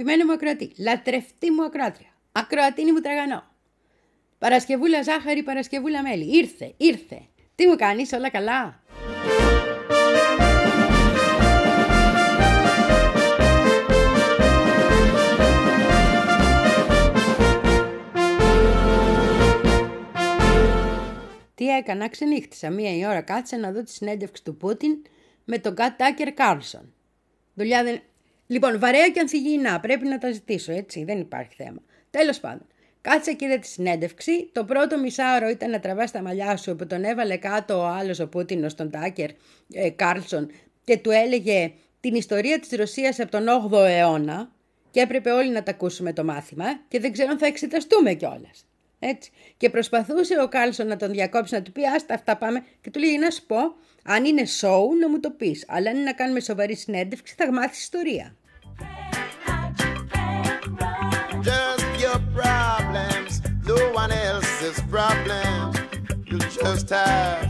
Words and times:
αγαπημένο 0.00 0.24
μου 0.24 0.32
ακροατή, 0.32 0.72
λατρευτή 0.78 1.50
μου 1.50 1.64
ακροάτρια, 1.64 2.08
ακροατίνη 2.32 2.92
μου 2.92 3.00
τραγανό. 3.00 3.44
Παρασκευούλα 4.38 5.02
ζάχαρη, 5.02 5.42
Παρασκευούλα 5.42 6.02
μέλι. 6.02 6.36
Ήρθε, 6.36 6.74
ήρθε. 6.76 7.22
Τι 7.54 7.66
μου 7.66 7.76
κάνεις, 7.76 8.12
όλα 8.12 8.30
καλά; 8.30 8.82
Τι 21.54 21.68
έκανα, 21.68 22.08
ξενύχτησα. 22.08 22.70
Μία 22.70 22.96
η 22.96 23.06
ώρα 23.06 23.20
κάτσε 23.20 23.56
να 23.56 23.72
δω 23.72 23.82
τη 23.82 23.90
συνέντευξη 23.90 24.44
του 24.44 24.56
Πούτιν 24.56 25.02
με 25.44 25.58
τον 25.58 25.74
Κατ 25.74 25.98
Τάκερ 25.98 26.32
Κάρλσον. 26.32 26.94
Δουλειά 27.54 27.82
δεν... 27.82 28.02
Λοιπόν, 28.50 28.78
βαρέα 28.78 29.08
και 29.08 29.20
ανθυγιεινά, 29.20 29.80
πρέπει 29.80 30.06
να 30.06 30.18
τα 30.18 30.32
ζητήσω, 30.32 30.72
έτσι, 30.72 31.04
δεν 31.04 31.20
υπάρχει 31.20 31.54
θέμα. 31.56 31.82
Τέλος 32.10 32.40
πάντων, 32.40 32.66
κάτσε 33.00 33.32
και 33.32 33.44
είδε 33.44 33.58
τη 33.58 33.66
συνέντευξη. 33.66 34.50
Το 34.52 34.64
πρώτο 34.64 34.98
μισάωρο 34.98 35.48
ήταν 35.48 35.70
να 35.70 35.80
τραβάς 35.80 36.10
τα 36.10 36.22
μαλλιά 36.22 36.56
σου 36.56 36.76
που 36.76 36.86
τον 36.86 37.04
έβαλε 37.04 37.36
κάτω 37.36 37.78
ο 37.78 37.86
άλλος 37.86 38.18
ο 38.20 38.28
Πούτιν, 38.28 38.74
τον 38.76 38.90
Τάκερ 38.90 39.30
ε, 39.72 39.90
Κάρλσον 39.90 40.50
και 40.84 40.96
του 40.96 41.10
έλεγε 41.10 41.72
την 42.00 42.14
ιστορία 42.14 42.58
της 42.58 42.70
Ρωσίας 42.70 43.20
από 43.20 43.30
τον 43.30 43.46
8ο 43.70 43.84
αιώνα 43.86 44.52
και 44.90 45.00
έπρεπε 45.00 45.30
όλοι 45.30 45.50
να 45.50 45.62
τα 45.62 45.70
ακούσουμε 45.70 46.12
το 46.12 46.24
μάθημα 46.24 46.80
και 46.88 47.00
δεν 47.00 47.12
ξέρω 47.12 47.30
αν 47.30 47.38
θα 47.38 47.46
εξεταστούμε 47.46 48.14
κιόλας. 48.14 48.64
Έτσι. 48.98 49.30
Και 49.56 49.70
προσπαθούσε 49.70 50.40
ο 50.42 50.48
Κάρλσον 50.48 50.86
να 50.86 50.96
τον 50.96 51.10
διακόψει, 51.10 51.54
να 51.54 51.62
του 51.62 51.72
πει 51.72 51.86
Άστα, 51.86 52.14
αυτά 52.14 52.36
πάμε. 52.36 52.64
Και 52.80 52.90
του 52.90 52.98
λέει: 52.98 53.18
Να 53.18 53.30
σου 53.30 53.46
πω, 53.46 53.56
αν 54.04 54.24
είναι 54.24 54.42
show, 54.60 54.82
να 55.00 55.08
μου 55.08 55.20
το 55.20 55.30
πεις. 55.30 55.64
Αλλά 55.68 55.90
αν 55.90 55.96
είναι 55.96 56.04
να 56.04 56.12
κάνουμε 56.12 56.40
σοβαρή 56.40 56.76
συνέντευξη, 56.76 57.34
θα 57.36 57.52
μάθεις 57.52 57.80
ιστορία. 57.80 58.34
Christmas 66.60 66.82
time. 66.82 67.49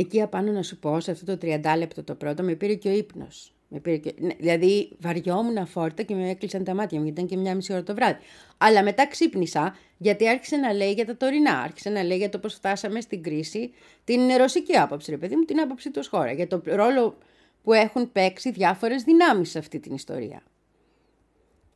Εκεί 0.00 0.22
απάνω 0.22 0.52
να 0.52 0.62
σου 0.62 0.78
πω, 0.78 1.00
σε 1.00 1.10
αυτό 1.10 1.36
το 1.36 1.46
30 1.46 1.74
λεπτό 1.78 2.04
το 2.04 2.14
πρώτο, 2.14 2.42
με 2.42 2.54
πήρε 2.54 2.74
και 2.74 2.88
ο 2.88 2.92
ύπνος. 2.92 3.54
Με 3.68 3.80
πήρε 3.80 3.96
και... 3.96 4.14
ναι, 4.18 4.34
δηλαδή 4.38 4.92
βαριόμουν 4.98 5.66
φόρτα 5.66 6.02
και 6.02 6.14
με 6.14 6.30
έκλεισαν 6.30 6.64
τα 6.64 6.74
μάτια 6.74 6.98
μου 6.98 7.04
γιατί 7.04 7.20
ήταν 7.20 7.30
και 7.30 7.42
μια 7.42 7.54
μισή 7.54 7.72
ώρα 7.72 7.82
το 7.82 7.94
βράδυ. 7.94 8.18
Αλλά 8.58 8.82
μετά 8.82 9.06
ξύπνησα 9.08 9.76
γιατί 9.98 10.28
άρχισε 10.28 10.56
να 10.56 10.72
λέει 10.72 10.92
για 10.92 11.06
τα 11.06 11.16
τωρινά. 11.16 11.58
Άρχισε 11.58 11.90
να 11.90 12.02
λέει 12.02 12.16
για 12.16 12.28
το 12.28 12.38
πώς 12.38 12.54
φτάσαμε 12.54 13.00
στην 13.00 13.22
κρίση, 13.22 13.72
την 14.04 14.20
ρωσική 14.36 14.76
άποψη, 14.76 15.10
ρε 15.10 15.16
παιδί 15.16 15.36
μου, 15.36 15.44
την 15.44 15.60
άποψη 15.60 15.90
του 15.90 16.02
χώρα. 16.10 16.32
Για 16.32 16.46
το 16.46 16.62
ρόλο 16.64 17.18
που 17.62 17.72
έχουν 17.72 18.12
παίξει 18.12 18.50
διάφορες 18.50 19.02
δυνάμεις 19.02 19.50
σε 19.50 19.58
αυτή 19.58 19.80
την 19.80 19.94
ιστορία. 19.94 20.42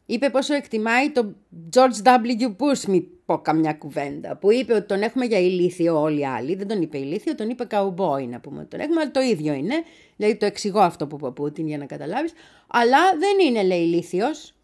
Είπε 0.07 0.31
πόσο 0.31 0.55
εκτιμάει 0.55 1.11
τον 1.11 1.37
George 1.75 2.03
W. 2.05 2.47
Bush, 2.57 2.85
μη 2.89 3.01
πω 3.27 3.39
καμιά 3.39 3.73
κουβέντα, 3.73 4.37
που 4.37 4.53
είπε 4.53 4.75
ότι 4.75 4.87
τον 4.87 5.03
έχουμε 5.03 5.25
για 5.25 5.39
ηλίθιο 5.39 6.01
όλοι 6.01 6.21
οι 6.21 6.27
άλλοι. 6.27 6.55
Δεν 6.55 6.69
τον 6.69 6.83
είπε 6.83 6.99
ηλίθιο, 6.99 7.35
τον 7.35 7.49
είπε 7.51 7.65
καουμπόι 7.65 8.27
να 8.27 8.41
πούμε. 8.41 8.65
Τον 8.65 8.81
έχουμε, 8.81 9.01
αλλά 9.01 9.11
το 9.11 9.21
ίδιο 9.21 9.53
είναι. 9.53 9.75
Δηλαδή 10.17 10.37
το 10.37 10.47
εξηγώ 10.47 10.81
αυτό 10.81 11.07
που 11.07 11.17
είπε 11.17 11.27
ο 11.27 11.33
Πούτιν 11.33 11.67
για 11.67 11.79
να 11.79 11.87
καταλάβεις. 11.87 12.33
Αλλά 12.67 12.99
δεν 13.19 13.47
είναι, 13.47 13.63
λέει, 13.63 13.81
ηλίθιος. 13.81 14.55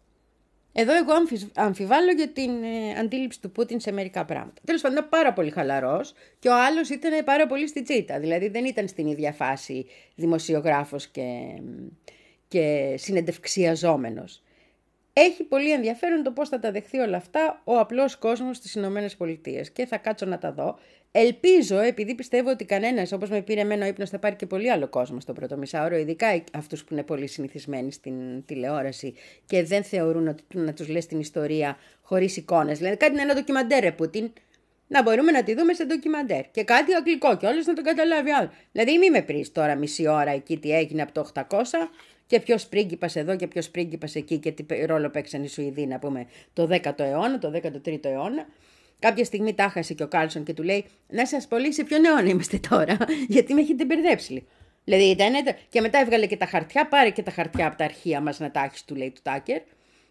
Εδώ 0.73 0.95
εγώ 0.95 1.13
αμφισ- 1.13 1.57
αμφιβάλλω 1.59 2.11
για 2.11 2.27
την 2.29 2.49
ε, 2.63 2.99
αντίληψη 2.99 3.41
του 3.41 3.51
Πούτιν 3.51 3.79
σε 3.79 3.91
μερικά 3.91 4.25
πράγματα. 4.25 4.61
Τέλος 4.65 4.81
πάντων, 4.81 4.97
ήταν 4.97 5.09
πάρα 5.09 5.33
πολύ 5.33 5.49
χαλαρός 5.49 6.13
και 6.39 6.47
ο 6.47 6.55
άλλος 6.63 6.89
ήταν 6.89 7.23
πάρα 7.23 7.47
πολύ 7.47 7.67
στη 7.67 7.81
τσίτα. 7.83 8.19
Δηλαδή 8.19 8.47
δεν 8.47 8.65
ήταν 8.65 8.87
στην 8.87 9.07
ίδια 9.07 9.31
φάση 9.31 9.85
δημοσιογράφος 10.15 11.07
και, 11.07 11.29
και 12.47 12.93
συνεντευξιαζόμενος. 12.97 14.41
Έχει 15.13 15.43
πολύ 15.43 15.71
ενδιαφέρον 15.71 16.23
το 16.23 16.31
πώς 16.31 16.49
θα 16.49 16.59
τα 16.59 16.71
δεχθεί 16.71 16.97
όλα 16.97 17.17
αυτά 17.17 17.61
ο 17.63 17.77
απλός 17.79 18.15
κόσμος 18.15 18.57
στις 18.57 18.75
Ηνωμένες 18.75 19.15
Πολιτείες 19.15 19.71
και 19.71 19.85
θα 19.85 19.97
κάτσω 19.97 20.25
να 20.25 20.37
τα 20.37 20.51
δω. 20.51 20.79
Ελπίζω, 21.11 21.79
επειδή 21.79 22.15
πιστεύω 22.15 22.49
ότι 22.49 22.65
κανένας, 22.65 23.11
όπως 23.11 23.29
με 23.29 23.41
πήρε 23.41 23.61
εμένα 23.61 23.85
ο 23.85 23.87
ύπνος, 23.87 24.09
θα 24.09 24.19
πάρει 24.19 24.35
και 24.35 24.45
πολύ 24.45 24.71
άλλο 24.71 24.87
κόσμο 24.87 25.19
στο 25.19 25.33
πρώτο 25.33 25.57
μισάωρο, 25.57 25.95
ειδικά 25.95 26.43
αυτούς 26.53 26.83
που 26.83 26.93
είναι 26.93 27.03
πολύ 27.03 27.27
συνηθισμένοι 27.27 27.91
στην 27.91 28.45
τηλεόραση 28.45 29.13
και 29.45 29.63
δεν 29.63 29.83
θεωρούν 29.83 30.27
ότι 30.27 30.43
να 30.53 30.73
τους 30.73 30.87
λες 30.87 31.05
την 31.05 31.19
ιστορία 31.19 31.77
χωρίς 32.01 32.37
εικόνες. 32.37 32.77
Δηλαδή 32.77 32.97
κάτι 32.97 33.11
είναι 33.11 33.21
ένα 33.21 33.33
ντοκιμαντέρ, 33.33 33.83
ρε 33.83 33.91
Πούτιν, 33.91 34.31
να 34.87 35.01
μπορούμε 35.01 35.31
να 35.31 35.43
τη 35.43 35.53
δούμε 35.55 35.73
σε 35.73 35.85
ντοκιμαντέρ. 35.85 36.51
Και 36.51 36.63
κάτι 36.63 36.93
αγγλικό 36.93 37.37
και 37.37 37.45
όλες 37.45 37.65
να 37.65 37.73
το 37.73 37.81
καταλάβει 37.81 38.31
άλλο. 38.31 38.51
Δηλαδή 38.71 38.97
μην 38.97 39.11
με 39.11 39.21
πρίσει 39.21 39.51
τώρα 39.51 39.75
μισή 39.75 40.07
ώρα 40.07 40.31
εκεί 40.31 40.57
τι 40.57 40.71
έγινε 40.71 41.01
από 41.01 41.11
το 41.11 41.31
800 41.33 41.43
και 42.31 42.39
ποιος 42.39 42.67
πρίγκιπας 42.67 43.15
εδώ 43.15 43.35
και 43.35 43.47
ποιος 43.47 43.69
πρίγκιπας 43.69 44.15
εκεί 44.15 44.37
και 44.37 44.51
τι 44.51 44.85
ρόλο 44.85 45.09
παίξαν 45.09 45.43
οι 45.43 45.47
Σουηδοί, 45.47 45.85
να 45.85 45.99
πούμε, 45.99 46.25
το 46.53 46.67
10ο 46.71 46.99
αιώνα, 46.99 47.39
το 47.39 47.51
13ο 47.53 48.05
αιώνα. 48.05 48.45
Κάποια 48.99 49.25
στιγμή 49.25 49.53
τα 49.53 49.69
χάσε 49.69 49.93
και 49.93 50.03
ο 50.03 50.07
Κάλσον 50.07 50.43
και 50.43 50.53
του 50.53 50.63
λέει: 50.63 50.85
Να 51.07 51.25
σας 51.25 51.47
πολύ, 51.47 51.73
σε 51.73 51.83
ποιον 51.83 52.05
αιώνα 52.05 52.29
είμαστε 52.29 52.59
τώρα, 52.69 52.97
γιατί 53.35 53.53
με 53.53 53.61
έχετε 53.61 53.85
μπερδέψει. 53.85 54.47
Δηλαδή 54.83 55.03
ήταν. 55.03 55.33
Και 55.69 55.81
μετά 55.81 55.99
έβγαλε 55.99 56.25
και 56.25 56.37
τα 56.37 56.45
χαρτιά, 56.45 56.87
πάρε 56.87 57.09
και 57.09 57.23
τα 57.23 57.31
χαρτιά 57.31 57.67
από 57.67 57.77
τα 57.77 57.83
αρχεία 57.83 58.21
μας 58.21 58.39
να 58.39 58.51
τα 58.51 58.63
έχεις, 58.63 58.85
του 58.85 58.95
λέει 58.95 59.11
του 59.11 59.21
Τάκερ. 59.23 59.61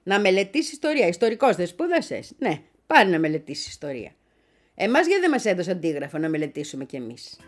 Να 0.02 0.20
μελετήσεις 0.20 0.72
ιστορία. 0.72 1.06
Ιστορικός 1.06 1.56
δεν 1.56 1.66
σπούδασε. 1.66 2.20
Ναι, 2.38 2.60
πάρε 2.86 3.10
να 3.10 3.18
μελετήσεις 3.18 3.66
ιστορία. 3.66 4.10
Εμάς 4.74 5.06
γιατί 5.06 5.20
δεν 5.20 5.30
μας 5.30 5.44
έδωσε 5.44 5.70
αντίγραφο 5.70 6.18
να 6.18 6.28
μελετήσουμε 6.28 6.84
κι 6.84 6.96
εμείς. 6.96 7.38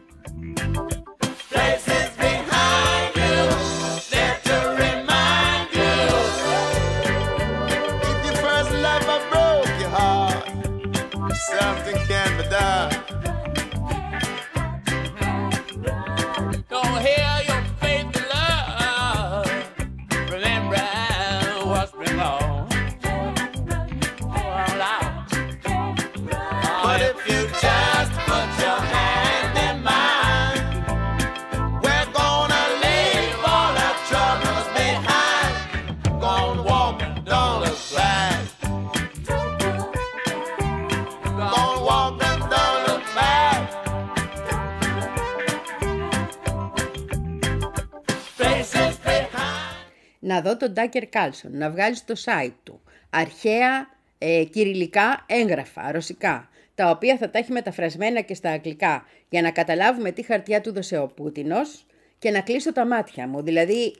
Να 50.24 50.40
δω 50.40 50.56
τον 50.56 50.72
Ντάκερ 50.72 51.06
Κάλσον 51.06 51.56
να 51.56 51.70
βγάλεις 51.70 51.98
στο 51.98 52.14
site 52.24 52.54
του 52.62 52.80
αρχαία 53.10 53.88
ε, 54.18 54.44
κυριλικά 54.44 55.24
έγγραφα, 55.26 55.92
ρωσικά, 55.92 56.48
τα 56.74 56.90
οποία 56.90 57.16
θα 57.16 57.30
τα 57.30 57.38
έχει 57.38 57.52
μεταφρασμένα 57.52 58.20
και 58.20 58.34
στα 58.34 58.50
αγγλικά 58.50 59.06
για 59.28 59.42
να 59.42 59.50
καταλάβουμε 59.50 60.10
τι 60.10 60.22
χαρτιά 60.22 60.60
του 60.60 60.72
δώσε 60.72 60.98
ο 60.98 61.06
Πούτινος 61.06 61.86
και 62.18 62.30
να 62.30 62.40
κλείσω 62.40 62.72
τα 62.72 62.86
μάτια 62.86 63.28
μου. 63.28 63.42
Δηλαδή, 63.42 63.94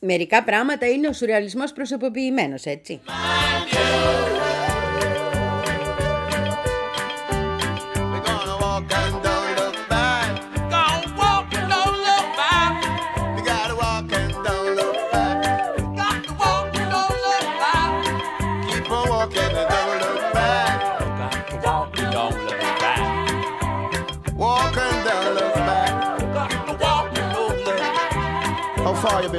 μερικά 0.00 0.44
πράγματα 0.44 0.86
είναι 0.88 1.08
ο 1.08 1.12
σουρεαλισμός 1.12 1.72
προσωποποιημένος, 1.72 2.64
έτσι. 2.64 3.00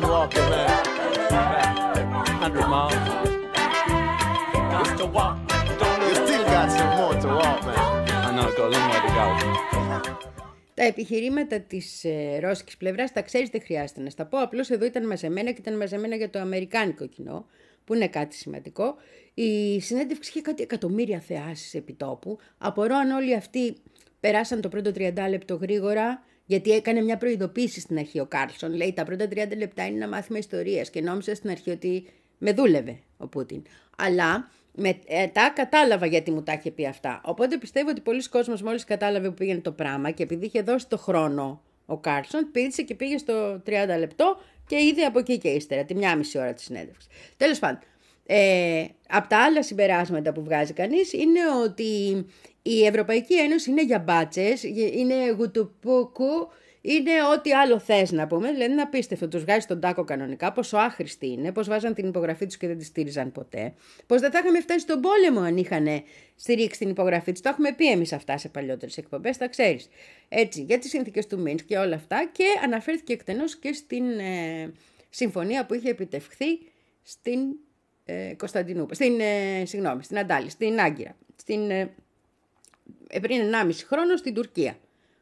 Been 0.02 0.10
walking, 0.10 0.48
man? 0.50 0.70
100 2.40 2.68
miles. 2.74 2.94
Just 4.74 4.94
to 5.00 5.06
walk. 5.18 5.36
You 6.10 6.16
still 6.24 6.46
got 6.56 6.68
some 6.78 6.92
more 7.00 7.16
to 7.24 7.28
walk, 7.40 7.60
man. 7.68 7.80
I 8.28 8.30
know, 8.36 8.48
got 8.58 8.68
a 8.68 8.74
long 8.76 8.88
way 8.92 9.00
to 9.06 9.12
go. 9.18 9.26
Τα 10.74 10.84
επιχειρήματα 10.84 11.60
της 11.60 12.04
ε, 12.04 12.40
ρώσικης 12.40 12.78
πλευράς 12.78 13.12
τα 13.12 13.22
ξέρεις, 13.22 13.50
δεν 13.50 13.62
χρειάζεται 13.62 14.02
να 14.02 14.10
στα 14.10 14.26
πω. 14.26 14.38
Απλώς 14.38 14.70
εδώ 14.70 14.86
ήταν 14.86 15.08
μαζεμένα 15.08 15.52
και 15.52 15.62
ήταν 15.62 15.78
μαζεμένα 15.78 16.16
για 16.16 16.30
το 16.30 16.40
αμερικάνικο 16.40 17.08
κοινό, 17.08 17.46
που 17.86 17.94
είναι 17.94 18.08
κάτι 18.08 18.36
σημαντικό. 18.36 18.96
Η 19.34 19.80
συνέντευξη 19.82 20.30
είχε 20.30 20.42
κάτι 20.42 20.64
εκατομμύρια 20.64 21.20
θεάσεις 21.20 21.74
επί 21.74 21.94
τόπου. 21.94 22.38
Απορώ 22.58 22.96
αν 22.96 23.12
όλοι 23.12 23.36
αυτοί 23.36 23.76
περάσαν 24.20 24.62
το 24.62 24.70
πρώτο 24.70 24.92
30 24.96 25.14
λεπτό 25.30 25.56
γρήγορα, 25.56 26.24
γιατί 26.52 26.72
έκανε 26.72 27.02
μια 27.02 27.18
προειδοποίηση 27.18 27.80
στην 27.80 27.98
αρχή 27.98 28.20
ο 28.20 28.26
Κάρλσον. 28.26 28.74
Λέει: 28.74 28.94
Τα 28.94 29.04
πρώτα 29.04 29.26
30 29.26 29.58
λεπτά 29.58 29.86
είναι 29.86 29.96
ένα 29.96 30.08
μάθημα 30.08 30.38
ιστορίας 30.38 30.84
και 30.84 31.02
νόμιζα 31.02 31.36
στην 31.36 31.50
αρχή 31.50 31.70
ότι 31.70 32.06
με 32.38 32.54
δούλευε 32.54 33.00
ο 33.18 33.28
Πούτιν. 33.28 33.62
Αλλά 33.98 34.50
μετά 34.76 35.52
κατάλαβα 35.56 36.06
γιατί 36.06 36.32
μου 36.32 36.44
τα 36.44 36.54
είχε 36.54 36.72
πει 36.72 36.88
αυτά. 36.88 37.22
Οπότε 37.26 37.58
πιστεύω 37.58 37.90
ότι 37.90 38.02
πολλοί 38.02 38.30
κόσμος 38.30 38.62
μόλις 38.62 38.84
κατάλαβε 38.84 39.28
που 39.28 39.34
πήγαινε 39.34 39.60
το 39.60 39.72
πράγμα 39.72 40.12
και 40.12 40.24
επειδή 40.24 40.46
είχε 40.46 40.62
δώσει 40.62 40.88
το 40.88 40.98
χρόνο 40.98 41.62
ο 41.86 41.98
Κάρλσον, 41.98 42.52
πήδησε 42.52 42.82
και 42.82 42.96
πήγε 42.96 43.18
στο 43.18 43.62
30 43.66 43.70
λεπτό 44.00 44.42
και 44.68 44.76
είδε 44.76 45.04
από 45.04 45.20
εκεί 45.20 45.38
και 45.38 45.50
ύστερα, 45.50 45.84
τη 45.84 45.96
μια 45.96 46.16
μισή 46.16 46.38
ώρα 46.38 46.54
της 46.54 46.64
συνέντευξης. 46.64 47.08
Τέλος 47.38 47.60
πάντων, 47.60 47.80
ε, 48.26 48.86
από 49.08 49.28
τα 49.28 49.44
άλλα 49.44 49.64
συμπεράσματα 49.64 50.32
που 50.32 50.44
βγάζει 50.44 50.74
κανείς 50.74 51.14
είναι 51.14 51.40
ότι 51.64 52.26
η 52.62 52.86
Ευρωπαϊκή 52.86 53.40
Ένωση 53.40 53.72
είναι 53.72 53.84
για 53.84 54.00
μπάτσες, 54.00 54.64
είναι 54.64 55.32
γουτουπούκου, 55.38 56.50
είναι 56.82 57.12
ό,τι 57.36 57.54
άλλο 57.54 57.80
θες 57.80 58.12
να 58.12 58.28
πούμε. 58.28 58.52
Δηλαδή 58.52 58.72
είναι 58.72 58.82
απίστευτο. 58.82 59.28
Του 59.28 59.40
βγάζει 59.40 59.66
τον 59.66 59.80
τάκο 59.80 60.04
κανονικά, 60.04 60.52
πόσο 60.52 60.78
άχρηστοι 60.78 61.28
είναι, 61.28 61.52
πώς 61.52 61.68
βάζαν 61.68 61.94
την 61.94 62.08
υπογραφή 62.08 62.46
τους 62.46 62.58
και 62.58 62.68
δεν 62.68 62.78
τη 62.78 62.84
στήριζαν 62.84 63.32
ποτέ. 63.32 63.74
Πώς 64.06 64.22
δεν 64.22 64.32
θα 64.32 64.40
είχαμε 64.40 64.60
φτάσει 64.60 64.80
στον 64.80 65.02
πόλεμο 65.02 65.40
αν 65.40 65.58
είχαν 65.58 65.88
στηρίξει 66.36 66.80
την 66.80 66.90
υπογραφή 66.90 67.32
τους. 67.32 67.42
Το 67.42 67.50
έχουμε 67.50 67.72
πει 67.72 67.92
εμείς 67.92 68.14
αυτά 68.14 68.38
σε 68.38 68.50
παλιότερες 68.50 68.98
εκπομπές, 68.98 69.38
τα 69.38 69.48
ξέρεις. 69.48 69.88
Έτσι, 70.30 70.62
για 70.62 70.80
τις 70.80 70.90
συνθήκες 70.90 71.28
του 71.28 71.40
Μίνσκ 71.40 71.66
και 71.66 71.78
όλα 71.78 71.96
αυτά. 71.96 72.30
Και 72.32 72.46
αναφέρθηκε 72.64 73.14
εκτενώς 73.14 73.56
και 73.56 73.74
στην 73.74 74.20
ε, 74.20 74.72
συμφωνία 75.10 75.66
που 75.66 75.74
είχε 75.74 75.90
επιτευχθεί 75.90 76.60
στην 77.04 77.40
ε, 78.06 78.34
Κωνσταντινούπολη. 78.38 78.96
Στην, 78.96 79.20
ε, 79.20 79.66
συγγνώμη, 79.66 80.04
στην 80.04 80.18
Αντάλη, 80.18 80.50
στην 80.50 80.80
Άγκυρα. 80.80 81.16
Στην, 81.36 81.72
ε, 81.72 81.94
πριν 83.20 83.42
1,5 83.68 83.72
χρόνο 83.88 84.16
στην 84.16 84.34
Τουρκία. 84.34 84.76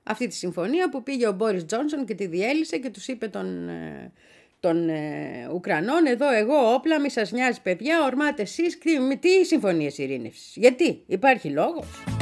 Αυτή 0.03 0.27
τη 0.27 0.35
συμφωνία 0.35 0.89
που 0.89 1.03
πήγε 1.03 1.27
ο 1.27 1.31
Μπόρις 1.31 1.65
Τζόνσον 1.65 2.05
και 2.05 2.13
τη 2.13 2.25
διέλυσε 2.25 2.77
και 2.77 2.89
τους 2.89 3.07
είπε 3.07 3.27
των, 3.27 3.69
ε, 3.69 4.11
των 4.59 4.89
ε, 4.89 5.49
Ουκρανών 5.53 6.05
εδώ 6.05 6.31
εγώ 6.33 6.73
όπλα 6.73 6.99
μη 6.99 7.09
σας 7.09 7.31
νοιάζει 7.31 7.61
παιδιά 7.61 8.03
ορμάτε 8.03 8.41
εσείς 8.41 8.77
τι, 8.77 9.17
τι 9.17 9.45
συμφωνίες 9.45 9.97
ειρήνευσης 9.97 10.53
γιατί; 10.55 11.03
Υπάρχει 11.05 11.49
λόγος 11.49 12.18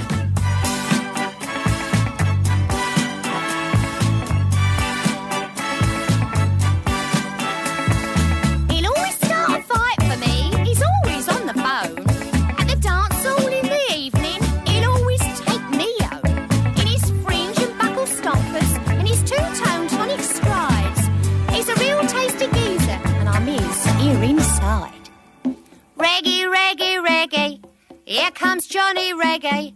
comes 28.37 28.67
Johnny 28.67 29.13
Reggae. 29.13 29.73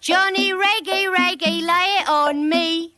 Johnny 0.00 0.52
Reggae, 0.52 1.12
Reggae, 1.12 1.66
lay 1.66 1.98
it 1.98 2.08
on 2.08 2.48
me. 2.48 2.93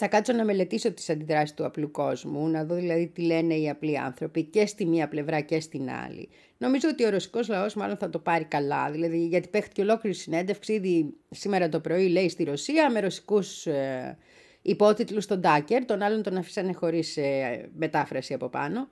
Θα 0.00 0.08
κάτσω 0.08 0.32
να 0.32 0.44
μελετήσω 0.44 0.92
τις 0.92 1.10
αντιδράσεις 1.10 1.54
του 1.54 1.64
απλού 1.64 1.90
κόσμου, 1.90 2.48
να 2.48 2.64
δω 2.64 2.74
δηλαδή 2.74 3.06
τι 3.06 3.22
λένε 3.22 3.54
οι 3.54 3.68
απλοί 3.68 3.98
άνθρωποι 3.98 4.42
και 4.44 4.66
στη 4.66 4.86
μία 4.86 5.08
πλευρά 5.08 5.40
και 5.40 5.60
στην 5.60 5.90
άλλη. 5.90 6.28
Νομίζω 6.58 6.88
ότι 6.88 7.04
ο 7.04 7.10
ρωσικός 7.10 7.48
λαός 7.48 7.74
μάλλον 7.74 7.96
θα 7.96 8.10
το 8.10 8.18
πάρει 8.18 8.44
καλά, 8.44 8.90
δηλαδή 8.90 9.26
γιατί 9.26 9.48
παίχτηκε 9.48 9.80
ολόκληρη 9.80 10.16
συνέντευξη 10.16 10.72
ήδη 10.72 11.14
σήμερα 11.30 11.68
το 11.68 11.80
πρωί 11.80 12.08
λέει 12.08 12.28
στη 12.28 12.44
Ρωσία 12.44 12.90
με 12.90 13.00
ρωσικούς 13.00 13.66
ε, 13.66 14.18
υπότιτλους 14.62 15.24
στον 15.24 15.40
Τάκερ, 15.40 15.84
τον 15.84 16.02
άλλον 16.02 16.22
τον 16.22 16.36
αφήσανε 16.36 16.72
χωρίς 16.72 17.16
ε, 17.16 17.68
μετάφραση 17.76 18.34
από 18.34 18.48
πάνω. 18.48 18.88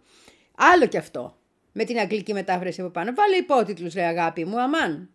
Άλλο 0.55 0.87
κι 0.87 0.97
αυτό, 0.97 1.37
με 1.73 1.85
την 1.85 1.99
αγγλική 1.99 2.33
μετάφραση 2.33 2.81
από 2.81 2.91
πάνω. 2.91 3.13
Βάλε 3.15 3.37
υπότιτλους 3.37 3.95
λέει 3.95 4.05
αγάπη 4.05 4.45
μου, 4.45 4.61
αμάν. 4.61 5.11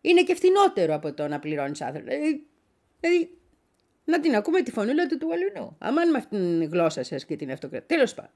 Είναι 0.00 0.22
και 0.22 0.34
φθηνότερο 0.34 0.94
από 0.94 1.12
το 1.12 1.28
να 1.28 1.38
πληρώνεις 1.38 1.80
άνθρωπο. 1.80 2.10
Δηλαδή, 2.10 2.46
δηλαδή 3.00 3.37
να 4.08 4.20
την 4.20 4.34
ακούμε 4.34 4.62
τη 4.62 4.70
φωνούλα 4.70 5.06
του 5.06 5.18
του 5.18 5.28
αλλού. 5.32 5.76
Αμάν 5.78 6.10
με 6.10 6.18
αυτήν 6.18 6.38
την 6.38 6.68
γλώσσα 6.68 7.02
σας 7.02 7.24
και 7.24 7.36
την 7.36 7.50
αυτοκρατία. 7.50 7.96
Τέλος 7.96 8.14
πάντων. 8.14 8.32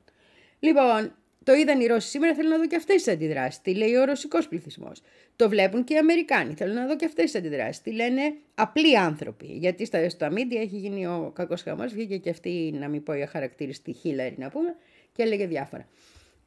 Λοιπόν, 0.59 1.14
το 1.45 1.52
είδαν 1.55 1.81
οι 1.81 1.87
Ρώσοι 1.87 2.09
σήμερα, 2.09 2.35
θέλω 2.35 2.49
να 2.49 2.57
δω 2.57 2.67
και 2.67 2.76
αυτές 2.76 3.02
τις 3.02 3.12
αντιδράσεις. 3.12 3.61
Τι 3.61 3.75
λέει 3.75 3.95
ο 3.95 4.05
ρωσικός 4.05 4.49
πληθυσμός. 4.49 5.02
Το 5.37 5.49
βλέπουν 5.49 5.85
και 5.85 5.95
οι 5.95 5.97
Αμερικάνοι. 5.97 6.55
Θέλω 6.55 6.73
να 6.73 6.87
δω 6.87 6.97
και 6.97 7.05
αυτές 7.05 7.25
τις 7.25 7.35
αντιδράσεις. 7.35 7.83
Τι 7.83 7.93
λένε 7.93 8.35
απλοί 8.55 8.99
άνθρωποι. 8.99 9.47
Γιατί 9.47 9.85
στα, 9.85 10.09
στα 10.09 10.31
μίντια 10.31 10.61
έχει 10.61 10.76
γίνει 10.76 11.07
ο 11.07 11.33
κακός 11.35 11.62
χαμός. 11.62 11.93
Βγήκε 11.93 12.17
και 12.17 12.31
αυτή, 12.31 12.75
να 12.79 12.88
μην 12.88 13.02
πω 13.02 13.14
η 13.14 13.23
αχαρακτήριστη 13.23 13.93
Χίλαρη 13.93 14.35
να 14.38 14.50
πούμε, 14.50 14.76
και 15.12 15.23
έλεγε 15.23 15.47
διάφορα. 15.47 15.88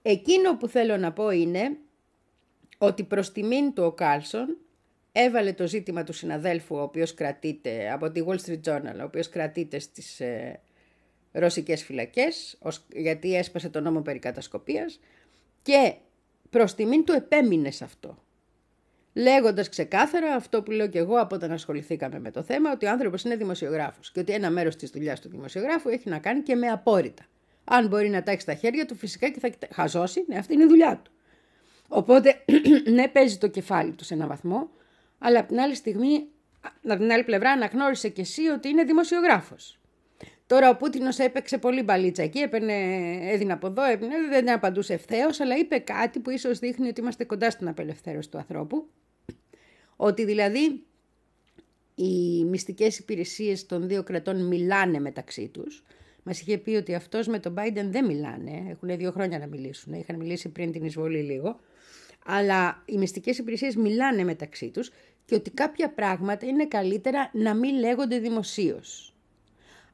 Εκείνο 0.01 0.57
που 0.57 0.67
θέλω 0.67 0.97
να 0.97 1.11
πω 1.11 1.29
είναι 1.29 1.77
ότι 2.77 3.03
προς 3.03 3.31
τιμήν 3.31 3.73
του 3.73 3.83
ο 3.83 3.91
Κάλσον 3.91 4.57
έβαλε 5.17 5.53
το 5.53 5.67
ζήτημα 5.67 6.03
του 6.03 6.13
συναδέλφου, 6.13 6.75
ο 6.75 6.81
οποίος 6.81 7.13
κρατείται 7.13 7.91
από 7.91 8.11
τη 8.11 8.21
Wall 8.27 8.37
Street 8.45 8.61
Journal, 8.65 8.99
ο 8.99 9.03
οποίος 9.03 9.29
κρατείται 9.29 9.79
στις 9.79 10.19
ε, 10.19 10.59
ρωσικές 11.31 11.83
φυλακές, 11.83 12.57
ως, 12.59 12.85
γιατί 12.93 13.35
έσπασε 13.35 13.69
το 13.69 13.81
νόμο 13.81 14.01
περί 14.01 14.19
κατασκοπίας 14.19 14.99
και 15.61 15.93
προς 16.49 16.75
τιμήν 16.75 17.05
του 17.05 17.11
επέμεινε 17.13 17.71
σε 17.71 17.83
αυτό. 17.83 18.23
Λέγοντας 19.13 19.69
ξεκάθαρα 19.69 20.35
αυτό 20.35 20.63
που 20.63 20.71
λέω 20.71 20.87
και 20.87 20.97
εγώ 20.97 21.19
από 21.19 21.35
όταν 21.35 21.51
ασχοληθήκαμε 21.51 22.19
με 22.19 22.31
το 22.31 22.43
θέμα, 22.43 22.71
ότι 22.71 22.85
ο 22.85 22.89
άνθρωπος 22.89 23.23
είναι 23.23 23.35
δημοσιογράφος 23.35 24.11
και 24.11 24.19
ότι 24.19 24.33
ένα 24.33 24.49
μέρος 24.49 24.75
της 24.75 24.89
δουλειάς 24.89 25.21
του 25.21 25.29
δημοσιογράφου 25.29 25.89
έχει 25.89 26.09
να 26.09 26.19
κάνει 26.19 26.41
και 26.41 26.55
με 26.55 26.67
απόρριτα. 26.67 27.25
Αν 27.63 27.87
μπορεί 27.87 28.09
να 28.09 28.23
τα 28.23 28.31
έχει 28.31 28.41
στα 28.41 28.53
χέρια 28.53 28.85
του, 28.85 28.95
φυσικά 28.95 29.29
και 29.29 29.39
θα 29.39 29.49
χαζώσει, 29.73 30.25
ναι, 30.27 30.37
αυτή 30.37 30.53
είναι 30.53 30.63
η 30.63 30.67
δουλειά 30.67 31.01
του. 31.03 31.11
Οπότε, 31.87 32.43
ναι, 32.95 33.07
παίζει 33.07 33.37
το 33.37 33.47
κεφάλι 33.47 33.91
του 33.91 34.03
σε 34.03 34.13
έναν 34.13 34.27
βαθμό, 34.27 34.69
αλλά 35.17 35.39
από 35.39 35.47
την 35.47 35.59
άλλη 35.59 35.75
στιγμή, 35.75 36.27
από 36.83 36.99
την 36.99 37.11
άλλη 37.11 37.23
πλευρά, 37.23 37.51
αναγνώρισε 37.51 38.09
και 38.09 38.21
εσύ 38.21 38.47
ότι 38.47 38.69
είναι 38.69 38.83
δημοσιογράφος. 38.83 39.79
Τώρα 40.47 40.69
ο 40.69 40.75
Πούτινος 40.75 41.19
έπαιξε 41.19 41.57
πολύ 41.57 41.81
μπαλίτσα 41.81 42.23
εκεί, 42.23 42.39
έπαιρνε, 42.39 42.73
έδινε 43.21 43.53
από 43.53 43.67
εδώ, 43.67 43.83
έπαιρνε, 43.83 44.15
δεν 44.29 44.51
απαντούσε 44.51 44.93
ευθέως, 44.93 45.39
αλλά 45.39 45.57
είπε 45.57 45.77
κάτι 45.77 46.19
που 46.19 46.29
ίσως 46.29 46.59
δείχνει 46.59 46.87
ότι 46.87 47.01
είμαστε 47.01 47.23
κοντά 47.23 47.49
στην 47.49 47.67
απελευθέρωση 47.67 48.29
του 48.29 48.37
ανθρώπου. 48.37 48.87
Ότι 49.95 50.25
δηλαδή 50.25 50.83
οι 51.95 52.43
μυστικές 52.43 52.99
υπηρεσίες 52.99 53.65
των 53.65 53.87
δύο 53.87 54.03
κρατών 54.03 54.47
μιλάνε 54.47 54.99
μεταξύ 54.99 55.47
τους. 55.47 55.83
Μας 56.23 56.41
είχε 56.41 56.57
πει 56.57 56.75
ότι 56.75 56.95
αυτός 56.95 57.27
με 57.27 57.39
τον 57.39 57.55
Biden 57.57 57.85
δεν 57.85 58.05
μιλάνε, 58.05 58.65
έχουν 58.69 58.97
δύο 58.97 59.11
χρόνια 59.11 59.39
να 59.39 59.47
μιλήσουν, 59.47 59.93
είχαν 59.93 60.15
μιλήσει 60.15 60.49
πριν 60.49 60.71
την 60.71 60.85
εισβολή 60.85 61.21
λίγο. 61.21 61.59
Αλλά 62.25 62.83
οι 62.85 62.97
μυστικές 62.97 63.37
υπηρεσίες 63.37 63.75
μιλάνε 63.75 64.23
μεταξύ 64.23 64.69
τους 64.69 64.91
και 65.25 65.35
ότι 65.35 65.49
κάποια 65.51 65.89
πράγματα 65.89 66.45
είναι 66.45 66.65
καλύτερα 66.65 67.29
να 67.33 67.53
μην 67.53 67.79
λέγονται 67.79 68.19
δημοσίως. 68.19 69.15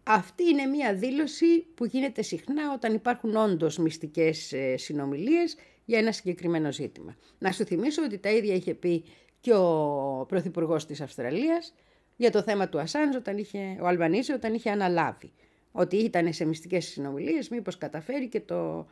Αυτή 0.03 0.43
είναι 0.49 0.65
μια 0.65 0.93
δήλωση 0.93 1.65
που 1.75 1.85
γίνεται 1.85 2.21
συχνά 2.21 2.73
όταν 2.73 2.93
υπάρχουν 2.93 3.35
όντως 3.35 3.77
μυστικές 3.77 4.53
ε, 4.53 4.77
συνομιλίες 4.77 5.55
για 5.85 5.99
ένα 5.99 6.11
συγκεκριμένο 6.11 6.71
ζήτημα. 6.71 7.15
Να 7.37 7.51
σου 7.51 7.65
θυμίσω 7.65 8.03
ότι 8.03 8.17
τα 8.17 8.29
ίδια 8.29 8.53
είχε 8.53 8.73
πει 8.73 9.03
και 9.39 9.53
ο 9.53 10.25
Πρωθυπουργός 10.27 10.85
της 10.85 11.01
Αυστραλίας 11.01 11.73
για 12.15 12.31
το 12.31 12.41
θέμα 12.41 12.69
του 12.69 12.79
Ασάνζ 12.79 13.15
όταν 13.15 13.37
είχε, 13.37 13.77
ο 13.81 13.87
Αλβανίζη 13.87 14.31
όταν 14.31 14.53
είχε 14.53 14.69
αναλάβει. 14.69 15.31
Ότι 15.71 15.95
ήταν 15.95 16.33
σε 16.33 16.45
μυστικές 16.45 16.85
συνομιλίες, 16.85 17.49
μήπως 17.49 17.77
καταφέρει 17.77 18.27
και 18.27 18.39
το, 18.39 18.87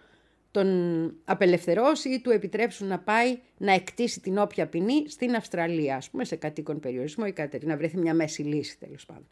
τον 0.52 1.14
απελευθερώσει 1.26 2.10
ή 2.10 2.20
του 2.22 2.30
επιτρέψουν 2.30 2.88
να 2.88 3.00
πάει 3.00 3.40
να 3.58 3.74
εκτίσει 3.74 4.20
την 4.20 4.38
όποια 4.38 4.68
ποινή 4.68 5.10
στην 5.10 5.36
Αυστραλία, 5.36 5.96
ας 5.96 6.10
πούμε 6.10 6.26
σε 6.26 6.36
κατοίκον 6.36 6.80
περιορισμό 6.80 7.26
ή 7.28 7.32
κάτι 7.32 7.66
να 7.66 7.78
βρεθεί 7.78 7.98
μια 7.98 8.14
μέση 8.14 8.42
λύση 8.42 8.80
τέλος 8.80 9.06
πάντων. 9.06 9.28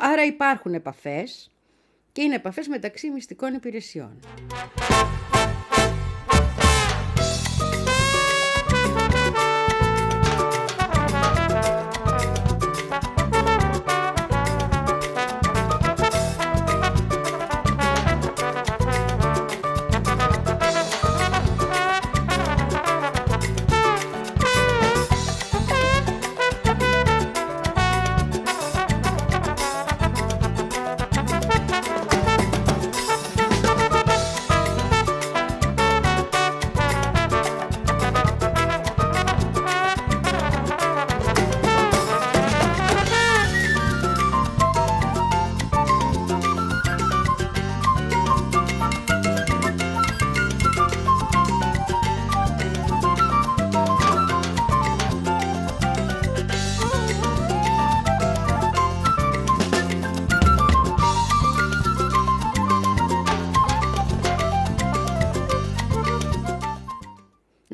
Άρα 0.00 0.24
υπάρχουν 0.24 0.74
επαφές 0.74 1.50
και 2.12 2.22
είναι 2.22 2.34
επαφές 2.34 2.68
μεταξύ 2.68 3.10
μυστικών 3.10 3.54
υπηρεσιών. 3.54 4.20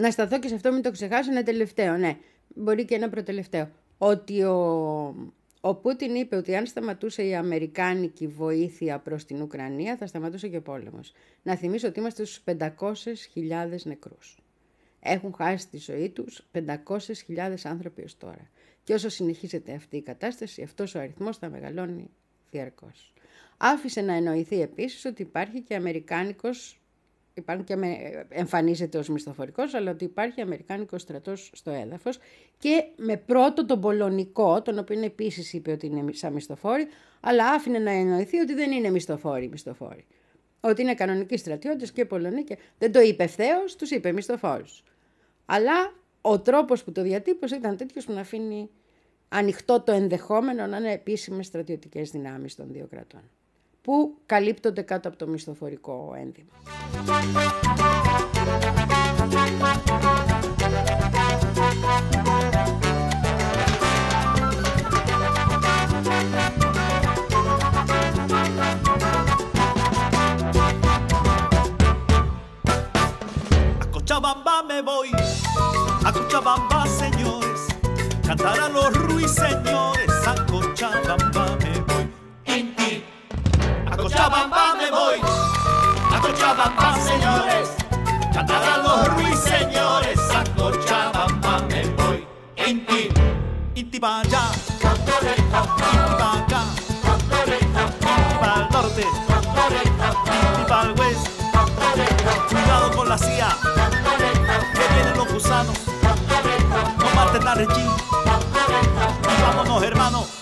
Να 0.09 0.15
σταθώ 0.15 0.39
και 0.39 0.49
σε 0.49 0.55
αυτό, 0.55 0.73
μην 0.73 0.83
το 0.83 0.91
ξεχάσω, 0.91 1.31
ένα 1.31 1.43
τελευταίο, 1.43 1.97
ναι. 1.97 2.17
Μπορεί 2.55 2.85
και 2.85 2.95
ένα 2.95 3.09
προτελευταίο. 3.09 3.71
Ότι 3.99 4.43
ο, 4.43 4.55
ο 5.61 5.75
Πούτιν 5.75 6.15
είπε 6.15 6.37
ότι 6.37 6.57
αν 6.57 6.67
σταματούσε 6.67 7.23
η 7.23 7.35
αμερικάνικη 7.35 8.27
βοήθεια 8.27 8.99
προς 8.99 9.25
την 9.25 9.43
Ουκρανία, 9.43 9.97
θα 9.97 10.07
σταματούσε 10.07 10.49
και 10.49 10.57
ο 10.57 10.63
πόλεμος. 10.63 11.13
Να 11.43 11.57
θυμίσω 11.57 11.89
ότι 11.89 12.01
είμαστε 12.01 12.25
στους 12.25 12.45
500.000 12.59 12.67
νεκρούς. 13.85 14.39
Έχουν 15.01 15.35
χάσει 15.35 15.69
τη 15.69 15.79
ζωή 15.79 16.09
τους 16.09 16.43
500.000 16.53 17.55
άνθρωποι 17.65 18.03
ως 18.03 18.17
τώρα. 18.17 18.51
Και 18.85 18.95
όσο 18.95 19.09
συνεχίζεται 19.09 19.73
αυτή 19.73 19.97
η 19.97 20.03
κατάσταση, 20.03 20.63
αυτός 20.63 20.95
ο 20.95 20.99
αριθμός 20.99 21.39
θα 21.39 21.49
μεγαλώνει 21.49 22.11
διαρκώς. 22.51 23.13
Άφησε 23.57 24.01
να 24.01 24.13
εννοηθεί 24.13 24.61
επίσης 24.61 25.05
ότι 25.05 25.23
υπάρχει 25.23 25.61
και 25.61 25.75
αμερικάνικος 25.75 26.78
υπάρχουν 27.39 27.65
και 27.65 27.77
με, 27.77 27.87
εμφανίζεται 28.29 28.99
ως 28.99 29.09
μισθοφορικός, 29.09 29.75
αλλά 29.75 29.91
ότι 29.91 30.05
υπάρχει 30.05 30.41
Αμερικάνικος 30.41 31.03
στρατός 31.03 31.51
στο 31.55 31.71
έδαφος 31.71 32.19
και 32.59 32.85
με 32.97 33.17
πρώτο 33.17 33.67
τον 33.67 33.81
Πολωνικό, 33.81 34.63
τον 34.63 34.79
οποίο 34.79 35.01
επίσης 35.01 35.53
είπε 35.53 35.73
ότι 35.73 35.87
είναι 35.87 36.13
σαν 36.13 36.33
μισθοφόροι, 36.33 36.87
αλλά 37.21 37.49
άφηνε 37.49 37.79
να 37.79 37.91
εννοηθεί 37.91 38.39
ότι 38.39 38.55
δεν 38.55 38.73
είναι 38.73 38.91
μισθοφόροι 38.91 39.49
μισθοφόροι. 39.49 40.07
Ότι 40.61 40.83
είναι 40.83 40.95
κανονικοί 40.95 41.37
στρατιώτες 41.37 41.93
και 41.93 42.05
Πολωνοί 42.05 42.45
και 42.45 42.59
δεν 42.79 42.93
το 42.93 43.01
είπε 43.01 43.23
ευθέω, 43.23 43.65
τους 43.79 43.91
είπε 43.91 44.13
μισθοφόρους. 44.13 44.83
Αλλά 45.47 45.95
ο 46.21 46.41
τρόπος 46.41 46.85
που 46.85 46.93
το 46.93 47.03
διατύπωσε 47.03 47.57
ήταν 47.57 47.77
τέτοιος 47.77 48.05
που 48.05 48.13
να 48.13 48.21
αφήνει 48.21 48.71
ανοιχτό 49.29 49.81
το 49.81 49.93
ενδεχόμενο 49.93 50.67
να 50.67 50.77
είναι 50.77 50.93
επίσημες 50.93 51.47
στρατιωτικές 51.47 52.11
δυνάμεις 52.11 52.55
των 52.55 52.73
δύο 52.73 52.87
κρατών 52.91 53.31
που 53.89 54.17
καλύπτονται 54.27 54.83
κάτω 54.83 55.09
από 55.09 55.17
το 55.17 55.27
μισθοφορικό 55.27 56.15
ένδυμα. 56.17 56.53
Cochabamba 73.95 74.55
me 74.69 74.79
voy, 74.91 75.11
a 76.09 76.11
Cochabamba 76.17 76.81
señores, 77.03 77.61
cantarán 78.27 78.73
los 78.79 78.91
ruiseñores, 79.07 80.13
a 80.33 80.35
Cochabamba 80.51 81.48
Cochabamba 84.29 84.75
me 84.75 84.91
voy, 84.91 85.21
a 86.13 86.21
Cochabamba 86.21 86.97
señores, 87.01 87.71
cantarán 88.35 88.83
los 88.83 89.09
ruiseñores, 89.15 90.21
a 90.31 90.45
Cochabamba 90.55 91.63
me 91.71 91.89
voy. 91.97 92.29
Inti, 92.67 93.09
Inti 93.75 93.99
para 93.99 94.21
allá, 94.21 94.51
Inti 94.83 96.13
para 96.19 96.33
acá, 96.35 96.63
Inti 97.47 98.35
para 98.39 98.55
el 98.55 98.69
norte, 98.71 99.07
Inti 100.21 100.65
para 100.69 100.83
el 100.83 101.01
oeste. 101.01 101.31
Cuidado 102.51 102.91
con 102.95 103.09
la 103.09 103.17
CIA, 103.17 103.57
que 104.75 104.95
vienen 104.95 105.17
los 105.17 105.33
gusanos. 105.33 105.75
No 106.99 107.15
maten 107.15 107.49
a 107.49 107.55
Regín. 107.55 107.91
Y 109.23 109.43
vámonos, 109.43 109.83
hermano. 109.83 110.38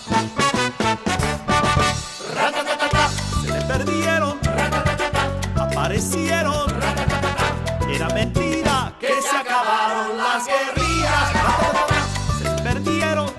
Se 3.97 4.03
le 4.03 4.13
perdieron, 4.13 4.35
aparecieron. 5.65 6.67
Era 7.95 8.07
mentira 8.19 8.75
que 9.01 9.13
se 9.27 9.35
acabaron 9.43 10.07
las 10.25 10.43
guerrillas. 10.51 11.25
Se 12.37 12.43
le 12.43 12.61
perdieron, 12.67 13.29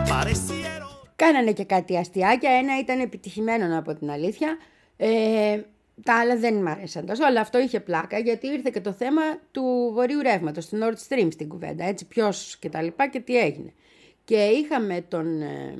aparecieron. 0.00 0.90
Κάνανε 1.16 1.52
και 1.52 1.64
κάτι 1.64 1.96
αστιάκια, 1.96 2.50
ένα 2.50 2.78
ήταν 2.78 3.00
επιτυχημένο 3.00 3.66
να 3.66 3.82
πω 3.82 3.94
την 3.94 4.10
αλήθεια. 4.10 4.56
Ε, 4.96 5.60
τα 6.02 6.18
άλλα 6.18 6.36
δεν 6.36 6.54
μ' 6.54 6.66
άρεσαν 6.68 7.06
τόσο, 7.06 7.24
αλλά 7.24 7.40
αυτό 7.40 7.58
είχε 7.58 7.80
πλάκα 7.80 8.18
γιατί 8.18 8.46
ήρθε 8.46 8.70
και 8.72 8.80
το 8.80 8.92
θέμα 8.92 9.22
του 9.50 9.90
βορείου 9.94 10.22
ρεύματος, 10.22 10.68
του 10.68 10.78
Nord 10.82 10.96
Stream 11.08 11.28
στην 11.32 11.48
κουβέντα. 11.48 11.84
Έτσι, 11.84 12.06
ποιος 12.06 12.56
και 12.58 12.68
τα 12.68 12.82
λοιπά 12.82 13.08
και 13.08 13.20
τι 13.20 13.38
έγινε. 13.38 13.72
Και 14.24 14.44
είχαμε 14.44 15.04
τον, 15.08 15.42
ε, 15.42 15.74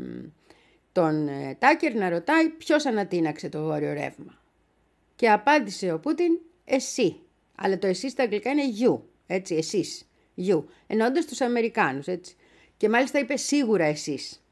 τον 0.97 1.29
ε, 1.29 1.57
Τάκερ 1.59 1.95
να 1.95 2.09
ρωτάει 2.09 2.49
ποιος 2.49 2.87
ανατείναξε 2.87 3.49
το 3.49 3.63
βόρειο 3.63 3.93
ρεύμα. 3.93 4.39
Και 5.17 5.31
απάντησε 5.31 5.93
ο 5.93 5.99
Πούτιν, 5.99 6.39
εσύ. 6.65 7.17
Αλλά 7.55 7.79
το 7.79 7.87
εσύ 7.87 8.09
στα 8.11 8.23
αγγλικά 8.23 8.51
είναι 8.51 8.63
you, 8.81 9.01
έτσι, 9.27 9.55
εσείς, 9.55 10.09
you. 10.37 10.65
Εννοώντας 10.87 11.25
τους 11.25 11.41
Αμερικάνους, 11.41 12.07
έτσι. 12.07 12.37
Και 12.77 12.89
μάλιστα 12.89 13.19
είπε 13.19 13.37
σίγουρα 13.37 13.85
εσείς. 13.85 14.43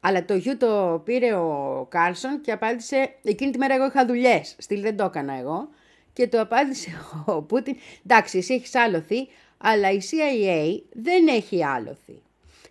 Αλλά 0.00 0.24
το 0.24 0.34
γιου 0.34 0.56
το 0.56 1.02
πήρε 1.04 1.34
ο 1.34 1.86
Κάρλσον 1.90 2.40
και 2.40 2.52
απάντησε, 2.52 3.14
εκείνη 3.22 3.50
τη 3.50 3.58
μέρα 3.58 3.74
εγώ 3.74 3.86
είχα 3.86 4.06
δουλειές. 4.06 4.54
Στυλ 4.58 4.80
δεν 4.80 4.96
το 4.96 5.04
έκανα 5.04 5.34
εγώ. 5.38 5.68
Και 6.12 6.28
το 6.28 6.40
απάντησε 6.40 6.90
ο 7.26 7.42
Πούτιν, 7.42 7.76
εντάξει 8.04 8.38
εσύ 8.38 8.54
έχεις 8.54 8.74
άλλοθι, 8.74 9.28
αλλά 9.58 9.90
η 9.90 9.98
CIA 10.10 10.82
δεν 10.92 11.28
έχει 11.28 11.64
άλλοθι. 11.64 12.22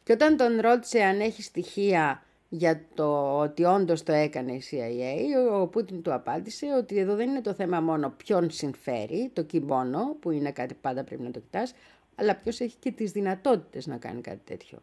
Και 0.04 0.14
όταν 0.14 0.38
τον 0.38 0.60
ρώτησε 0.60 1.02
αν 1.02 1.20
έχει 1.20 1.42
στοιχεία 1.42 2.24
για 2.54 2.86
το 2.94 3.38
ότι 3.40 3.64
όντως 3.64 4.04
το 4.04 4.12
έκανε 4.12 4.52
η 4.52 4.64
CIA, 4.72 5.62
ο 5.62 5.68
Πούτιν 5.68 6.02
του 6.02 6.14
απάντησε 6.14 6.66
ότι 6.78 6.98
εδώ 6.98 7.16
δεν 7.16 7.30
είναι 7.30 7.42
το 7.42 7.54
θέμα 7.54 7.80
μόνο 7.80 8.14
ποιον 8.18 8.50
συμφέρει, 8.50 9.30
το 9.34 9.44
κυμπόνο, 9.44 10.16
που 10.20 10.32
είναι 10.32 10.52
κάτι 10.52 10.74
που 10.74 10.80
πάντα 10.82 11.04
πρέπει 11.04 11.22
να 11.22 11.32
το 11.32 11.40
κοιτάς, 11.40 11.74
αλλά 12.16 12.36
ποιος 12.36 12.60
έχει 12.60 12.76
και 12.80 12.92
τις 12.92 13.12
δυνατότητες 13.12 13.88
να 13.88 13.98
κάνει 13.98 14.22
κάτι 14.22 14.42
τέτοιο. 14.44 14.78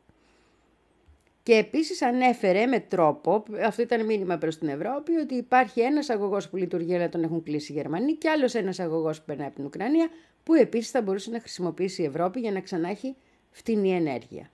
Και 1.42 1.54
επίσης 1.54 2.02
ανέφερε 2.02 2.66
με 2.66 2.80
τρόπο, 2.80 3.44
αυτό 3.64 3.82
ήταν 3.82 4.04
μήνυμα 4.04 4.38
προς 4.38 4.58
την 4.58 4.68
Ευρώπη, 4.68 5.16
ότι 5.16 5.34
υπάρχει 5.34 5.80
ένας 5.80 6.10
αγωγός 6.10 6.48
που 6.48 6.56
λειτουργεί 6.56 6.94
αλλά 6.94 7.08
τον 7.08 7.22
έχουν 7.22 7.42
κλείσει 7.42 7.72
οι 7.72 7.75
Γερμανοί 7.75 8.12
και 8.14 8.28
άλλος 8.28 8.54
ένας 8.54 8.78
αγωγός 8.78 9.18
που 9.18 9.25
περνάει 9.26 9.46
από 9.46 9.56
την 9.56 9.64
Ουκρανία 9.64 10.08
που 10.42 10.54
επίσης 10.54 10.90
θα 10.90 11.02
μπορούσε 11.02 11.30
να 11.30 11.40
χρησιμοποιήσει 11.40 12.02
η 12.02 12.04
Ευρώπη 12.04 12.40
για 12.40 12.52
να 12.52 12.60
ξανά 12.60 12.88
έχει 12.88 13.16
φτηνή 13.50 13.90
ενέργεια. 13.90 14.50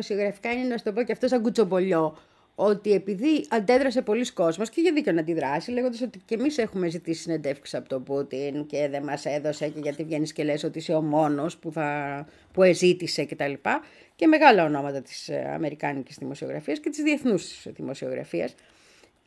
Δημοσιογραφικά 0.00 0.52
είναι 0.52 0.68
να 0.68 0.76
σου 0.76 0.84
το 0.84 0.92
πω 0.92 1.02
και 1.02 1.12
αυτό 1.12 1.28
σαν 1.28 1.42
κουτσομπολιό 1.42 2.18
ότι 2.58 2.92
επειδή 2.92 3.46
αντέδρασε 3.48 4.02
πολλοί 4.02 4.32
κόσμος 4.32 4.70
και 4.70 4.80
για 4.80 4.92
δίκιο 4.92 5.12
να 5.12 5.20
αντιδράσει 5.20 5.70
λέγοντας 5.70 6.00
ότι 6.00 6.20
και 6.24 6.34
εμείς 6.34 6.58
έχουμε 6.58 6.88
ζητήσει 6.88 7.20
συνεντεύξεις 7.20 7.78
από 7.78 7.88
τον 7.88 8.02
Πούτιν 8.02 8.66
και 8.66 8.88
δεν 8.90 9.02
μας 9.02 9.24
έδωσε 9.24 9.68
και 9.68 9.80
γιατί 9.80 10.04
βγαίνεις 10.04 10.32
και 10.32 10.44
λες 10.44 10.64
ότι 10.64 10.78
είσαι 10.78 10.94
ο 10.94 11.02
μόνος 11.02 11.56
που, 11.56 11.72
θα, 11.72 12.26
που 12.52 12.62
εζήτησε 12.62 13.24
κτλ. 13.24 13.52
Και, 13.52 13.80
και 14.16 14.26
μεγάλα 14.26 14.64
ονόματα 14.64 15.02
της 15.02 15.28
ε, 15.28 15.50
αμερικάνικης 15.54 16.16
δημοσιογραφίας 16.18 16.80
και 16.80 16.90
της 16.90 17.02
διεθνούς 17.02 17.66
δημοσιογραφίας. 17.66 18.54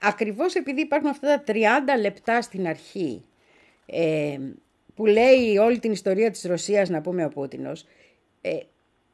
Ακριβώς 0.01 0.53
επειδή 0.53 0.81
υπάρχουν 0.81 1.09
αυτά 1.09 1.43
τα 1.43 1.53
30 1.53 1.57
λεπτά 2.01 2.41
στην 2.41 2.67
αρχή 2.67 3.23
ε, 3.85 4.37
που 4.95 5.05
λέει 5.05 5.57
όλη 5.57 5.79
την 5.79 5.91
ιστορία 5.91 6.31
της 6.31 6.43
Ρωσίας 6.43 6.89
να 6.89 7.01
πούμε 7.01 7.25
ο 7.25 7.29
Πούτινος, 7.29 7.85
ε, 8.41 8.57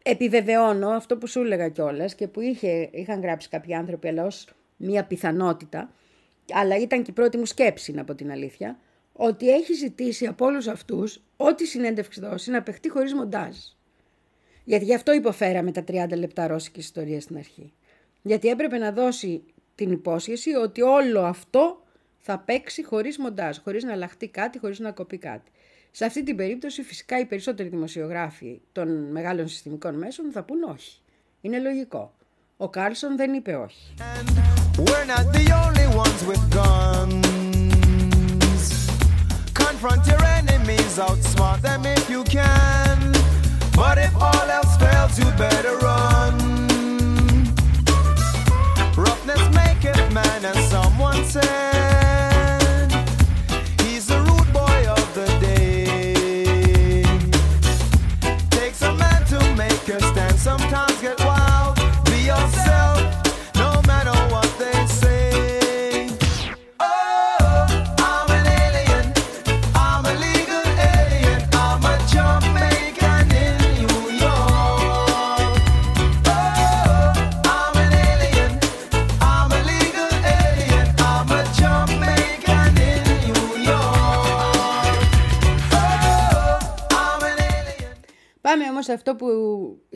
επιβεβαιώνω 0.07 0.89
αυτό 0.89 1.17
που 1.17 1.27
σου 1.27 1.39
έλεγα 1.39 1.69
κιόλας 1.69 2.15
και 2.15 2.27
που 2.27 2.41
είχε, 2.41 2.89
είχαν 2.91 3.21
γράψει 3.21 3.49
κάποιοι 3.49 3.73
άνθρωποι 3.73 4.07
αλλά 4.07 4.25
ως 4.25 4.47
μια 4.77 5.05
πιθανότητα, 5.05 5.91
αλλά 6.51 6.77
ήταν 6.77 7.03
και 7.03 7.11
η 7.11 7.13
πρώτη 7.13 7.37
μου 7.37 7.45
σκέψη 7.45 7.91
να 7.91 8.03
πω 8.03 8.15
την 8.15 8.31
αλήθεια, 8.31 8.79
ότι 9.13 9.49
έχει 9.49 9.73
ζητήσει 9.73 10.25
από 10.25 10.45
όλους 10.45 10.67
αυτούς 10.67 11.21
ό,τι 11.37 11.65
συνέντευξη 11.65 12.19
δώσει 12.19 12.51
να 12.51 12.63
παιχτεί 12.63 12.89
χωρίς 12.89 13.13
μοντάζ. 13.13 13.55
Γιατί 14.63 14.85
γι' 14.85 14.93
αυτό 14.93 15.13
υποφέραμε 15.13 15.71
τα 15.71 15.83
30 15.87 16.17
λεπτά 16.17 16.47
ρώσικη 16.47 16.79
ιστορία 16.79 17.21
στην 17.21 17.37
αρχή. 17.37 17.73
Γιατί 18.21 18.47
έπρεπε 18.47 18.77
να 18.77 18.91
δώσει 18.91 19.43
την 19.75 19.91
υπόσχεση 19.91 20.53
ότι 20.53 20.81
όλο 20.81 21.21
αυτό 21.21 21.83
θα 22.17 22.39
παίξει 22.39 22.83
χωρίς 22.83 23.17
μοντάζ, 23.17 23.57
χωρίς 23.57 23.83
να 23.83 23.91
αλλάχτεί 23.91 24.27
κάτι, 24.27 24.59
χωρίς 24.59 24.79
να 24.79 24.91
κοπεί 24.91 25.17
κάτι. 25.17 25.51
Σε 25.97 26.05
αυτή 26.05 26.23
την 26.23 26.35
περίπτωση 26.35 26.83
φυσικά 26.83 27.19
οι 27.19 27.25
περισσότεροι 27.25 27.69
δημοσιογράφοι 27.69 28.61
των 28.71 29.11
μεγάλων 29.11 29.47
συστημικών 29.47 29.95
μέσων 29.95 30.31
θα 30.31 30.43
πούν 30.43 30.63
όχι. 30.63 31.01
Είναι 31.41 31.59
λογικό. 31.59 32.13
Ο 32.57 32.69
Κάρλσον 32.69 33.17
δεν 33.17 33.33
είπε 33.33 33.55
όχι. 33.55 33.93
We're 34.77 35.05
not 35.05 35.33
the 35.33 35.45
only 35.63 35.85
get 61.05 61.19
wild. 61.19 61.34
Όμως 88.75 88.87
σε 88.87 88.93
αυτό 88.93 89.15
που 89.15 89.27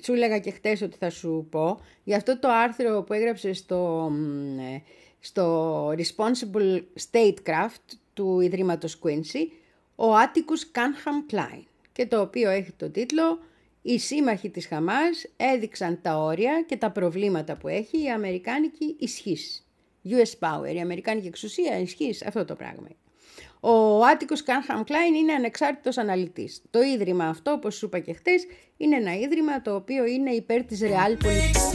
σου 0.04 0.14
έλεγα 0.14 0.40
και 0.40 0.52
χτες 0.52 0.82
ότι 0.82 0.98
θα 0.98 1.10
σου 1.10 1.48
πω, 1.52 1.80
για 2.04 2.18
αυτό 2.18 2.40
το 2.40 2.48
άρθρο 2.50 3.04
που 3.04 3.14
έγραψε 3.14 3.54
στο, 3.54 4.10
μ, 4.12 4.60
ε, 4.60 4.84
στο 5.20 5.88
Responsible 5.90 6.82
Statecraft 7.12 7.98
του 8.14 8.40
Ιδρύματος 8.40 9.00
Quincy, 9.04 9.48
ο 9.96 10.16
Άτικους 10.16 10.72
Κάνχαμ 10.72 11.26
Κλάιν, 11.26 11.66
και 11.92 12.06
το 12.06 12.22
οποίο 12.22 12.50
έχει 12.50 12.72
το 12.72 12.90
τίτλο 12.90 13.40
«Οι 13.82 14.00
σύμμαχοι 14.00 14.50
της 14.50 14.68
Χαμάς 14.68 15.26
έδειξαν 15.38 16.00
τα 16.02 16.18
όρια 16.18 16.64
και 16.68 16.78
τα 16.78 16.92
προβλήματα 16.92 17.58
που 17.58 17.68
έχει 17.68 18.04
η 18.04 18.10
Αμερικάνικη 18.10 18.96
ισχύς». 19.00 19.68
US 20.06 20.40
Power, 20.40 20.76
η 20.76 20.80
Αμερικάνικη 20.80 21.28
εξουσία, 21.28 21.80
ισχύς, 21.80 22.26
αυτό 22.26 22.46
το 22.46 22.56
πράγμα. 22.56 22.88
Ο 23.60 24.06
Άτικος 24.06 24.44
Κάνχαμ 24.44 24.84
Κλάιν 24.84 25.14
είναι 25.14 25.34
ανεξάρτητος 25.34 25.98
αναλυτής. 25.98 26.62
Το 26.70 26.82
ίδρυμα 26.82 27.26
αυτό, 27.26 27.52
όπως 27.52 27.76
σου 27.76 27.86
είπα 27.86 28.00
και 28.00 28.14
χτες, 28.14 28.46
είναι 28.78 28.96
ένα 28.96 29.16
ίδρυμα 29.16 29.62
το 29.62 29.76
οποίο 29.76 30.06
είναι 30.06 30.32
υπέρ 30.32 30.64
της 30.64 30.80
ρεάλ 30.82 31.18
πολιτικής. 31.18 31.70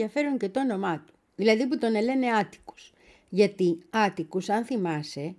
Ενδιαφέρον 0.00 0.38
και 0.38 0.48
το 0.48 0.60
όνομά 0.60 1.04
του, 1.06 1.12
δηλαδή 1.36 1.66
που 1.66 1.78
τον 1.78 1.90
λένε 1.90 2.26
Άτικους. 2.32 2.92
Γιατί 3.28 3.78
Άτικους, 3.90 4.48
αν 4.48 4.64
θυμάσαι, 4.64 5.34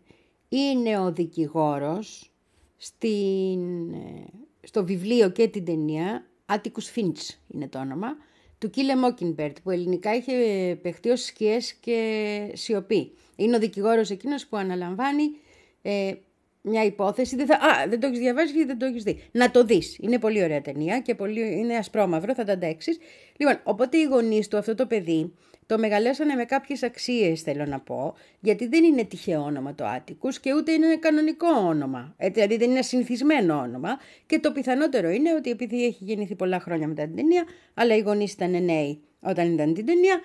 είναι 0.50 1.00
ο 1.00 1.12
δικηγόρος 1.12 2.32
στην, 2.78 3.94
ε, 3.94 4.26
στο 4.64 4.86
βιβλίο 4.86 5.30
και 5.30 5.48
την 5.48 5.66
ταινία, 5.66 6.26
Atticus 6.46 6.96
Finch 6.96 7.36
είναι 7.48 7.68
το 7.68 7.80
όνομα, 7.80 8.18
του 8.58 8.70
Κίλε 8.70 8.94
Mockingbird, 9.06 9.54
που 9.64 9.70
ελληνικά 9.70 10.16
είχε 10.16 10.34
παιχτεί 10.82 11.10
ως 11.10 11.24
σκιές 11.24 11.74
και 11.74 12.52
σιωπή. 12.54 13.12
Είναι 13.36 13.56
ο 13.56 13.60
δικηγόρος 13.60 14.10
εκείνος 14.10 14.48
που 14.48 14.58
αναλαμβάνει 14.58 15.24
ε, 15.82 16.14
μια 16.70 16.84
υπόθεση. 16.84 17.36
Δεν, 17.36 17.46
θα, 17.46 17.56
α, 17.56 17.88
δεν 17.90 18.00
το 18.00 18.08
έχεις 18.08 18.20
διαβάσει 18.20 18.52
γιατί 18.54 18.68
δεν 18.68 18.78
το 18.78 18.86
έχεις 18.86 19.04
δει. 19.04 19.24
Να 19.32 19.52
το 19.52 19.64
δεις. 19.64 19.98
Είναι 20.02 20.20
πολύ 20.20 20.44
ωραία 20.44 20.62
ταινία 20.62 21.00
και 21.00 21.16
πολύ, 21.16 21.58
είναι 21.58 21.76
ασπρόμαυρο, 21.76 22.34
θα 22.34 22.44
τα 22.44 22.54
αντέξεις. 22.54 22.98
Λοιπόν, 23.38 23.60
οπότε 23.64 23.98
οι 23.98 24.04
γονείς 24.04 24.48
του, 24.48 24.58
αυτό 24.58 24.76
το 24.76 24.86
παιδί, 24.86 25.34
το 25.66 25.78
μεγαλέσανε 25.78 26.34
με 26.34 26.46
κάποιες 26.46 26.84
αξίες, 26.84 27.42
θέλω 27.42 27.66
να 27.66 27.80
πω, 27.80 28.14
γιατί 28.40 28.68
δεν 28.68 28.84
είναι 28.84 29.04
τυχαίο 29.04 29.42
όνομα 29.42 29.76
το 29.76 29.86
Άτικου 29.86 30.30
και 30.42 30.54
ούτε 30.54 30.72
είναι 30.72 30.96
κανονικό 30.96 31.48
όνομα. 31.68 32.14
Ε, 32.18 32.30
δηλαδή 32.30 32.58
δεν 32.58 32.70
είναι 32.70 32.82
συνηθισμένο 32.82 33.58
όνομα. 33.58 34.00
Και 34.26 34.40
το 34.40 34.52
πιθανότερο 34.52 35.10
είναι 35.10 35.34
ότι 35.34 35.50
επειδή 35.50 35.86
έχει 35.86 36.04
γεννηθεί 36.04 36.36
πολλά 36.36 36.60
χρόνια 36.60 36.88
μετά 36.88 37.04
την 37.04 37.16
ταινία, 37.16 37.44
αλλά 37.74 37.96
οι 37.96 38.00
γονείς 38.00 38.34
ήταν 38.34 38.64
νέοι 38.64 39.02
όταν 39.20 39.54
ήταν 39.54 39.74
την 39.74 39.86
ταινία, 39.86 40.20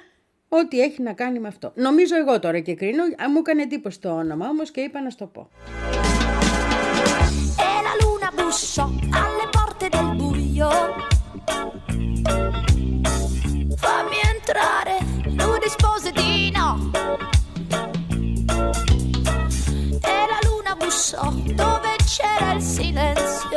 ό,τι 0.49 0.81
έχει 0.81 1.03
να 1.03 1.13
κάνει 1.13 1.39
με 1.39 1.49
αυτό. 1.49 1.73
Νομίζω 1.75 2.17
εγώ 2.17 2.39
τώρα 2.39 2.61
και 2.61 2.75
κρίνω, 2.75 3.03
μου 3.05 3.39
έκανε 3.39 3.63
εντύπωση 3.63 4.01
το 4.01 4.11
όνομα 4.11 4.49
όμως 4.49 4.71
και 4.71 4.81
είπα 4.81 5.03
να 5.03 5.11
στο 5.11 5.27
πω. 5.27 5.51
Bussò 8.55 8.85
alle 8.85 9.49
porte 9.51 9.89
del 9.89 10.15
buio. 10.15 10.71
Fammi 13.77 14.17
entrare, 14.33 14.99
lui 15.25 15.59
rispose 15.61 16.13
di 16.13 16.53
no. 16.53 16.89
E 20.01 20.27
la 20.29 20.39
luna 20.49 20.77
bussò 20.77 21.33
dove 21.33 21.97
c'era 22.05 22.53
il 22.53 22.63
silenzio. 22.63 23.54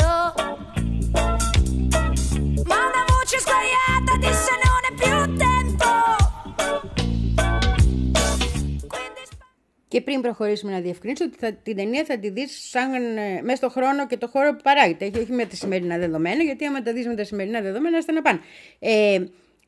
Και 9.87 10.01
πριν 10.01 10.21
προχωρήσουμε 10.21 10.71
να 10.71 10.79
διευκρινίσω 10.79 11.23
ότι 11.25 11.37
θα, 11.39 11.51
την 11.53 11.75
ταινία 11.75 12.03
θα 12.03 12.17
τη 12.19 12.29
δεις 12.29 12.67
σαν 12.69 12.93
ε, 12.93 13.41
μέσα 13.41 13.55
στο 13.55 13.69
χρόνο 13.69 14.07
και 14.07 14.17
το 14.17 14.27
χώρο 14.27 14.55
που 14.55 14.61
παράγεται. 14.63 15.05
Έχει, 15.05 15.17
όχι 15.19 15.31
με 15.31 15.45
τα 15.45 15.55
σημερινά 15.55 15.97
δεδομένα, 15.97 16.43
γιατί 16.43 16.65
άμα 16.65 16.81
τα 16.81 16.93
δεις 16.93 17.07
με 17.07 17.15
τα 17.15 17.23
σημερινά 17.23 17.61
δεδομένα, 17.61 17.97
ώστε 17.97 18.11
να 18.11 18.21
πάνε. 18.21 18.39
Ε, 18.79 19.23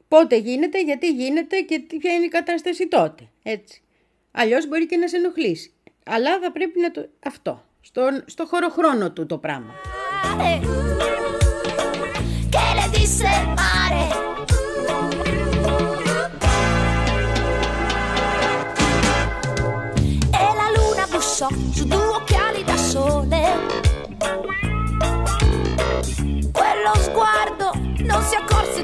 πότε 0.08 0.36
γίνεται, 0.38 0.82
γιατί 0.82 1.10
γίνεται 1.12 1.60
και 1.60 1.80
τι- 1.88 1.98
ποια 1.98 2.14
είναι 2.14 2.26
η 2.26 2.28
κατάσταση 2.28 2.88
τότε. 2.88 3.24
Έτσι. 3.44 3.82
Αλλιώς 4.32 4.68
μπορεί 4.68 4.86
και 4.86 4.98
να 4.98 5.08
σε 5.08 5.18
ενοχλήσει. 5.18 5.72
Αλλά 6.06 6.40
θα 6.42 6.52
πρέπει 6.52 6.80
να 6.80 6.92
το... 6.92 7.10
Αυτό. 7.26 7.64
Στο, 7.82 8.10
στο 8.26 8.46
χώρο 8.46 8.70
χρόνο 8.70 9.12
του 9.12 9.26
το 9.26 9.38
πράγμα. 9.38 9.74
Su 21.74 21.86
due 21.86 21.98
occhiali 21.98 22.64
da 22.64 22.78
sole. 22.78 23.42
Quello 26.52 26.94
sguardo 26.96 27.72
non 28.00 28.22
si 28.24 28.36
accorse 28.36 28.84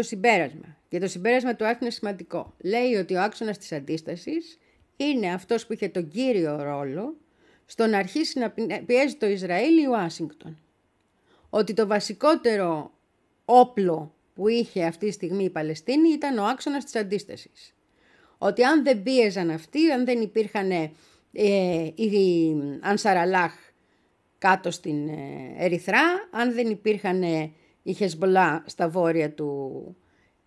αρχίσουμε 0.00 0.24
από 0.24 0.34
το 0.34 0.38
συμπέρασμα. 0.48 0.76
Και 0.88 0.98
το 0.98 1.08
συμπέρασμα 1.08 1.54
του 1.56 1.66
άρθρου 1.66 1.84
είναι 1.84 1.90
σημαντικό. 1.90 2.54
Λέει 2.58 2.94
ότι 2.94 3.14
ο 3.14 3.22
άξονας 3.22 3.58
της 3.58 3.72
αντίστασης 3.72 4.58
είναι 4.96 5.32
αυτός 5.32 5.66
που 5.66 5.72
είχε 5.72 5.88
τον 5.88 6.08
κύριο 6.08 6.62
ρόλο 6.62 7.16
στο 7.66 7.86
να 7.86 7.98
αρχίσει 7.98 8.38
να 8.38 8.50
πι- 8.50 8.82
πιέζει 8.84 9.14
το 9.14 9.26
Ισραήλ 9.26 9.82
η 9.82 9.86
Ουάσιγκτον. 9.86 10.58
Ότι 11.50 11.74
το 11.74 11.86
βασικότερο 11.86 12.92
όπλο 13.44 14.14
που 14.34 14.48
είχε 14.48 14.84
αυτή 14.84 15.06
τη 15.06 15.12
στιγμή 15.12 15.44
η 15.44 15.50
Παλαιστίνη 15.50 16.08
ήταν 16.08 16.38
ο 16.38 16.44
άξονας 16.44 16.84
της 16.84 16.96
αντίστασης. 16.96 17.74
Ότι 18.38 18.62
αν 18.64 18.82
δεν 18.84 19.02
πίεζαν 19.02 19.50
αυτοί, 19.50 19.90
αν 19.90 20.04
δεν 20.04 20.20
υπήρχαν 20.20 20.70
ε, 20.70 20.92
οι 21.94 22.54
Ανσαραλάχ 22.80 23.52
κάτω 24.38 24.70
στην 24.70 25.08
ε, 25.08 25.54
Ερυθρά, 25.58 26.28
αν 26.30 26.54
δεν 26.54 26.70
υπήρχαν 26.70 27.22
ε, 27.90 27.92
οι 27.92 27.94
Χεσμολά 27.94 28.64
στα 28.66 28.88
βόρεια 28.88 29.32
του 29.32 29.96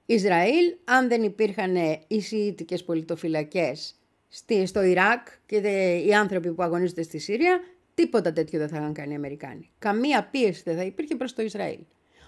Ισραήλ, 0.06 0.76
αν 0.84 1.08
δεν 1.08 1.24
υπήρχαν 1.24 1.76
ε, 1.76 2.00
οι 2.08 2.22
Σιήτικες 2.22 2.84
πολιτοφυλακές 2.84 3.96
στη, 4.28 4.66
στο 4.66 4.84
Ιράκ 4.84 5.28
και 5.46 5.62
δε, 5.62 5.98
οι 5.98 6.14
άνθρωποι 6.14 6.54
που 6.54 6.64
αγωνίζονται 6.64 7.04
στη 7.04 7.18
Συρία, 7.18 7.60
τίποτα 7.94 8.34
τέτοιο 8.34 8.60
δεν 8.60 8.68
θα 8.68 8.78
είχαν 8.78 8.94
κάνει 8.94 9.14
οι 9.14 9.16
Αμερικάνοι. 9.16 9.72
Καμία 9.80 10.28
πίεση 10.32 10.62
δεν 10.66 10.76
θα 10.76 10.84
υπήρχε 10.84 11.16
προς 11.16 11.34
το 11.34 11.42
Ισραήλ. 11.42 11.80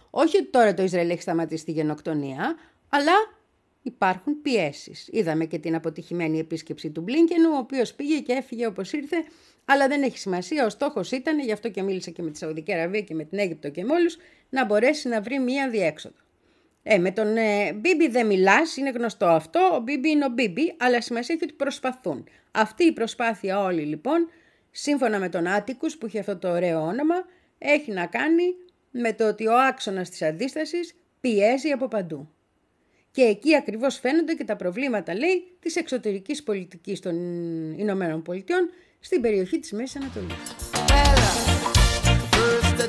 Όχι 0.10 0.38
ότι 0.38 0.50
τώρα 0.50 0.74
το 0.74 0.84
Ισραήλ 0.84 1.10
έχει 1.10 1.22
σταματήσει 1.22 1.66
τη 1.66 1.72
γενοκτονία, 1.72 2.56
αλλά 2.90 3.14
υπάρχουν 3.82 4.42
πιέσεις. 4.42 5.08
Είδαμε 5.12 5.46
και 5.46 5.60
την 5.60 5.76
αποτυχημένη 5.76 6.40
επίσκεψη 6.40 6.90
του 6.90 7.02
Μπλίνκενου, 7.02 7.50
ο 7.54 7.58
οποίος 7.58 7.94
πήγε 7.94 8.20
και 8.20 8.34
έφυγε 8.34 8.66
όπως 8.66 8.94
ήρθε, 8.94 9.18
αλλά 9.66 9.88
δεν 9.88 10.04
έχει 10.04 10.18
σημασία. 10.18 10.66
Ο 10.66 10.70
στόχος 10.70 11.12
ήταν, 11.12 11.40
γι' 11.40 11.52
αυτό 11.52 11.70
και 11.70 11.82
μίλησα 11.82 12.12
και 12.12 12.22
με 12.22 12.32
τη 12.32 12.38
Σαουδική 12.38 12.74
Αραβία 12.74 13.02
και 13.02 13.14
με 13.14 13.24
την 13.24 13.40
Αίγυπτο 13.40 13.70
και 13.70 13.84
με 13.84 13.94
όλους, 13.94 14.18
να 14.50 14.66
μπορέσει 14.66 15.08
να 15.08 15.22
βρει 15.22 15.40
μία 15.40 15.70
διέξοδο. 15.70 16.16
Ε, 16.84 16.98
με 16.98 17.12
τον 17.12 17.38
ε, 17.38 17.74
Μπίμπι 17.74 18.08
δεν 18.08 18.26
μιλάς, 18.26 18.78
είναι 18.78 18.90
γνωστό 18.90 19.26
αυτό, 19.26 19.60
ο 19.76 19.80
Μπίμπι 19.80 20.10
είναι 20.10 20.26
ο 20.26 20.30
Μπίμπι, 20.30 20.76
αλλά 20.78 21.02
σημασία 21.02 21.36
έχει 21.36 21.44
ότι 21.44 21.54
προσπαθούν. 21.54 22.28
Αυτή 22.52 22.84
η 22.84 22.92
προσπάθεια 22.92 23.60
όλη 23.60 23.82
λοιπόν, 23.82 24.30
σύμφωνα 24.72 25.20
με 25.20 25.30
τον 25.30 25.48
Άτικους 25.48 25.98
που 25.98 26.06
έχει 26.06 26.20
αυτό 26.20 26.38
το 26.38 26.50
ωραίο 26.50 26.82
όνομα, 26.82 27.16
έχει 27.58 27.92
να 27.92 28.06
κάνει 28.06 28.44
με 28.92 29.14
το 29.14 29.28
ότι 29.28 29.48
ο 29.48 29.60
άξονας 29.60 30.10
της 30.10 30.22
αντίστασης 30.22 30.96
πιέζει 31.22 31.72
από 31.72 31.88
παντού. 31.88 32.30
Και 33.12 33.22
εκεί 33.22 33.56
ακριβώς 33.56 34.00
φαίνονται 34.00 34.34
και 34.34 34.44
τα 34.44 34.56
προβλήματα, 34.56 35.16
λέει, 35.16 35.48
της 35.60 35.76
εξωτερικής 35.76 36.44
πολιτικής 36.44 37.00
των 37.00 37.16
Ηνωμένων 37.78 38.22
Πολιτειών 38.22 38.70
στην 39.06 39.22
περιοχή 39.22 39.60
της 39.60 39.72
Μέσης 39.72 39.96
Ανατολής. 39.96 40.36
Well, 40.88 41.20
first 42.32 42.86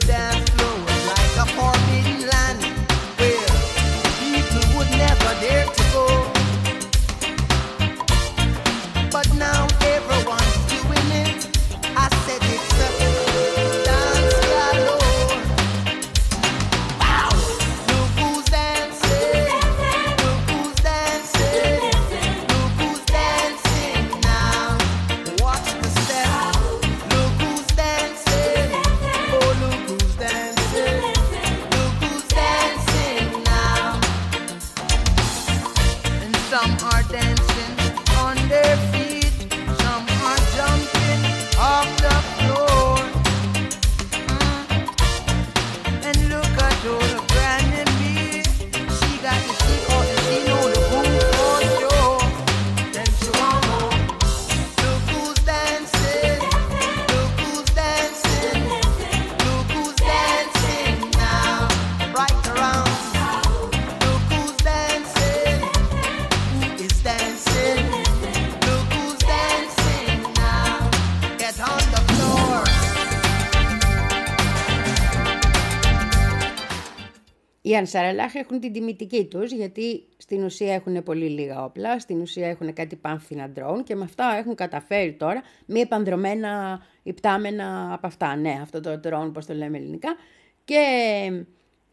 Οι 77.77 77.79
Ανσαραλάχ 77.79 78.35
έχουν 78.35 78.61
την 78.61 78.73
τιμητική 78.73 79.25
τους 79.25 79.53
γιατί 79.53 80.03
στην 80.17 80.45
ουσία 80.45 80.75
έχουν 80.75 81.03
πολύ 81.03 81.29
λίγα 81.29 81.65
όπλα, 81.65 81.99
στην 81.99 82.21
ουσία 82.21 82.49
έχουν 82.49 82.73
κάτι 82.73 82.97
πάμφθηνα 82.97 83.49
ντρόουν 83.49 83.83
και 83.83 83.95
με 83.95 84.05
αυτά 84.05 84.37
έχουν 84.39 84.55
καταφέρει 84.55 85.13
τώρα 85.13 85.43
μη 85.67 85.81
επανδρομένα 85.81 86.83
υπτάμενα 87.03 87.93
από 87.93 88.07
αυτά. 88.07 88.37
Ναι, 88.37 88.59
αυτό 88.63 88.81
το 88.81 88.99
ντρόουν 88.99 89.33
πώς 89.33 89.47
το 89.47 89.55
λέμε 89.55 89.77
ελληνικά 89.77 90.17
και 90.65 90.83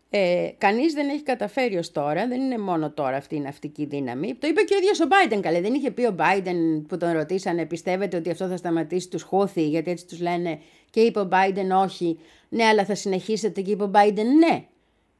ε, 0.10 0.50
κανείς 0.58 0.94
δεν 0.94 1.10
έχει 1.10 1.24
καταφέρει 1.24 1.78
ως 1.78 1.92
τώρα, 1.92 2.28
δεν 2.28 2.42
είναι 2.42 2.58
μόνο 2.58 2.92
τώρα 2.92 3.18
αυτή 3.18 3.36
η 3.36 3.40
ναυτική 3.40 3.86
δύναμη. 3.86 4.36
Το 4.36 4.48
είπε 4.48 4.62
και 4.62 4.74
ο 4.74 4.78
ίδιος 4.78 5.00
ο 5.00 5.06
Biden 5.10 5.40
καλέ, 5.42 5.62
δεν 5.62 5.74
είχε 5.74 5.92
πει 5.92 6.06
ο 6.06 6.16
Biden 6.20 6.84
που 6.88 6.98
τον 6.98 7.12
ρωτήσανε 7.12 7.66
πιστεύετε 7.66 8.18
ότι 8.18 8.30
αυτό 8.30 8.48
θα 8.48 8.58
σταματήσει 8.58 9.10
τους 9.10 9.24
Χούθη 9.24 9.68
γιατί 9.68 9.92
έτσι 9.92 10.06
τους 10.06 10.22
λένε 10.22 10.60
και 10.90 11.00
είπε 11.00 11.20
ο 11.20 11.30
Biden 11.32 11.84
όχι, 11.84 12.20
ναι 12.50 12.64
αλλά 12.64 12.86
θα 12.86 12.96
συνεχίσετε 12.96 13.62
και 13.62 13.72
είπε 13.72 13.84
ο 13.84 13.92
Biden 13.94 14.26
ναι. 14.40 14.66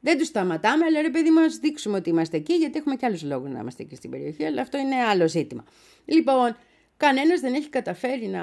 Δεν 0.04 0.18
τους 0.18 0.26
σταματάμε, 0.26 0.84
αλλά 0.84 1.02
ρε 1.02 1.10
παιδί 1.10 1.30
μα 1.30 1.42
δείξουμε 1.60 1.96
ότι 1.96 2.10
είμαστε 2.10 2.36
εκεί, 2.36 2.54
γιατί 2.54 2.78
έχουμε 2.78 2.96
και 2.96 3.06
άλλους 3.06 3.22
λόγους 3.22 3.50
να 3.50 3.58
είμαστε 3.58 3.82
εκεί 3.82 3.94
στην 3.94 4.10
περιοχή, 4.10 4.44
αλλά 4.44 4.62
αυτό 4.62 4.78
είναι 4.78 4.94
άλλο 4.94 5.28
ζήτημα. 5.28 5.64
Λοιπόν, 6.04 6.56
κανένας 6.96 7.40
δεν 7.40 7.54
έχει 7.54 7.68
καταφέρει 7.68 8.26
να 8.26 8.42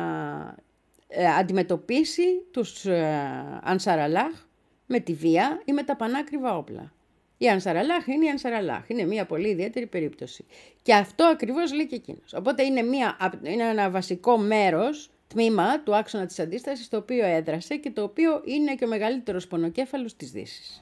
ε, 1.07 1.27
αντιμετωπίσει 1.27 2.23
τους 2.51 2.85
ε, 2.85 3.59
Ανσαραλάχ 3.63 4.47
με 4.85 4.99
τη 4.99 5.13
βία 5.13 5.61
ή 5.65 5.71
με 5.71 5.83
τα 5.83 5.95
πανάκριβα 5.95 6.57
όπλα. 6.57 6.93
Η 7.37 7.49
Ανσαραλάχ 7.49 8.07
είναι 8.07 8.25
η 8.25 8.29
Ανσαραλάχ. 8.29 8.89
Είναι 8.89 9.05
μια 9.05 9.25
πολύ 9.25 9.49
ιδιαίτερη 9.49 9.87
περίπτωση. 9.87 10.45
Και 10.81 10.93
αυτό 10.93 11.23
ακριβώς 11.23 11.73
λέει 11.73 11.87
και 11.87 11.95
εκείνος. 11.95 12.33
Οπότε 12.33 12.63
είναι, 12.63 12.81
μια, 12.81 13.17
είναι 13.43 13.63
ένα 13.63 13.89
βασικό 13.89 14.37
μέρος, 14.37 15.09
τμήμα 15.31 15.79
του 15.79 15.95
άξονα 15.95 16.25
της 16.25 16.39
αντίστασης 16.39 16.87
το 16.89 16.97
οποίο 16.97 17.25
έδρασε 17.25 17.75
και 17.75 17.91
το 17.91 18.03
οποίο 18.03 18.41
είναι 18.45 18.75
και 18.75 18.85
ο 18.85 18.87
μεγαλύτερος 18.87 19.47
πονοκέφαλος 19.47 20.15
της 20.15 20.31
Δύσης. 20.31 20.79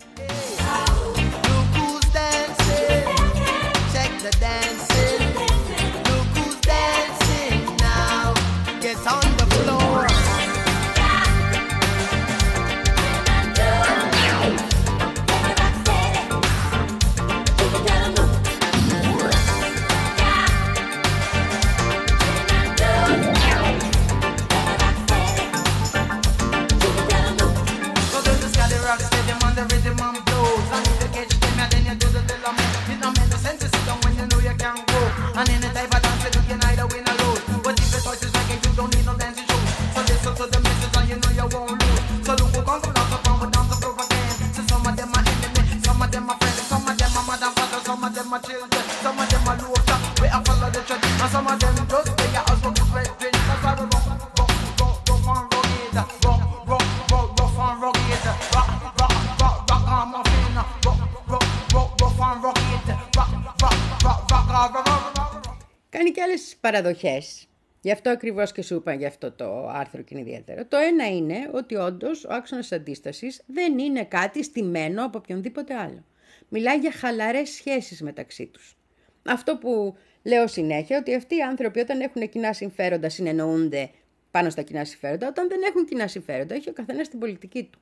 Παραδοχές. 66.72 67.48
Γι' 67.82 67.92
αυτό 67.92 68.10
ακριβώς 68.10 68.52
και 68.52 68.62
σου 68.62 68.76
είπα 68.76 68.94
γι' 68.94 69.06
αυτό 69.06 69.32
το 69.32 69.68
άρθρο 69.68 70.02
και 70.02 70.16
είναι 70.18 70.30
ιδιαίτερο. 70.30 70.66
Το 70.66 70.78
ένα 70.78 71.10
είναι 71.10 71.50
ότι 71.54 71.76
όντως 71.76 72.24
ο 72.24 72.34
άξονας 72.34 72.72
αντίστασης 72.72 73.42
δεν 73.46 73.78
είναι 73.80 74.04
κάτι 74.04 74.44
στημένο 74.44 75.06
από 75.06 75.18
οποιονδήποτε 75.18 75.74
άλλο. 75.74 76.04
Μιλάει 76.50 76.78
για 76.78 76.92
χαλαρές 76.92 77.50
σχέσεις 77.50 78.02
μεταξύ 78.02 78.46
τους. 78.46 78.78
Αυτό 79.26 79.58
που 79.58 79.98
λέω 80.24 80.48
συνέχεια, 80.48 80.98
ότι 80.98 81.16
αυτοί 81.16 81.36
οι 81.36 81.42
άνθρωποι 81.42 81.80
όταν 81.80 82.02
έχουν 82.02 82.30
κοινά 82.30 82.54
συμφέροντα 82.54 83.10
συνεννοούνται 83.10 83.90
πάνω 84.32 84.50
στα 84.50 84.62
κοινά 84.62 84.86
συμφέροντα, 84.86 85.28
όταν 85.28 85.48
δεν 85.48 85.60
έχουν 85.70 85.86
κοινά 85.86 86.08
συμφέροντα 86.08 86.56
έχει 86.56 86.70
ο 86.70 86.74
καθένας 86.74 87.10
την 87.10 87.20
πολιτική 87.20 87.64
του. 87.64 87.80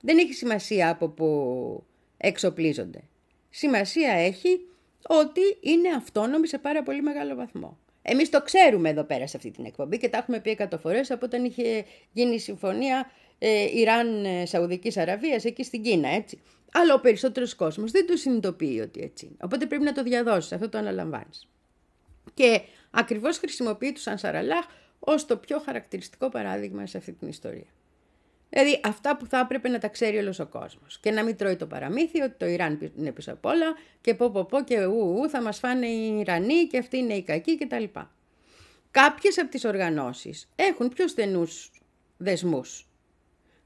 Δεν 0.00 0.18
έχει 0.18 0.32
σημασία 0.32 0.90
από 0.90 1.08
που 1.08 1.84
εξοπλίζονται. 2.16 3.00
Σημασία 3.50 4.12
έχει 4.12 4.66
ότι 5.08 5.40
είναι 5.60 5.88
αυτόνομοι 5.88 6.46
σε 6.48 6.58
πάρα 6.58 6.82
πολύ 6.82 7.02
μεγάλο 7.02 7.34
βαθμό. 7.34 7.78
Εμείς 8.02 8.30
το 8.30 8.42
ξέρουμε 8.42 8.88
εδώ 8.88 9.04
πέρα 9.04 9.26
σε 9.26 9.36
αυτή 9.36 9.50
την 9.50 9.64
εκπομπή 9.64 9.98
και 9.98 10.08
τα 10.08 10.18
έχουμε 10.18 10.40
πει 10.40 10.50
εκατό 10.50 10.78
φορές 10.78 11.10
από 11.10 11.26
όταν 11.26 11.44
είχε 11.44 11.84
γίνει 12.12 12.34
η 12.34 12.38
συμφωνία 12.38 13.10
ε, 13.38 13.78
Ιράν-Σαουδικής 13.78 14.96
Αραβίας 14.96 15.44
εκεί 15.44 15.64
στην 15.64 15.82
Κίνα, 15.82 16.08
έτσι. 16.08 16.40
Αλλά 16.72 16.94
ο 16.94 17.00
περισσότερος 17.00 17.54
κόσμος 17.54 17.90
δεν 17.90 18.06
το 18.06 18.16
συνειδητοποιεί 18.16 18.80
ότι 18.84 19.00
έτσι 19.00 19.26
είναι. 19.26 19.36
Οπότε 19.40 19.66
πρέπει 19.66 19.84
να 19.84 19.92
το 19.92 20.02
διαδώσεις, 20.02 20.52
αυτό 20.52 20.68
το 20.68 20.78
αναλαμβάνεις. 20.78 21.48
Και 22.34 22.60
ακριβώς 22.90 23.38
χρησιμοποιεί 23.38 23.92
τους 23.92 24.06
Ανσαραλάχ 24.06 24.64
ως 24.98 25.26
το 25.26 25.36
πιο 25.36 25.58
χαρακτηριστικό 25.58 26.28
παράδειγμα 26.28 26.86
σε 26.86 26.98
αυτή 26.98 27.12
την 27.12 27.28
ιστορία. 27.28 27.66
Δηλαδή 28.52 28.80
αυτά 28.84 29.16
που 29.16 29.26
θα 29.26 29.38
έπρεπε 29.38 29.68
να 29.68 29.78
τα 29.78 29.88
ξέρει 29.88 30.16
όλος 30.16 30.38
ο 30.38 30.46
κόσμος 30.46 30.98
και 31.00 31.10
να 31.10 31.24
μην 31.24 31.36
τρώει 31.36 31.56
το 31.56 31.66
παραμύθι 31.66 32.20
ότι 32.20 32.34
το 32.36 32.46
Ιράν 32.46 32.92
είναι 32.98 33.12
πίσω 33.12 33.32
απ' 33.32 33.44
όλα 33.44 33.66
και 34.00 34.14
πω 34.14 34.30
πω 34.30 34.44
πω 34.44 34.62
και 34.62 34.84
ου, 34.84 35.18
ου 35.18 35.28
θα 35.28 35.42
μας 35.42 35.58
φάνε 35.58 35.86
οι 35.86 36.18
Ιρανοί 36.18 36.66
και 36.66 36.78
αυτοί 36.78 36.96
είναι 36.96 37.14
οι 37.14 37.22
κακοί 37.22 37.58
κτλ. 37.58 37.84
Κάποιες 38.90 39.38
από 39.38 39.50
τις 39.50 39.64
οργανώσεις 39.64 40.48
έχουν 40.56 40.88
πιο 40.88 41.08
στενούς 41.08 41.70
δεσμούς. 42.16 42.86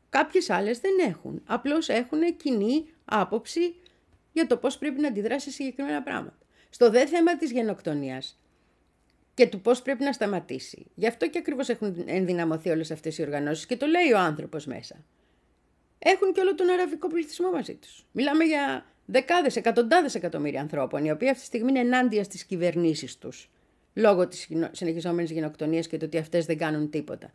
Κάποιες 0.09 0.51
άλλες 0.51 0.79
δεν 0.79 0.93
έχουν. 1.09 1.43
Απλώς 1.47 1.89
έχουν 1.89 2.37
κοινή 2.37 2.87
άποψη 3.05 3.75
για 4.33 4.47
το 4.47 4.57
πώς 4.57 4.79
πρέπει 4.79 5.01
να 5.01 5.09
αντιδράσει 5.09 5.45
σε 5.45 5.55
συγκεκριμένα 5.55 6.03
πράγματα. 6.03 6.39
Στο 6.71 6.91
δε 6.91 7.07
θέμα 7.07 7.37
της 7.37 7.51
γενοκτονίας 7.51 8.39
και 9.37 9.47
του 9.47 9.61
πώς 9.61 9.83
πρέπει 9.83 10.05
να 10.05 10.13
σταματήσει. 10.13 10.87
Γι' 10.95 11.07
αυτό 11.07 11.29
και 11.29 11.39
ακριβώς 11.39 11.69
έχουν 11.69 12.05
ενδυναμωθεί 12.07 12.71
όλες 12.71 12.91
αυτές 12.91 13.19
οι 13.19 13.23
οργανώσεις 13.23 13.67
και 13.67 13.77
το 13.77 13.87
λέει 13.87 14.13
ο 14.13 14.19
άνθρωπος 14.19 14.67
μέσα. 14.67 15.05
Έχουν 15.99 16.33
και 16.33 16.41
όλο 16.41 16.55
τον 16.55 16.71
αραβικό 16.71 17.09
πληθυσμό 17.09 17.51
μαζί 17.51 17.75
τους. 17.75 18.05
Μιλάμε 18.13 18.45
για 18.45 18.85
δεκάδες, 19.07 19.57
εκατοντάδες 19.57 20.15
εκατομμύρια 20.15 20.61
ανθρώπων, 20.61 21.05
οι 21.05 21.11
οποίοι 21.11 21.29
αυτή 21.29 21.41
τη 21.41 21.47
στιγμή 21.47 21.71
είναι 21.71 21.79
ενάντια 21.79 22.25
στις 22.25 22.45
κυβερνήσεις 22.45 23.19
τους, 23.19 23.51
λόγω 23.95 24.29
της 24.29 24.49
συνεχιζόμενης 24.71 25.31
γενοκτονίας 25.31 25.87
και 25.87 25.97
το 25.97 26.05
ότι 26.05 26.19
αυτές 26.19 26.47
δεν 26.47 26.59
κάνουν 26.59 26.91
τίποτα. 26.91 27.31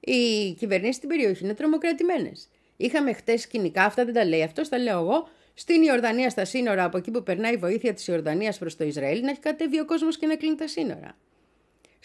Οι 0.00 0.52
κυβερνήσεις 0.52 0.96
στην 0.96 1.08
περιοχή 1.08 1.44
είναι 1.44 1.54
τρομοκρατημένες. 1.54 2.48
Είχαμε 2.76 3.12
χτες 3.12 3.40
σκηνικά, 3.40 3.84
αυτά 3.84 4.04
δεν 4.04 4.14
τα 4.14 4.24
λέει 4.24 4.42
αυτός, 4.42 4.68
τα 4.68 4.78
λέω 4.78 5.00
εγώ, 5.00 5.28
στην 5.54 5.82
Ιορδανία 5.82 6.30
στα 6.30 6.44
σύνορα, 6.44 6.84
από 6.84 6.96
εκεί 6.96 7.10
που 7.10 7.22
περνάει 7.22 7.52
η 7.52 7.56
βοήθεια 7.56 7.94
της 7.94 8.06
Ιορδανίας 8.06 8.58
προς 8.58 8.76
το 8.76 8.84
Ισραήλ, 8.84 9.20
να 9.20 9.30
έχει 9.30 9.40
κατέβει 9.40 9.80
ο 9.80 9.84
κόσμος 9.84 10.18
και 10.18 10.26
να 10.26 10.36
κλείνει 10.36 10.56
τα 10.56 10.68
σύνορα. 10.68 11.16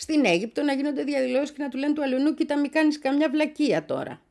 Στην 0.02 0.26
Αίγυπτο 0.26 0.64
να 0.64 0.74
γίνονται 0.74 1.04
διαδηλώσεις 1.04 1.52
και 1.52 1.64
να 1.64 1.70
του 1.70 1.78
λένε 1.78 1.94
του 1.94 2.04
αλουνού, 2.04 2.34
κοίτα, 2.34 2.60
μην 2.60 2.72
κάνεις 2.72 3.00
καμιά 3.00 3.30
βλακεία 3.30 3.86
τώρα. 3.86 4.22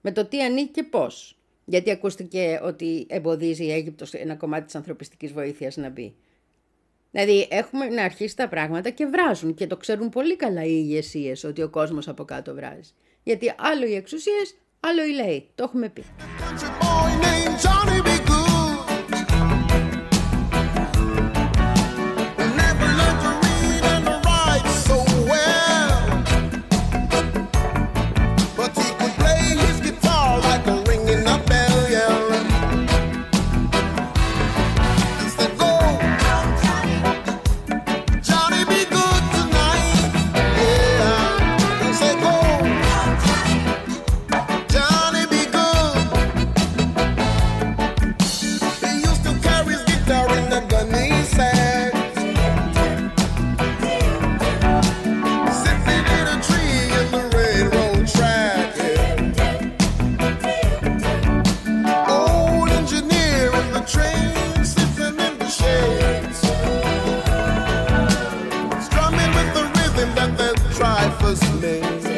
Με 0.00 0.12
το 0.12 0.24
τι 0.24 0.42
ανήκει 0.42 0.70
και 0.70 0.82
πώς. 0.82 1.38
Γιατί 1.64 1.90
ακούστηκε 1.90 2.60
ότι 2.62 3.06
εμποδίζει 3.08 3.64
η 3.64 3.72
Αίγυπτος 3.72 4.12
ένα 4.12 4.34
κομμάτι 4.34 4.64
της 4.64 4.74
ανθρωπιστικής 4.74 5.32
βοήθειας 5.32 5.76
να 5.76 5.88
μπει. 5.88 6.14
Δηλαδή 7.10 7.48
έχουμε 7.50 7.88
να 7.88 8.02
αρχίσει 8.02 8.36
τα 8.36 8.48
πράγματα 8.48 8.90
και 8.90 9.06
βράζουν 9.06 9.54
και 9.54 9.66
το 9.66 9.76
ξέρουν 9.76 10.08
πολύ 10.08 10.36
καλά 10.36 10.64
οι 10.64 10.72
ηγεσίες 10.72 11.44
ότι 11.44 11.62
ο 11.62 11.68
κόσμος 11.68 12.08
από 12.08 12.24
κάτω 12.24 12.54
βράζει. 12.54 12.90
Γιατί 13.22 13.54
άλλο 13.58 13.86
οι 13.86 13.94
εξουσίες, 13.94 14.54
άλλο 14.80 15.04
οι 15.04 15.12
λαοί. 15.12 15.46
Το 15.54 15.62
έχουμε 15.62 15.88
πει. 15.88 16.04
life 71.00 71.22
was 71.22 71.62
made. 71.62 72.09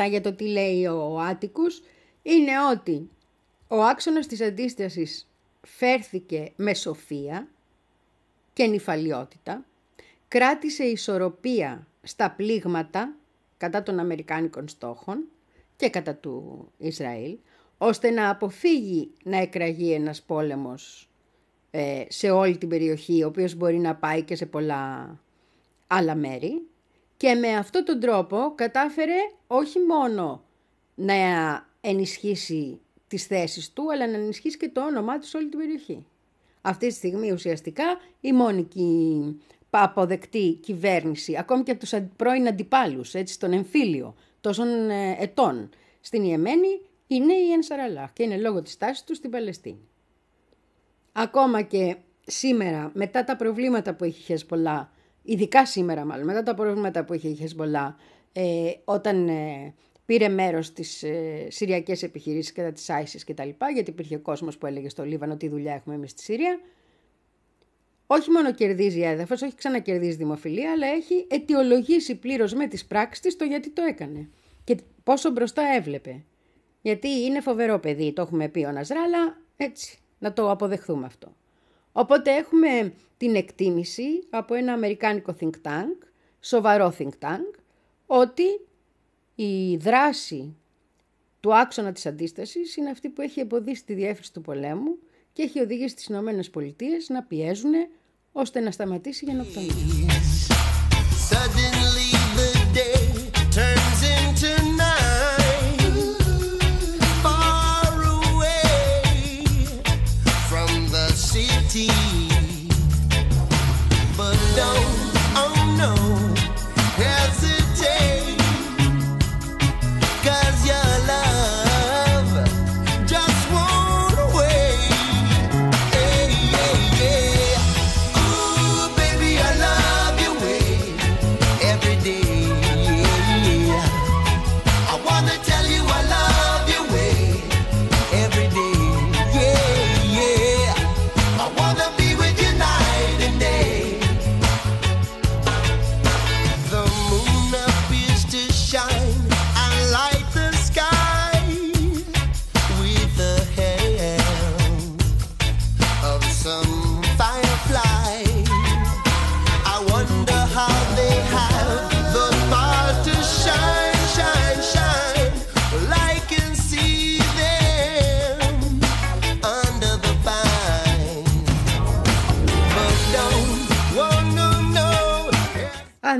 Διατάφτα 0.00 0.06
για 0.06 0.20
το 0.20 0.32
τι 0.32 0.48
λέει 0.48 0.86
ο 0.86 1.20
Άτικους 1.20 1.82
είναι 2.22 2.52
ότι 2.72 3.08
ο 3.68 3.82
άξονας 3.82 4.26
της 4.26 4.40
αντίστασης 4.40 5.28
φέρθηκε 5.60 6.52
με 6.56 6.74
σοφία 6.74 7.48
και 8.52 8.66
νυφαλιότητα, 8.66 9.64
κράτησε 10.28 10.84
ισορροπία 10.84 11.86
στα 12.02 12.30
πλήγματα 12.30 13.14
κατά 13.56 13.82
των 13.82 13.98
Αμερικάνικων 13.98 14.68
στόχων 14.68 15.24
και 15.76 15.90
κατά 15.90 16.14
του 16.14 16.66
Ισραήλ, 16.78 17.36
ώστε 17.78 18.10
να 18.10 18.30
αποφύγει 18.30 19.10
να 19.22 19.36
εκραγεί 19.36 19.92
ένας 19.92 20.22
πόλεμος 20.22 21.08
ε, 21.70 22.04
σε 22.08 22.30
όλη 22.30 22.58
την 22.58 22.68
περιοχή, 22.68 23.22
ο 23.22 23.26
οποίος 23.26 23.54
μπορεί 23.54 23.78
να 23.78 23.94
πάει 23.94 24.22
και 24.22 24.36
σε 24.36 24.46
πολλά 24.46 25.18
άλλα 25.86 26.14
μέρη. 26.14 26.62
Και 27.20 27.34
με 27.34 27.56
αυτόν 27.56 27.84
τον 27.84 28.00
τρόπο 28.00 28.52
κατάφερε 28.54 29.16
όχι 29.46 29.78
μόνο 29.78 30.44
να 30.94 31.14
ενισχύσει 31.80 32.80
τις 33.08 33.26
θέσεις 33.26 33.72
του, 33.72 33.92
αλλά 33.92 34.06
να 34.06 34.16
ενισχύσει 34.16 34.56
και 34.56 34.68
το 34.68 34.84
όνομά 34.86 35.18
του 35.18 35.26
σε 35.26 35.36
όλη 35.36 35.48
την 35.48 35.58
περιοχή. 35.58 36.06
Αυτή 36.60 36.86
τη 36.88 36.94
στιγμή 36.94 37.32
ουσιαστικά 37.32 37.84
η 38.20 38.32
μόνη 38.32 38.62
κυ- 38.62 39.40
αποδεκτή 39.70 40.58
κυβέρνηση, 40.62 41.36
ακόμη 41.38 41.62
και 41.62 41.70
από 41.70 41.80
τους 41.80 41.92
αν- 41.92 42.12
πρώην 42.16 42.48
αντιπάλους, 42.48 43.14
έτσι, 43.14 43.34
στον 43.34 43.52
εμφύλιο 43.52 44.14
τόσων 44.40 44.90
ε, 44.90 45.16
ετών 45.18 45.68
στην 46.00 46.22
Ιεμένη, 46.24 46.80
είναι 47.06 47.32
η 47.34 47.52
Ενσαραλάχ 47.52 48.12
και 48.12 48.22
είναι 48.22 48.36
λόγω 48.38 48.62
της 48.62 48.76
τάσης 48.76 49.04
του 49.04 49.14
στην 49.14 49.30
Παλαιστίνη. 49.30 49.88
Ακόμα 51.12 51.62
και 51.62 51.96
σήμερα, 52.26 52.90
μετά 52.94 53.24
τα 53.24 53.36
προβλήματα 53.36 53.94
που 53.94 54.04
έχει 54.04 54.20
η 54.20 54.24
Χεσμολά, 54.24 54.92
ειδικά 55.30 55.66
σήμερα 55.66 56.04
μάλλον, 56.04 56.26
μετά 56.26 56.42
τα 56.42 56.54
προβλήματα 56.54 57.04
που 57.04 57.14
είχε 57.14 57.28
η 57.28 57.34
Χεσμολά, 57.34 57.96
ε, 58.32 58.70
όταν 58.84 59.28
ε, 59.28 59.74
πήρε 60.04 60.28
μέρος 60.28 60.66
στις 60.66 61.02
ε, 61.02 61.46
συριακές 61.50 62.02
επιχειρήσεις 62.02 62.52
κατά 62.52 62.72
της 62.72 62.86
ISIS 62.88 63.20
και 63.24 63.34
τα 63.34 63.44
λοιπά, 63.44 63.70
γιατί 63.70 63.90
υπήρχε 63.90 64.16
κόσμος 64.16 64.58
που 64.58 64.66
έλεγε 64.66 64.88
στο 64.88 65.04
Λίβανο 65.04 65.36
τι 65.36 65.48
δουλειά 65.48 65.74
έχουμε 65.74 65.94
εμείς 65.94 66.10
στη 66.10 66.22
Συρία, 66.22 66.60
όχι 68.06 68.30
μόνο 68.30 68.54
κερδίζει 68.54 69.00
έδαφος, 69.00 69.42
όχι 69.42 69.54
ξανακερδίζει 69.54 70.16
δημοφιλία, 70.16 70.70
αλλά 70.72 70.86
έχει 70.86 71.26
αιτιολογήσει 71.28 72.14
πλήρως 72.14 72.54
με 72.54 72.66
τις 72.66 72.84
πράξεις 72.84 73.20
της 73.20 73.36
το 73.36 73.44
γιατί 73.44 73.70
το 73.70 73.82
έκανε. 73.82 74.28
Και 74.64 74.76
πόσο 75.02 75.30
μπροστά 75.30 75.62
έβλεπε. 75.76 76.24
Γιατί 76.82 77.08
είναι 77.08 77.40
φοβερό 77.40 77.78
παιδί, 77.78 78.12
το 78.12 78.22
έχουμε 78.22 78.48
πει 78.48 78.64
ο 78.64 78.72
Ναζράλα, 78.72 79.40
έτσι, 79.56 79.98
να 80.18 80.32
το 80.32 80.50
αποδεχθούμε 80.50 81.06
αυτό. 81.06 81.34
Οπότε 81.92 82.30
έχουμε 82.30 82.92
την 83.16 83.34
εκτίμηση 83.34 84.26
από 84.30 84.54
ένα 84.54 84.72
αμερικάνικο 84.72 85.36
think 85.40 85.50
tank, 85.62 86.06
σοβαρό 86.40 86.94
think 86.98 87.10
tank, 87.20 87.58
ότι 88.06 88.60
η 89.34 89.76
δράση 89.76 90.56
του 91.40 91.54
άξονα 91.54 91.92
της 91.92 92.06
αντίστασης 92.06 92.76
είναι 92.76 92.90
αυτή 92.90 93.08
που 93.08 93.20
έχει 93.20 93.40
εμποδίσει 93.40 93.84
τη 93.84 93.94
διεύθυνση 93.94 94.32
του 94.32 94.40
πολέμου 94.40 94.98
και 95.32 95.42
έχει 95.42 95.60
οδηγήσει 95.60 95.94
τις 95.94 96.04
Ηνωμένες 96.04 96.50
Πολιτείες 96.50 97.08
να 97.08 97.22
πιέζουν 97.22 97.72
ώστε 98.32 98.60
να 98.60 98.70
σταματήσει 98.70 99.24
η 99.24 99.30
γενοκτονία. 99.30 99.74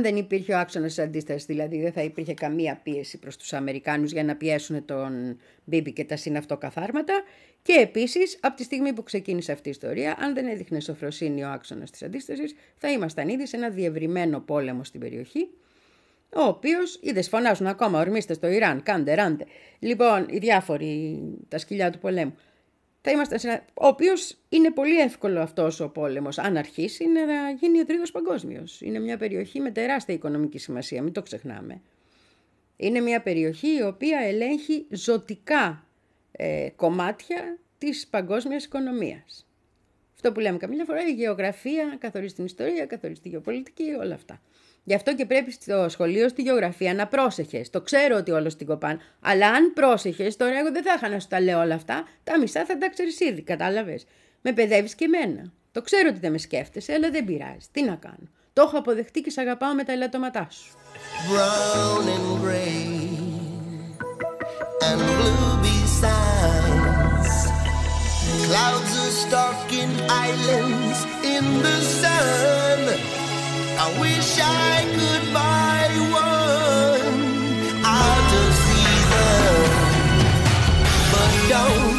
Αν 0.00 0.06
δεν 0.06 0.16
υπήρχε 0.16 0.52
ο 0.52 0.58
άξονας 0.58 0.94
της 0.94 1.04
αντίστασης, 1.04 1.44
δηλαδή 1.44 1.80
δεν 1.80 1.92
θα 1.92 2.02
υπήρχε 2.02 2.34
καμία 2.34 2.80
πίεση 2.82 3.18
προς 3.18 3.36
τους 3.36 3.52
Αμερικάνους 3.52 4.12
για 4.12 4.24
να 4.24 4.36
πιέσουν 4.36 4.84
τον 4.84 5.38
Μπίμπι 5.64 5.92
και 5.92 6.04
τα 6.04 6.16
συναυτοκαθάρματα. 6.16 7.22
Και 7.62 7.72
επίσης, 7.72 8.38
από 8.40 8.56
τη 8.56 8.62
στιγμή 8.62 8.92
που 8.92 9.02
ξεκίνησε 9.02 9.52
αυτή 9.52 9.68
η 9.68 9.70
ιστορία, 9.70 10.16
αν 10.20 10.34
δεν 10.34 10.46
έδειχνε 10.46 10.80
σοφροσύνη 10.80 11.44
ο 11.44 11.48
άξονας 11.48 11.90
της 11.90 12.02
αντίστασης, 12.02 12.54
θα 12.76 12.90
ήμασταν 12.92 13.28
ήδη 13.28 13.46
σε 13.46 13.56
ένα 13.56 13.68
διευρυμένο 13.68 14.40
πόλεμο 14.40 14.84
στην 14.84 15.00
περιοχή. 15.00 15.48
Ο 16.34 16.42
οποίος, 16.42 16.98
είδες, 17.02 17.28
φωνάζουν 17.28 17.66
ακόμα, 17.66 18.00
ορμήστε 18.00 18.34
στο 18.34 18.48
Ιράν, 18.48 18.82
κάντε, 18.82 19.14
ράντε. 19.14 19.44
Λοιπόν, 19.78 20.26
οι 20.30 20.38
διάφοροι, 20.38 21.20
τα 21.48 21.58
σκυλιά 21.58 21.90
του 21.90 21.98
πολέμου 21.98 22.34
θα 23.00 23.10
είμαστε 23.10 23.38
σε 23.38 23.48
ένα... 23.48 23.64
ο 23.74 23.86
οποίος 23.86 24.36
είναι 24.48 24.70
πολύ 24.70 24.98
εύκολο 25.00 25.40
αυτός 25.40 25.80
ο 25.80 25.88
πόλεμος, 25.88 26.38
αν 26.38 26.56
αρχίσει, 26.56 27.06
να 27.06 27.50
γίνει 27.50 27.80
ο 27.80 27.84
τρίτος 27.84 28.10
παγκόσμιος. 28.10 28.80
Είναι 28.80 28.98
μια 28.98 29.16
περιοχή 29.16 29.60
με 29.60 29.70
τεράστια 29.70 30.14
οικονομική 30.14 30.58
σημασία, 30.58 31.02
μην 31.02 31.12
το 31.12 31.22
ξεχνάμε. 31.22 31.80
Είναι 32.76 33.00
μια 33.00 33.22
περιοχή 33.22 33.76
η 33.76 33.82
οποία 33.82 34.18
ελέγχει 34.18 34.86
ζωτικά 34.90 35.86
ε, 36.32 36.68
κομμάτια 36.76 37.58
της 37.78 38.06
παγκόσμιας 38.06 38.64
οικονομίας. 38.64 39.46
Αυτό 40.14 40.32
που 40.32 40.40
λέμε 40.40 40.58
καμιά 40.58 40.84
φορά, 40.84 41.06
η 41.06 41.12
γεωγραφία 41.12 41.96
καθορίζει 41.98 42.34
την 42.34 42.44
ιστορία, 42.44 42.86
καθορίζει 42.86 43.20
τη 43.20 43.28
γεωπολιτική, 43.28 43.90
όλα 44.00 44.14
αυτά. 44.14 44.40
Γι' 44.84 44.94
αυτό 44.94 45.14
και 45.14 45.26
πρέπει 45.26 45.50
στο 45.52 45.86
σχολείο 45.88 46.28
στη 46.28 46.42
γεωγραφία 46.42 46.94
να 46.94 47.06
πρόσεχες. 47.06 47.70
Το 47.70 47.80
ξέρω 47.80 48.16
ότι 48.16 48.30
όλος 48.30 48.56
την 48.56 48.66
κοπάν. 48.66 49.00
Αλλά 49.20 49.48
αν 49.48 49.72
πρόσεχες, 49.72 50.36
τώρα 50.36 50.58
εγώ 50.58 50.72
δεν 50.72 50.82
θα 50.82 50.92
είχα 50.96 51.08
να 51.08 51.20
σου 51.20 51.28
τα 51.28 51.40
λέω 51.40 51.60
όλα 51.60 51.74
αυτά. 51.74 52.04
Τα 52.24 52.38
μισά 52.38 52.64
θα 52.64 52.78
τα 52.78 52.88
ξέρεις 52.90 53.20
ήδη, 53.20 53.42
κατάλαβες. 53.42 54.06
Με 54.40 54.52
παιδεύεις 54.52 54.94
και 54.94 55.04
εμένα. 55.04 55.52
Το 55.72 55.82
ξέρω 55.82 56.08
ότι 56.08 56.18
δεν 56.18 56.32
με 56.32 56.38
σκέφτεσαι, 56.38 56.92
αλλά 56.92 57.10
δεν 57.10 57.24
πειράζει. 57.24 57.66
Τι 57.72 57.82
να 57.82 57.94
κάνω. 57.94 58.28
Το 58.52 58.62
έχω 58.62 58.78
αποδεχτεί 58.78 59.20
και 59.20 59.30
σε 59.30 59.40
αγαπάω 59.40 59.74
με 59.74 59.84
τα 59.84 59.92
ελαττώματά 59.92 60.48
σου. 60.50 60.74
brown 61.28 62.04
and 62.16 62.28
gray 62.42 63.10
and 64.88 65.00
blue 65.16 65.52
besides. 65.66 67.34
Clouds 68.46 68.92
are 69.04 69.14
stalking 69.24 69.92
islands 70.28 70.98
in 71.34 71.44
the 71.64 71.76
sun. 72.00 73.19
Don't, 81.50 81.89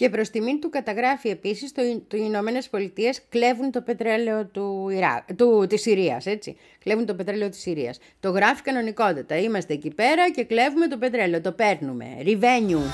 Και 0.00 0.10
προς 0.10 0.30
τιμήν 0.30 0.60
του 0.60 0.70
καταγράφει 0.70 1.28
επίσης 1.28 1.72
το, 1.72 1.82
το 2.08 2.16
οι 2.16 2.22
Ηνωμένες 2.24 2.68
Πολιτείες 2.68 3.20
κλέβουν 3.28 3.70
το 3.70 3.80
πετρέλαιο 3.80 4.44
του 4.44 4.88
Ιρά, 4.88 5.24
του, 5.36 5.66
της 5.68 5.80
Συρίας, 5.80 6.26
έτσι. 6.26 6.56
Κλέβουν 6.78 7.06
το 7.06 7.14
πετρέλαιο 7.14 7.48
της 7.48 7.60
Συρίας. 7.60 7.98
Το 8.20 8.30
γράφει 8.30 8.62
κανονικότατα. 8.62 9.36
Είμαστε 9.36 9.72
εκεί 9.72 9.90
πέρα 9.90 10.30
και 10.30 10.44
κλέβουμε 10.44 10.88
το 10.88 10.96
πετρέλαιο. 10.96 11.40
Το 11.40 11.52
παίρνουμε. 11.52 12.06
Revenue. 12.24 12.84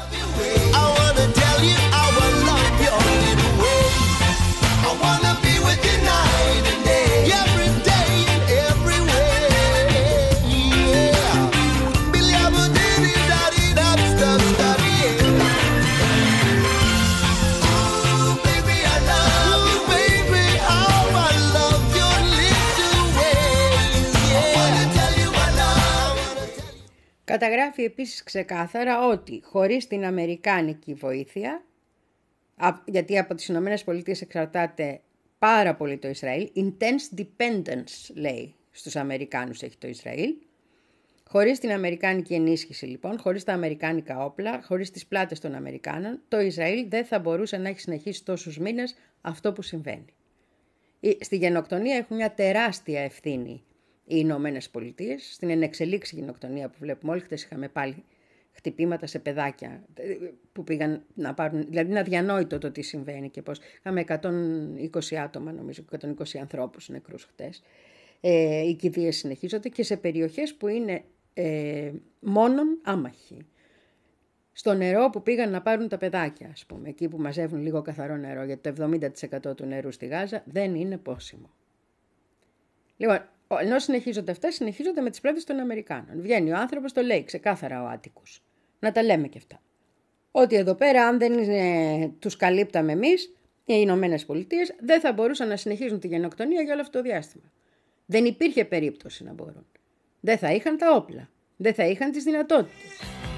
Καταγράφει 27.38 27.82
επίσης 27.82 28.22
ξεκάθαρα 28.22 29.06
ότι 29.06 29.40
χωρίς 29.44 29.86
την 29.86 30.04
Αμερικάνικη 30.04 30.94
βοήθεια, 30.94 31.64
α- 32.56 32.82
γιατί 32.84 33.18
από 33.18 33.34
τις 33.34 33.48
Ηνωμένες 33.48 33.84
Πολιτείες 33.84 34.20
εξαρτάται 34.20 35.00
πάρα 35.38 35.74
πολύ 35.74 35.98
το 35.98 36.08
Ισραήλ, 36.08 36.50
intense 36.56 37.18
dependence 37.20 38.14
λέει 38.14 38.54
στους 38.70 38.96
Αμερικάνους 38.96 39.62
έχει 39.62 39.76
το 39.78 39.88
Ισραήλ, 39.88 40.34
χωρίς 41.28 41.58
την 41.58 41.70
Αμερικάνικη 41.70 42.34
ενίσχυση 42.34 42.86
λοιπόν, 42.86 43.18
χωρίς 43.18 43.44
τα 43.44 43.52
Αμερικάνικα 43.52 44.24
όπλα, 44.24 44.62
χωρίς 44.62 44.90
τις 44.90 45.06
πλάτες 45.06 45.40
των 45.40 45.54
Αμερικάνων, 45.54 46.20
το 46.28 46.40
Ισραήλ 46.40 46.86
δεν 46.88 47.04
θα 47.04 47.18
μπορούσε 47.18 47.56
να 47.56 47.68
έχει 47.68 47.80
συνεχίσει 47.80 48.24
τόσους 48.24 48.58
μήνες 48.58 48.96
αυτό 49.20 49.52
που 49.52 49.62
συμβαίνει. 49.62 50.14
Η- 51.00 51.18
Στη 51.20 51.36
γενοκτονία 51.36 51.96
έχουν 51.96 52.16
μια 52.16 52.32
τεράστια 52.34 53.00
ευθύνη 53.00 53.62
οι 54.08 54.14
Ηνωμένες 54.18 54.70
Πολιτείες. 54.70 55.32
Στην 55.32 55.50
ενεξελίξη 55.50 56.14
γενοκτονία 56.16 56.68
που 56.68 56.76
βλέπουμε 56.80 57.12
όλοι, 57.12 57.20
χτες 57.20 57.42
είχαμε 57.42 57.68
πάλι 57.68 58.04
χτυπήματα 58.52 59.06
σε 59.06 59.18
παιδάκια 59.18 59.84
ε, 59.94 60.16
που 60.52 60.64
πήγαν 60.64 61.02
να 61.14 61.34
πάρουν, 61.34 61.64
δηλαδή 61.68 61.90
είναι 61.90 61.98
αδιανόητο 61.98 62.58
το 62.58 62.70
τι 62.70 62.82
συμβαίνει 62.82 63.30
και 63.30 63.42
πώς. 63.42 63.60
Είχαμε 63.78 64.04
120 64.08 65.14
άτομα 65.14 65.52
νομίζω, 65.52 65.84
120 66.00 66.38
ανθρώπους 66.40 66.88
νεκρούς 66.88 67.24
χτες. 67.24 67.62
Ε, 68.20 68.60
οι 68.68 68.74
κηδείες 68.74 69.16
συνεχίζονται 69.16 69.68
και 69.68 69.82
σε 69.82 69.96
περιοχές 69.96 70.54
που 70.54 70.68
είναι 70.68 71.02
ε, 71.34 71.92
μόνον 72.20 72.80
άμαχοι 72.82 73.46
στο 74.52 74.74
νερό 74.74 75.10
που 75.10 75.22
πήγαν 75.22 75.50
να 75.50 75.62
πάρουν 75.62 75.88
τα 75.88 75.98
παιδάκια, 75.98 76.48
ας 76.52 76.64
πούμε, 76.66 76.88
εκεί 76.88 77.08
που 77.08 77.18
μαζεύουν 77.18 77.62
λίγο 77.62 77.82
καθαρό 77.82 78.16
νερό, 78.16 78.44
γιατί 78.44 78.72
το 78.72 78.90
70% 79.50 79.56
του 79.56 79.64
νερού 79.66 79.90
στη 79.92 80.06
Γάζα 80.06 80.42
δεν 80.46 80.74
είναι 80.74 80.96
πόσιμο. 80.98 81.50
Λοιπόν, 82.96 83.16
ο- 83.16 83.28
ενώ 83.60 83.78
συνεχίζονται 83.78 84.30
αυτά, 84.30 84.50
συνεχίζονται 84.50 85.00
με 85.00 85.10
τις 85.10 85.20
πλάτες 85.20 85.44
των 85.44 85.58
Αμερικάνων. 85.58 86.20
Βγαίνει 86.20 86.52
ο 86.52 86.56
άνθρωπος, 86.56 86.92
το 86.92 87.00
λέει 87.00 87.24
ξεκάθαρα 87.24 87.82
ο 87.82 87.86
Άτικος. 87.86 88.42
Να 88.78 88.92
τα 88.92 89.02
λέμε 89.02 89.28
και 89.28 89.38
αυτά. 89.38 89.60
Ότι 90.30 90.56
εδώ 90.56 90.74
πέρα, 90.74 91.06
αν 91.06 91.18
δεν 91.18 91.32
είναι, 91.32 92.12
τους 92.18 92.36
καλύπταμε 92.36 92.92
εμείς, 92.92 93.24
οι 93.64 93.74
Ηνωμένες 93.76 94.24
Πολιτείες 94.24 94.74
δεν 94.80 95.00
θα 95.00 95.12
μπορούσαν 95.12 95.48
να 95.48 95.56
συνεχίζουν 95.56 96.00
τη 96.00 96.06
γενοκτονία 96.06 96.62
για 96.62 96.72
όλο 96.72 96.82
αυτό 96.82 96.98
το 96.98 97.04
διάστημα. 97.04 97.52
Δεν 98.06 98.24
υπήρχε 98.24 98.64
περίπτωση 98.64 99.24
να 99.24 99.32
μπορούν. 99.32 99.66
Δεν 100.20 100.38
θα 100.38 100.52
είχαν 100.52 100.76
τα 100.76 100.94
όπλα. 100.94 101.30
Δεν 101.56 101.74
θα 101.74 101.86
είχαν 101.86 102.10
τις 102.10 102.24
δυνατότητες. 102.24 103.35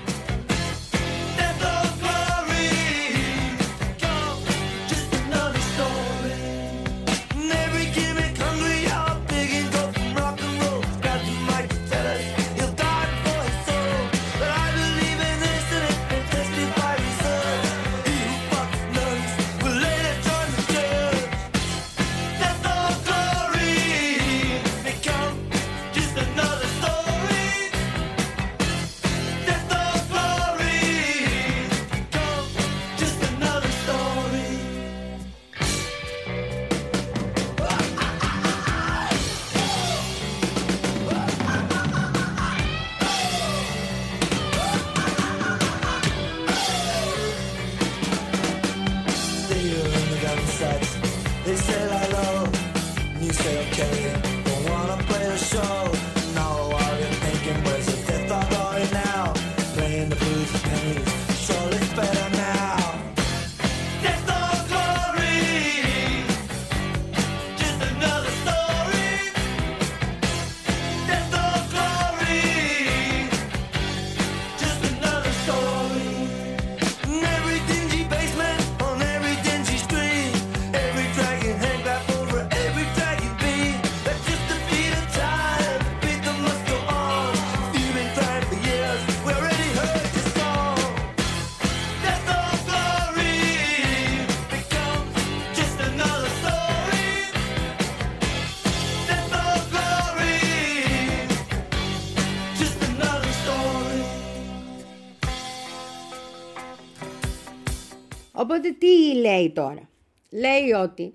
Λέει 109.38 109.50
τώρα. 109.50 109.88
Λέει 110.30 110.72
ότι 110.72 111.14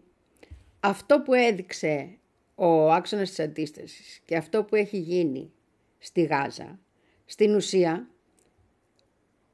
αυτό 0.79 1.21
που 1.21 1.33
έδειξε 1.33 2.17
ο 2.55 2.91
άξονας 2.91 3.29
της 3.29 3.39
αντίστασης 3.39 4.21
και 4.25 4.35
αυτό 4.35 4.63
που 4.63 4.75
έχει 4.75 4.97
γίνει 4.97 5.51
στη 5.99 6.23
Γάζα, 6.23 6.79
στην 7.25 7.55
ουσία 7.55 8.07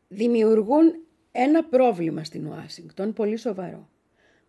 δημιουργούν 0.08 0.96
ένα 1.32 1.64
πρόβλημα 1.64 2.24
στην 2.24 2.48
Ουάσιγκτον 2.48 3.14
πολύ 3.14 3.38
σοβαρό. 3.38 3.90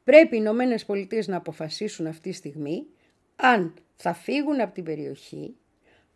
Πρέπει 0.04 0.36
οι 0.36 0.38
Ηνωμένες 0.42 0.84
Πολιτείες 0.84 1.28
να 1.28 1.36
αποφασίσουν 1.36 2.06
αυτή 2.06 2.30
τη 2.30 2.36
στιγμή 2.36 2.86
αν 3.36 3.74
θα 3.96 4.14
φύγουν 4.14 4.60
από 4.60 4.74
την 4.74 4.84
περιοχή, 4.84 5.56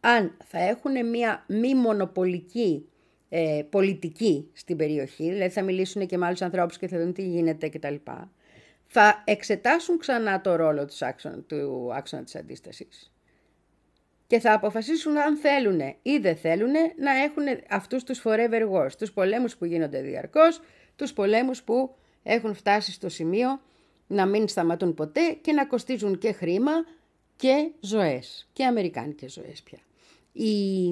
αν 0.00 0.36
θα 0.44 0.58
έχουν 0.58 1.08
μια 1.08 1.44
μη 1.48 1.74
μονοπολική 1.74 2.88
ε, 3.36 3.62
πολιτική 3.70 4.50
στην 4.52 4.76
περιοχή, 4.76 5.30
δηλαδή 5.30 5.50
θα 5.50 5.62
μιλήσουν 5.62 6.06
και 6.06 6.16
με 6.16 6.26
άλλους 6.26 6.42
ανθρώπους 6.42 6.78
και 6.78 6.88
θα 6.88 6.98
δουν 6.98 7.12
τι 7.12 7.22
γίνεται 7.22 7.68
κτλ. 7.68 7.94
Θα 8.86 9.22
εξετάσουν 9.24 9.98
ξανά 9.98 10.40
το 10.40 10.56
ρόλο 10.56 10.84
του 10.84 11.06
άξονα, 11.06 11.38
του 11.38 11.90
άξονα 11.94 12.22
της 12.22 12.36
αντίστασης 12.36 13.14
και 14.26 14.40
θα 14.40 14.52
αποφασίσουν 14.52 15.18
αν 15.18 15.36
θέλουν 15.36 15.80
ή 16.02 16.18
δεν 16.18 16.36
θέλουν 16.36 16.72
να 16.96 17.10
έχουν 17.22 17.42
αυτούς 17.68 18.04
τους 18.04 18.22
forever 18.24 18.70
wars, 18.72 18.92
τους 18.98 19.12
πολέμους 19.12 19.56
που 19.56 19.64
γίνονται 19.64 20.00
διαρκώς, 20.00 20.60
τους 20.96 21.12
πολέμους 21.12 21.62
που 21.62 21.94
έχουν 22.22 22.54
φτάσει 22.54 22.92
στο 22.92 23.08
σημείο 23.08 23.60
να 24.06 24.26
μην 24.26 24.48
σταματούν 24.48 24.94
ποτέ 24.94 25.38
και 25.40 25.52
να 25.52 25.66
κοστίζουν 25.66 26.18
και 26.18 26.32
χρήμα 26.32 26.72
και 27.36 27.70
ζωές, 27.80 28.48
και 28.52 28.64
αμερικάνικες 28.64 29.32
ζωές 29.32 29.62
πια. 29.62 29.78
Η, 30.36 30.86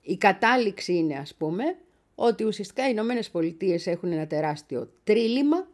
η 0.00 0.16
κατάληξη 0.18 0.94
είναι 0.94 1.14
ας 1.14 1.34
πούμε 1.34 1.64
ότι 2.14 2.44
ουσιαστικά 2.44 2.86
οι 2.86 2.90
Ηνωμένες 2.92 3.30
Πολιτείες 3.30 3.86
έχουν 3.86 4.12
ένα 4.12 4.26
τεράστιο 4.26 4.92
τρίλημα 5.04 5.66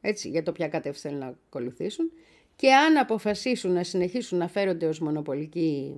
έτσι, 0.00 0.28
για 0.28 0.42
το 0.42 0.52
ποια 0.52 0.68
κατεύθυνση 0.68 1.00
θέλουν 1.08 1.18
να 1.18 1.36
ακολουθήσουν 1.48 2.12
και 2.56 2.72
αν 2.72 2.96
αποφασίσουν 2.96 3.72
να 3.72 3.82
συνεχίσουν 3.82 4.38
να 4.38 4.48
φέρονται 4.48 4.86
ως 4.86 4.98
μονοπολική 4.98 5.96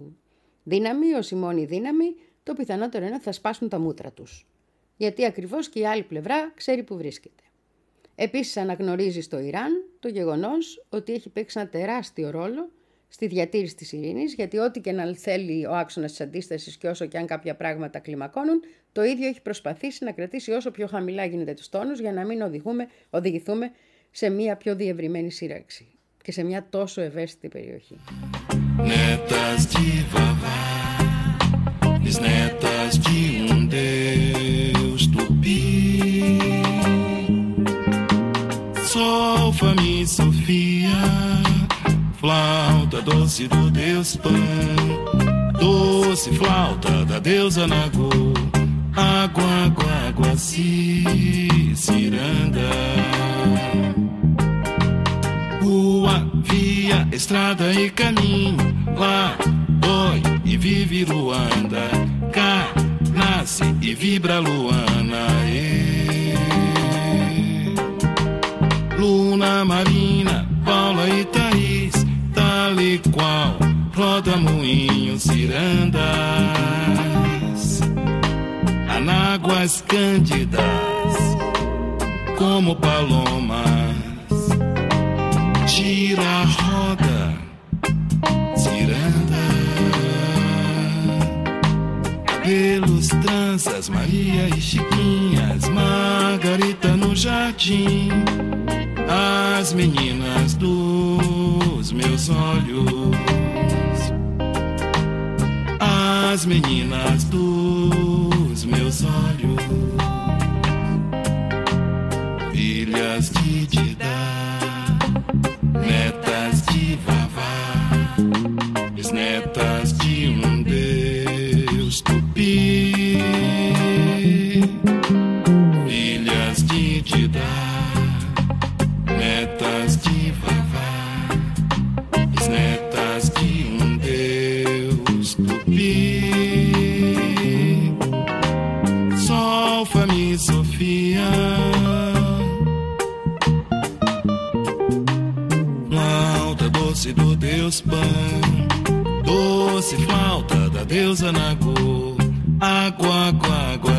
δύναμη, 0.63 1.13
ως 1.13 1.31
η 1.31 1.35
μόνη 1.35 1.65
δύναμη, 1.65 2.15
το 2.43 2.53
πιθανότερο 2.53 3.05
είναι 3.05 3.15
ότι 3.15 3.25
θα 3.25 3.33
σπάσουν 3.33 3.69
τα 3.69 3.79
μούτρα 3.79 4.13
τους. 4.13 4.47
Γιατί 4.97 5.25
ακριβώς 5.25 5.69
και 5.69 5.79
η 5.79 5.87
άλλη 5.87 6.03
πλευρά 6.03 6.53
ξέρει 6.55 6.83
που 6.83 6.97
βρίσκεται. 6.97 7.43
Επίσης 8.15 8.57
αναγνωρίζει 8.57 9.21
στο 9.21 9.39
Ιράν 9.39 9.85
το 10.01 10.09
γεγονός 10.09 10.85
ότι 10.89 11.13
έχει 11.13 11.29
παίξει 11.29 11.61
ένα 11.61 11.69
τεράστιο 11.69 12.31
ρόλο 12.31 12.71
στη 13.09 13.27
διατήρηση 13.27 13.75
της 13.75 13.93
ειρήνης, 13.93 14.35
γιατί 14.35 14.59
ό,τι 14.59 14.81
και 14.81 14.93
να 14.93 15.15
θέλει 15.15 15.67
ο 15.67 15.75
άξονας 15.77 16.11
της 16.11 16.21
αντίστασης 16.21 16.77
και 16.77 16.89
όσο 16.89 17.07
και 17.07 17.19
αν 17.19 17.27
κάποια 17.27 17.55
πράγματα 17.55 17.99
κλιμακώνουν, 17.99 18.63
το 18.93 19.03
ίδιο 19.03 19.29
έχει 19.29 19.43
προσπαθήσει 19.43 20.05
να 20.05 20.13
κρατήσει 20.13 20.51
όσο 20.51 20.71
πιο 20.71 20.87
χαμηλά 20.87 21.25
γίνεται 21.25 21.55
τους 21.55 21.69
τόνους 21.69 22.01
για 22.01 22.13
να 22.13 22.25
μην 22.25 22.43
οδηγούμε, 22.43 22.89
οδηγηθούμε 23.11 23.71
σε 24.11 24.29
μια 24.29 24.57
πιο 24.57 24.77
διευρυμένη 24.77 25.31
σύραξη 25.31 25.87
και 26.23 26.33
σε 26.33 26.43
μια 26.43 26.67
τόσο 26.71 27.01
ευαίσθητη 27.01 27.49
περιοχή. 27.49 27.99
Netas 28.91 29.61
de 29.73 29.89
vavá, 30.13 30.79
flauta 42.19 43.01
doce 43.01 43.47
do 43.47 43.71
Deus 43.71 44.17
Pan, 44.17 44.33
doce 45.59 46.33
flauta 46.33 47.05
da 47.05 47.19
deusa 47.19 47.67
Nagô, 47.67 48.11
água, 48.95 49.45
água, 49.65 49.93
água, 50.09 50.37
si, 50.37 51.05
ciranda. 51.77 52.69
Rua, 55.63 56.27
via, 56.43 57.07
estrada 57.13 57.73
e 57.73 57.91
caminho. 57.91 58.57
Lá, 58.97 59.37
dói 59.81 60.23
e 60.45 60.57
vive 60.57 61.05
Luanda. 61.05 61.89
Cá, 62.33 62.69
nasce 63.15 63.65
e 63.81 63.95
vibra 63.95 64.41
Luana. 64.41 65.29
ê. 65.47 65.88
Roda 74.29 74.37
moinho, 74.37 75.19
cirandas. 75.19 76.03
Anáguas 78.89 79.83
cândidas, 79.87 80.63
como 82.37 82.77
palomas 82.77 83.97
gira 85.67 86.23
a 86.23 86.45
roda, 86.45 87.35
ciranda. 88.57 89.49
Cabelos, 92.27 93.09
tranças, 93.09 93.89
Maria 93.89 94.49
e 94.55 94.61
Chiquinhas, 94.61 95.69
Margarita 95.71 96.89
no 96.97 97.17
jardim. 97.17 98.11
As 99.59 99.73
meninas 99.73 100.55
dos 100.55 101.93
meus 101.93 102.29
olhos. 102.29 102.98
As 106.39 106.47
meninas 106.47 107.25
dos 107.25 108.65
meus 108.65 109.03
olhos. 109.03 109.38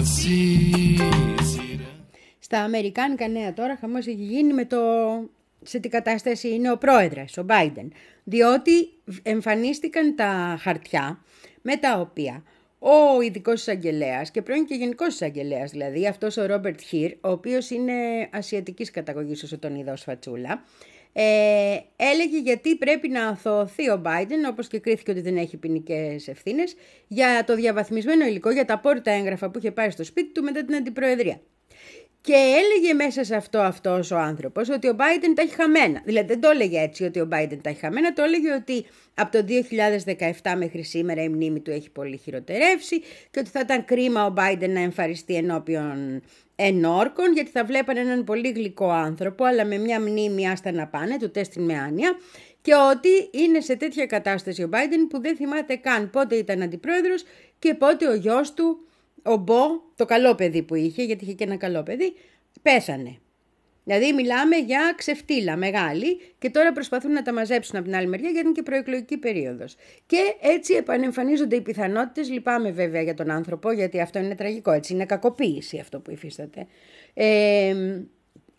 Si. 0.03 0.97
Στα 2.39 2.59
Αμερικάνικα 2.59 3.27
νέα 3.27 3.53
τώρα 3.53 3.77
χαμός 3.81 4.07
έχει 4.07 4.23
γίνει 4.23 4.53
με 4.53 4.65
το 4.65 4.77
σε 5.61 5.79
τι 5.79 5.89
κατάσταση 5.89 6.49
είναι 6.49 6.71
ο 6.71 6.77
πρόεδρος, 6.77 7.37
ο 7.37 7.45
Biden. 7.49 7.87
Διότι 8.23 8.71
εμφανίστηκαν 9.23 10.15
τα 10.15 10.57
χαρτιά 10.59 11.23
με 11.61 11.75
τα 11.75 11.99
οποία 11.99 12.43
ο 12.79 13.21
ειδικός 13.21 13.61
εισαγγελέας 13.61 14.31
και 14.31 14.41
πρώην 14.41 14.65
και 14.65 14.75
γενικός 14.75 15.13
εισαγγελέας, 15.13 15.71
δηλαδή 15.71 16.07
αυτός 16.07 16.37
ο 16.37 16.45
Ρόμπερτ 16.45 16.81
Χιρ, 16.81 17.11
ο 17.11 17.29
οποίος 17.29 17.69
είναι 17.69 17.93
ασιατικής 18.31 18.91
καταγωγής 18.91 19.43
όσο 19.43 19.59
τον 19.59 19.75
είδα 19.75 19.91
ως 19.91 20.01
φατσούλα, 20.03 20.63
ε, 21.13 21.77
έλεγε 21.95 22.39
γιατί 22.39 22.75
πρέπει 22.75 23.09
να 23.09 23.27
αθωωωθεί 23.27 23.89
ο 23.89 24.01
Biden, 24.05 24.49
όπως 24.49 24.67
και 24.67 24.79
κρίθηκε 24.79 25.11
ότι 25.11 25.21
δεν 25.21 25.37
έχει 25.37 25.57
ποινικές 25.57 26.27
ευθύνες, 26.27 26.75
για 27.07 27.43
το 27.43 27.55
διαβαθμισμένο 27.55 28.25
υλικό, 28.25 28.51
για 28.51 28.65
τα 28.65 28.73
απόρριτα 28.73 29.11
έγγραφα 29.11 29.49
που 29.49 29.57
είχε 29.57 29.71
πάρει 29.71 29.91
στο 29.91 30.03
σπίτι 30.03 30.31
του 30.31 30.43
μετά 30.43 30.65
την 30.65 30.75
αντιπροεδρία. 30.75 31.39
Και 32.21 32.33
έλεγε 32.33 32.93
μέσα 32.93 33.23
σε 33.23 33.35
αυτό 33.35 33.59
αυτός 33.59 34.11
ο 34.11 34.17
άνθρωπος 34.17 34.69
ότι 34.69 34.87
ο 34.87 34.95
Biden 34.97 35.33
τα 35.35 35.41
έχει 35.41 35.53
χαμένα. 35.53 36.01
Δηλαδή 36.05 36.27
δεν 36.27 36.39
το 36.39 36.49
έλεγε 36.49 36.79
έτσι 36.79 37.03
ότι 37.03 37.19
ο 37.19 37.27
Biden 37.31 37.57
τα 37.61 37.69
έχει 37.69 37.79
χαμένα, 37.79 38.13
το 38.13 38.23
έλεγε 38.23 38.53
ότι 38.53 38.85
από 39.13 39.31
το 39.31 39.45
2017 40.43 40.55
μέχρι 40.57 40.83
σήμερα 40.83 41.23
η 41.23 41.29
μνήμη 41.29 41.59
του 41.59 41.71
έχει 41.71 41.89
πολύ 41.89 42.17
χειροτερεύσει 42.17 42.99
και 43.31 43.39
ότι 43.39 43.49
θα 43.49 43.59
ήταν 43.59 43.85
κρίμα 43.85 44.25
ο 44.25 44.33
Biden 44.37 44.69
να 44.69 44.79
εμφαριστεί 44.79 45.35
ενώπιον 45.35 46.21
ενόρκων 46.61 47.33
γιατί 47.33 47.49
θα 47.49 47.65
βλέπανε 47.65 47.99
έναν 47.99 48.23
πολύ 48.23 48.49
γλυκό 48.49 48.89
άνθρωπο 48.89 49.43
αλλά 49.43 49.65
με 49.65 49.77
μια 49.77 49.99
μνήμη 49.99 50.49
άστα 50.49 50.71
να 50.71 50.87
πάνε, 50.87 51.17
του 51.17 51.31
τέστην 51.31 51.63
με 51.63 51.77
άνοια 51.77 52.17
και 52.61 52.71
ότι 52.91 53.09
είναι 53.31 53.61
σε 53.61 53.75
τέτοια 53.75 54.05
κατάσταση 54.05 54.63
ο 54.63 54.69
Biden 54.71 55.07
που 55.09 55.21
δεν 55.21 55.35
θυμάται 55.35 55.75
καν 55.75 56.09
πότε 56.09 56.35
ήταν 56.35 56.61
αντιπρόεδρος 56.61 57.23
και 57.59 57.73
πότε 57.73 58.07
ο 58.07 58.13
γιος 58.13 58.53
του 58.53 58.87
ο 59.23 59.35
Μπο, 59.35 59.63
το 59.95 60.05
καλό 60.05 60.35
παιδί 60.35 60.63
που 60.63 60.75
είχε, 60.75 61.03
γιατί 61.03 61.23
είχε 61.23 61.33
και 61.33 61.43
ένα 61.43 61.55
καλό 61.55 61.83
παιδί, 61.83 62.13
πέθανε. 62.61 63.19
Δηλαδή 63.89 64.13
μιλάμε 64.13 64.55
για 64.55 64.93
ξεφτύλα 64.97 65.55
μεγάλη 65.55 66.21
και 66.39 66.49
τώρα 66.49 66.71
προσπαθούν 66.71 67.11
να 67.11 67.21
τα 67.21 67.33
μαζέψουν 67.33 67.75
από 67.75 67.85
την 67.85 67.95
άλλη 67.95 68.07
μεριά 68.07 68.29
γιατί 68.29 68.45
είναι 68.45 68.55
και 68.55 68.63
προεκλογική 68.63 69.17
περίοδος. 69.17 69.75
Και 70.05 70.17
έτσι 70.41 70.73
επανεμφανίζονται 70.73 71.55
οι 71.55 71.61
πιθανότητες, 71.61 72.29
λυπάμαι 72.29 72.71
βέβαια 72.71 73.01
για 73.01 73.13
τον 73.13 73.29
άνθρωπο 73.31 73.71
γιατί 73.71 74.01
αυτό 74.01 74.19
είναι 74.19 74.35
τραγικό, 74.35 74.71
έτσι 74.71 74.93
είναι 74.93 75.05
κακοποίηση 75.05 75.79
αυτό 75.79 75.99
που 75.99 76.11
υφίσταται. 76.11 76.67
Ε, 77.13 77.75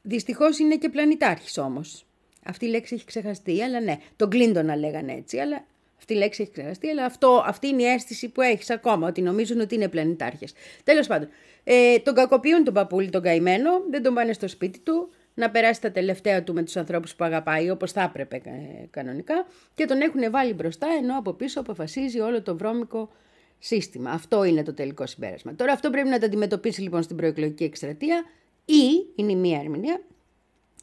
δυστυχώς 0.03 0.59
είναι 0.59 0.77
και 0.77 0.89
πλανητάρχης 0.89 1.59
όμως. 1.59 2.07
Αυτή 2.45 2.67
η 2.67 2.69
λέξη 2.69 2.95
έχει 2.95 3.05
ξεχαστεί, 3.05 3.63
αλλά 3.63 3.81
ναι, 3.81 3.97
τον 4.17 4.31
Κλίντονα 4.31 4.77
λέγανε 4.77 5.13
έτσι, 5.13 5.39
αλλά 5.39 5.65
αυτή 5.99 6.15
η 6.15 6.17
λέξη 6.17 6.43
έχει 6.43 6.51
ξεχαστεί, 6.51 6.89
αλλά 6.89 7.05
αυτό, 7.05 7.43
αυτή 7.47 7.69
είναι 7.69 7.83
η 7.83 7.87
αίσθηση 7.87 8.29
που 8.29 8.41
έχεις 8.41 8.71
ακόμα, 8.71 9.09
ότι 9.09 9.23
νομίζουν 9.23 9.61
ότι 9.61 9.75
είναι 9.75 9.89
πλανητάρχες. 9.89 10.53
Τέλος 10.85 11.07
πάντων, 11.07 11.29
ε, 11.65 11.99
τον 11.99 12.15
κακοποιούν 12.15 12.65
τον 12.65 12.75
παππούλη 12.75 13.09
τον 13.11 13.23
καημένο, 13.23 13.71
δεν 13.91 14.03
τον 14.03 14.15
πάνε 14.15 14.33
στο 14.33 14.49
σπίτι 14.49 14.79
του, 14.79 15.11
να 15.41 15.51
περάσει 15.51 15.81
τα 15.81 15.91
τελευταία 15.91 16.43
του 16.43 16.55
με 16.55 16.63
τους 16.63 16.77
ανθρώπους 16.77 17.15
που 17.15 17.25
αγαπάει 17.25 17.71
όπως 17.71 17.93
θα 17.93 18.03
έπρεπε 18.03 18.37
ε, 18.37 18.87
κανονικά 18.91 19.47
και 19.75 19.85
τον 19.85 20.01
έχουν 20.01 20.31
βάλει 20.31 20.53
μπροστά 20.53 20.87
ενώ 21.03 21.19
από 21.19 21.33
πίσω 21.33 21.61
αποφασίζει 21.61 22.21
όλο 22.21 22.43
το 22.43 22.57
βρώμικο 22.57 23.11
σύστημα. 23.59 24.11
Αυτό 24.11 24.45
είναι 24.45 24.63
το 24.63 24.75
τελικό 24.75 25.07
συμπέρασμα. 25.07 25.55
Τώρα 25.55 25.73
αυτό 25.73 25.91
πρέπει 25.91 26.09
να 26.09 26.19
το 26.19 26.27
αντιμετωπίσει 26.27 26.81
λοιπόν 26.81 27.03
στην 27.03 27.17
προεκλογική 27.17 27.65
εκστρατεία 27.65 28.25
ή 28.65 29.07
είναι 29.15 29.33
η 29.33 29.37
μία 29.37 29.59
ερμηνεία. 29.59 30.01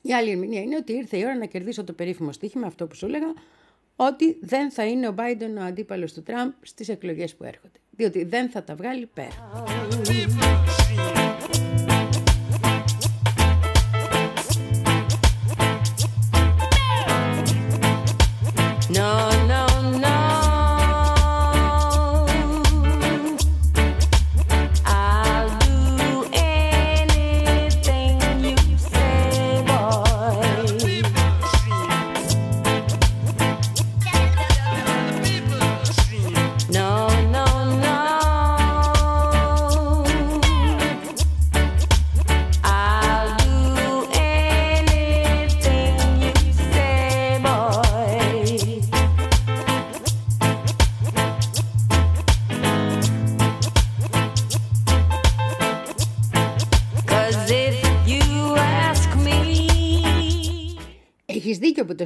Η 0.02 0.14
άλλη 0.14 0.30
ερμηνεία 0.30 0.62
είναι 0.62 0.76
ότι 0.76 0.94
ήρθε 0.94 1.18
η 1.18 1.24
ώρα 1.24 1.36
να 1.36 1.46
κερδίσω 1.46 1.84
το 1.84 1.94
περίφημο 1.94 2.32
στοίχημα, 2.32 2.68
αυτό 2.68 2.88
που 2.88 2.96
σου 2.96 3.06
έλεγα, 3.06 3.34
ότι 3.96 4.38
δεν 4.42 4.72
θα 4.72 4.86
είναι 4.86 5.08
ο 5.08 5.16
Biden 5.18 5.60
ο 5.60 5.62
αντίπαλος 5.62 6.14
του 6.14 6.24
Τραμπ 6.24 6.52
στις 6.62 6.90
εκλογές 6.90 7.36
που 7.36 7.44
έρχονται. 7.44 7.80
Διότι 7.92 8.24
δεν 8.24 8.50
θα 8.50 8.64
τα 8.64 8.76
βγάλει 8.76 9.10
πέρα. 9.14 9.54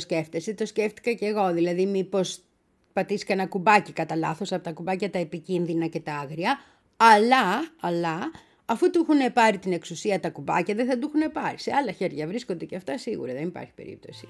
Σκέφτεσαι, 0.02 0.54
το 0.54 0.66
σκέφτηκα 0.66 1.12
και 1.12 1.26
εγώ. 1.26 1.54
Δηλαδή, 1.54 1.86
μήπως 1.86 2.40
πατήσεις 2.94 3.28
ένα 3.28 3.48
κουμπάκι 3.48 3.92
κατά 3.92 4.16
λάθος 4.16 4.52
από 4.52 4.64
τα 4.64 4.72
κουμπάκια 4.72 5.10
τα 5.10 5.20
επικίνδυνα 5.20 5.88
και 5.88 6.00
τα 6.00 6.14
άγρια. 6.14 6.60
Αλλά, 6.98 7.72
αλλά, 7.80 8.32
αφού 8.66 8.90
του 8.90 9.08
έχουν 9.10 9.34
πάρει 9.34 9.58
την 9.58 9.72
εξουσία 9.72 10.20
τα 10.20 10.30
κουμπάκια, 10.30 10.76
δεν 10.76 10.86
θα 10.86 10.98
του 10.98 11.12
έχουν 11.14 11.32
πάρει. 11.32 11.60
Σε 11.60 11.72
άλλα 11.74 11.92
χέρια 11.92 12.28
βρίσκονται 12.28 12.66
και 12.66 12.76
αυτά 12.76 12.98
σίγουρα, 12.98 13.34
δεν 13.34 13.48
υπάρχει 13.48 13.72
περίπτωση. 13.76 14.28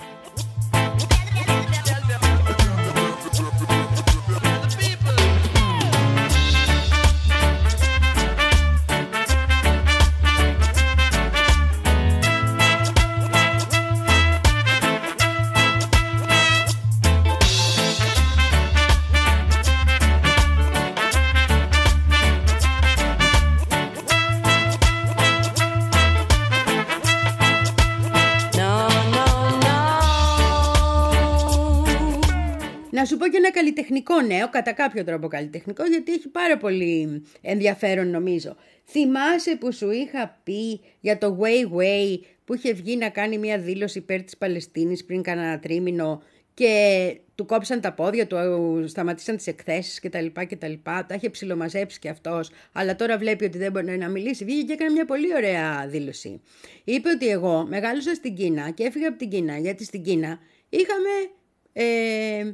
Σου 33.12 33.18
πω 33.18 33.28
και 33.28 33.38
ένα 33.38 33.52
καλλιτεχνικό 33.52 34.22
νέο, 34.22 34.50
κατά 34.50 34.72
κάποιο 34.72 35.04
τρόπο 35.04 35.28
καλλιτεχνικό, 35.28 35.86
γιατί 35.86 36.12
έχει 36.12 36.28
πάρα 36.28 36.58
πολύ 36.58 37.24
ενδιαφέρον 37.42 38.10
νομίζω. 38.10 38.56
Θυμάσαι 38.86 39.56
που 39.56 39.74
σου 39.74 39.92
είχα 39.92 40.40
πει 40.44 40.82
για 41.00 41.18
το 41.18 41.40
Way 41.42 41.78
Way 41.78 42.20
που 42.46 42.54
είχε 42.54 42.74
βγει 42.74 42.96
να 42.96 43.10
κάνει 43.10 43.38
μια 43.38 43.58
δήλωση 43.58 43.98
υπέρ 43.98 44.24
της 44.24 44.38
Παλαιστίνης 44.38 45.06
πριν 45.06 45.22
κανένα 45.22 45.60
τρίμηνο 45.60 46.22
και 46.54 46.74
του 47.36 47.46
κόψαν 47.46 47.82
τα 47.82 47.94
πόδια 47.94 48.28
του, 48.28 48.84
σταματήσαν 48.88 49.36
τις 49.36 49.48
εκθέσεις 49.48 50.00
κτλ. 50.00 50.26
κτλ. 50.34 50.74
Τα 50.84 51.06
είχε 51.16 51.30
ψιλομαζέψει 51.30 52.00
και 52.00 52.10
αυτός, 52.10 52.50
αλλά 52.72 52.96
τώρα 52.96 53.18
βλέπει 53.18 53.46
ότι 53.46 53.58
δεν 53.58 53.72
μπορεί 53.72 53.98
να 53.98 54.10
μιλήσει. 54.10 54.46
Βγήκε 54.46 54.64
και 54.64 54.74
έκανε 54.74 54.92
μια 54.92 55.06
πολύ 55.06 55.36
ωραία 55.36 55.88
δήλωση. 55.88 56.42
Είπε 56.84 57.10
ότι 57.10 57.28
εγώ 57.28 57.66
μεγάλωσα 57.70 58.14
στην 58.14 58.36
Κίνα 58.36 58.70
και 58.70 58.84
έφυγα 58.84 59.08
από 59.08 59.18
την 59.18 59.30
Κίνα, 59.30 59.58
γιατί 59.58 59.84
στην 59.84 60.04
Κίνα 60.04 60.40
είχαμε 60.70 61.10
ε, 61.74 62.52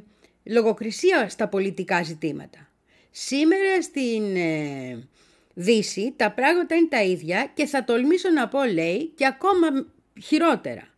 λογοκρισία 0.48 1.28
στα 1.28 1.48
πολιτικά 1.48 2.02
ζητήματα. 2.02 2.70
Σήμερα 3.10 3.82
στην 3.82 4.36
ε, 4.36 5.08
Δύση 5.54 6.12
τα 6.16 6.32
πράγματα 6.32 6.74
είναι 6.74 6.88
τα 6.88 7.02
ίδια 7.02 7.50
και 7.54 7.66
θα 7.66 7.84
τολμήσω 7.84 8.30
να 8.30 8.48
πω, 8.48 8.64
λέει, 8.64 9.06
και 9.06 9.26
ακόμα 9.26 9.86
χειρότερα. 10.22 10.94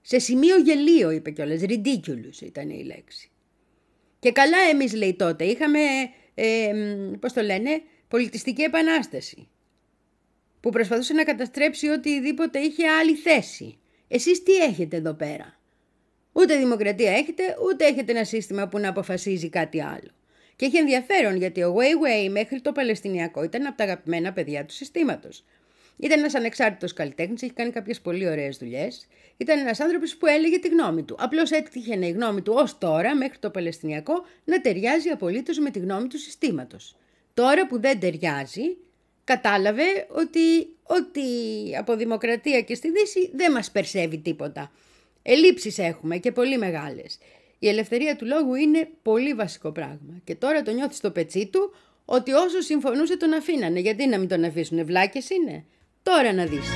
Σε 0.00 0.18
σημείο 0.18 0.56
γελίο, 0.56 1.10
είπε 1.10 1.30
κιόλας, 1.30 1.60
ridiculous 1.62 2.42
ήταν 2.42 2.70
η 2.70 2.84
λέξη. 2.84 3.30
Και 4.18 4.32
καλά 4.32 4.58
εμείς, 4.70 4.94
λέει 4.94 5.14
τότε, 5.14 5.44
είχαμε, 5.44 5.78
ε, 6.34 6.72
μ, 6.72 7.18
πώς 7.18 7.32
το 7.32 7.42
λένε, 7.42 7.82
πολιτιστική 8.08 8.62
επανάσταση 8.62 9.48
που 10.60 10.70
προσπαθούσε 10.70 11.12
να 11.12 11.24
καταστρέψει 11.24 11.88
οτιδήποτε 11.88 12.58
είχε 12.58 12.88
άλλη 12.88 13.14
θέση. 13.14 13.78
Εσείς 14.08 14.42
τι 14.42 14.56
έχετε 14.56 14.96
εδώ 14.96 15.12
πέρα; 15.12 15.59
Ούτε 16.32 16.56
δημοκρατία 16.56 17.12
έχετε, 17.12 17.42
ούτε 17.70 17.84
έχετε 17.84 18.12
ένα 18.12 18.24
σύστημα 18.24 18.68
που 18.68 18.78
να 18.78 18.88
αποφασίζει 18.88 19.48
κάτι 19.48 19.82
άλλο. 19.82 20.10
Και 20.56 20.66
έχει 20.66 20.76
ενδιαφέρον 20.76 21.36
γιατί 21.36 21.62
ο 21.62 21.74
Way 21.76 22.26
Way 22.28 22.30
μέχρι 22.30 22.60
το 22.60 22.72
Παλαιστινιακό 22.72 23.42
ήταν 23.42 23.66
από 23.66 23.76
τα 23.76 23.84
αγαπημένα 23.84 24.32
παιδιά 24.32 24.64
του 24.64 24.72
συστήματος. 24.72 25.44
Ήταν 25.96 26.18
ένας 26.18 26.34
ανεξάρτητος 26.34 26.92
καλλιτέχνης, 26.92 27.42
έχει 27.42 27.52
κάνει 27.52 27.70
κάποιες 27.70 28.00
πολύ 28.00 28.28
ωραίες 28.28 28.56
δουλειές. 28.56 29.06
Ήταν 29.36 29.58
ένας 29.58 29.80
άνθρωπος 29.80 30.16
που 30.16 30.26
έλεγε 30.26 30.58
τη 30.58 30.68
γνώμη 30.68 31.02
του. 31.02 31.16
Απλώς 31.18 31.50
έτυχε 31.50 32.06
η 32.06 32.10
γνώμη 32.10 32.42
του 32.42 32.52
ως 32.56 32.78
τώρα, 32.78 33.16
μέχρι 33.16 33.38
το 33.38 33.50
Παλαιστινιακό, 33.50 34.24
να 34.44 34.60
ταιριάζει 34.60 35.08
απολύτως 35.08 35.58
με 35.58 35.70
τη 35.70 35.78
γνώμη 35.78 36.06
του 36.06 36.18
συστήματος. 36.18 36.96
Τώρα 37.34 37.66
που 37.66 37.80
δεν 37.80 38.00
ταιριάζει, 38.00 38.76
κατάλαβε 39.24 40.06
ότι, 40.08 40.68
ότι 40.82 41.22
από 41.78 41.96
δημοκρατία 41.96 42.60
και 42.60 42.74
στη 42.74 42.90
Δύση 42.90 43.30
δεν 43.34 43.52
μας 43.52 43.70
περσεύει 43.70 44.18
τίποτα. 44.18 44.72
Ελλείψεις 45.22 45.78
έχουμε 45.78 46.16
και 46.16 46.32
πολύ 46.32 46.58
μεγάλες. 46.58 47.18
Η 47.58 47.68
ελευθερία 47.68 48.16
του 48.16 48.26
λόγου 48.26 48.54
είναι 48.54 48.88
πολύ 49.02 49.34
βασικό 49.34 49.72
πράγμα. 49.72 50.20
Και 50.24 50.34
τώρα 50.34 50.62
το 50.62 50.70
νιώθεις 50.70 50.96
στο 50.96 51.10
πετσί 51.10 51.46
του 51.46 51.74
ότι 52.04 52.32
όσο 52.32 52.60
συμφωνούσε 52.60 53.16
τον 53.16 53.32
αφήνανε. 53.32 53.80
Γιατί 53.80 54.06
να 54.06 54.18
μην 54.18 54.28
τον 54.28 54.44
αφήσουν, 54.44 54.84
βλάκες 54.84 55.30
είναι. 55.30 55.64
Τώρα 56.02 56.32
να 56.32 56.44
δεις. 56.44 56.68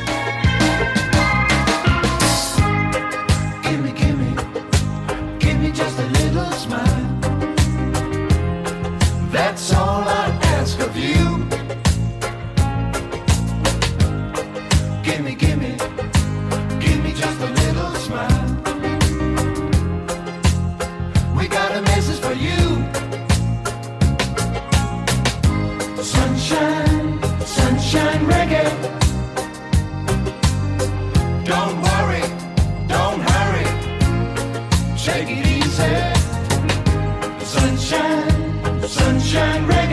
sunshine 39.35 39.67
rays. 39.67 39.84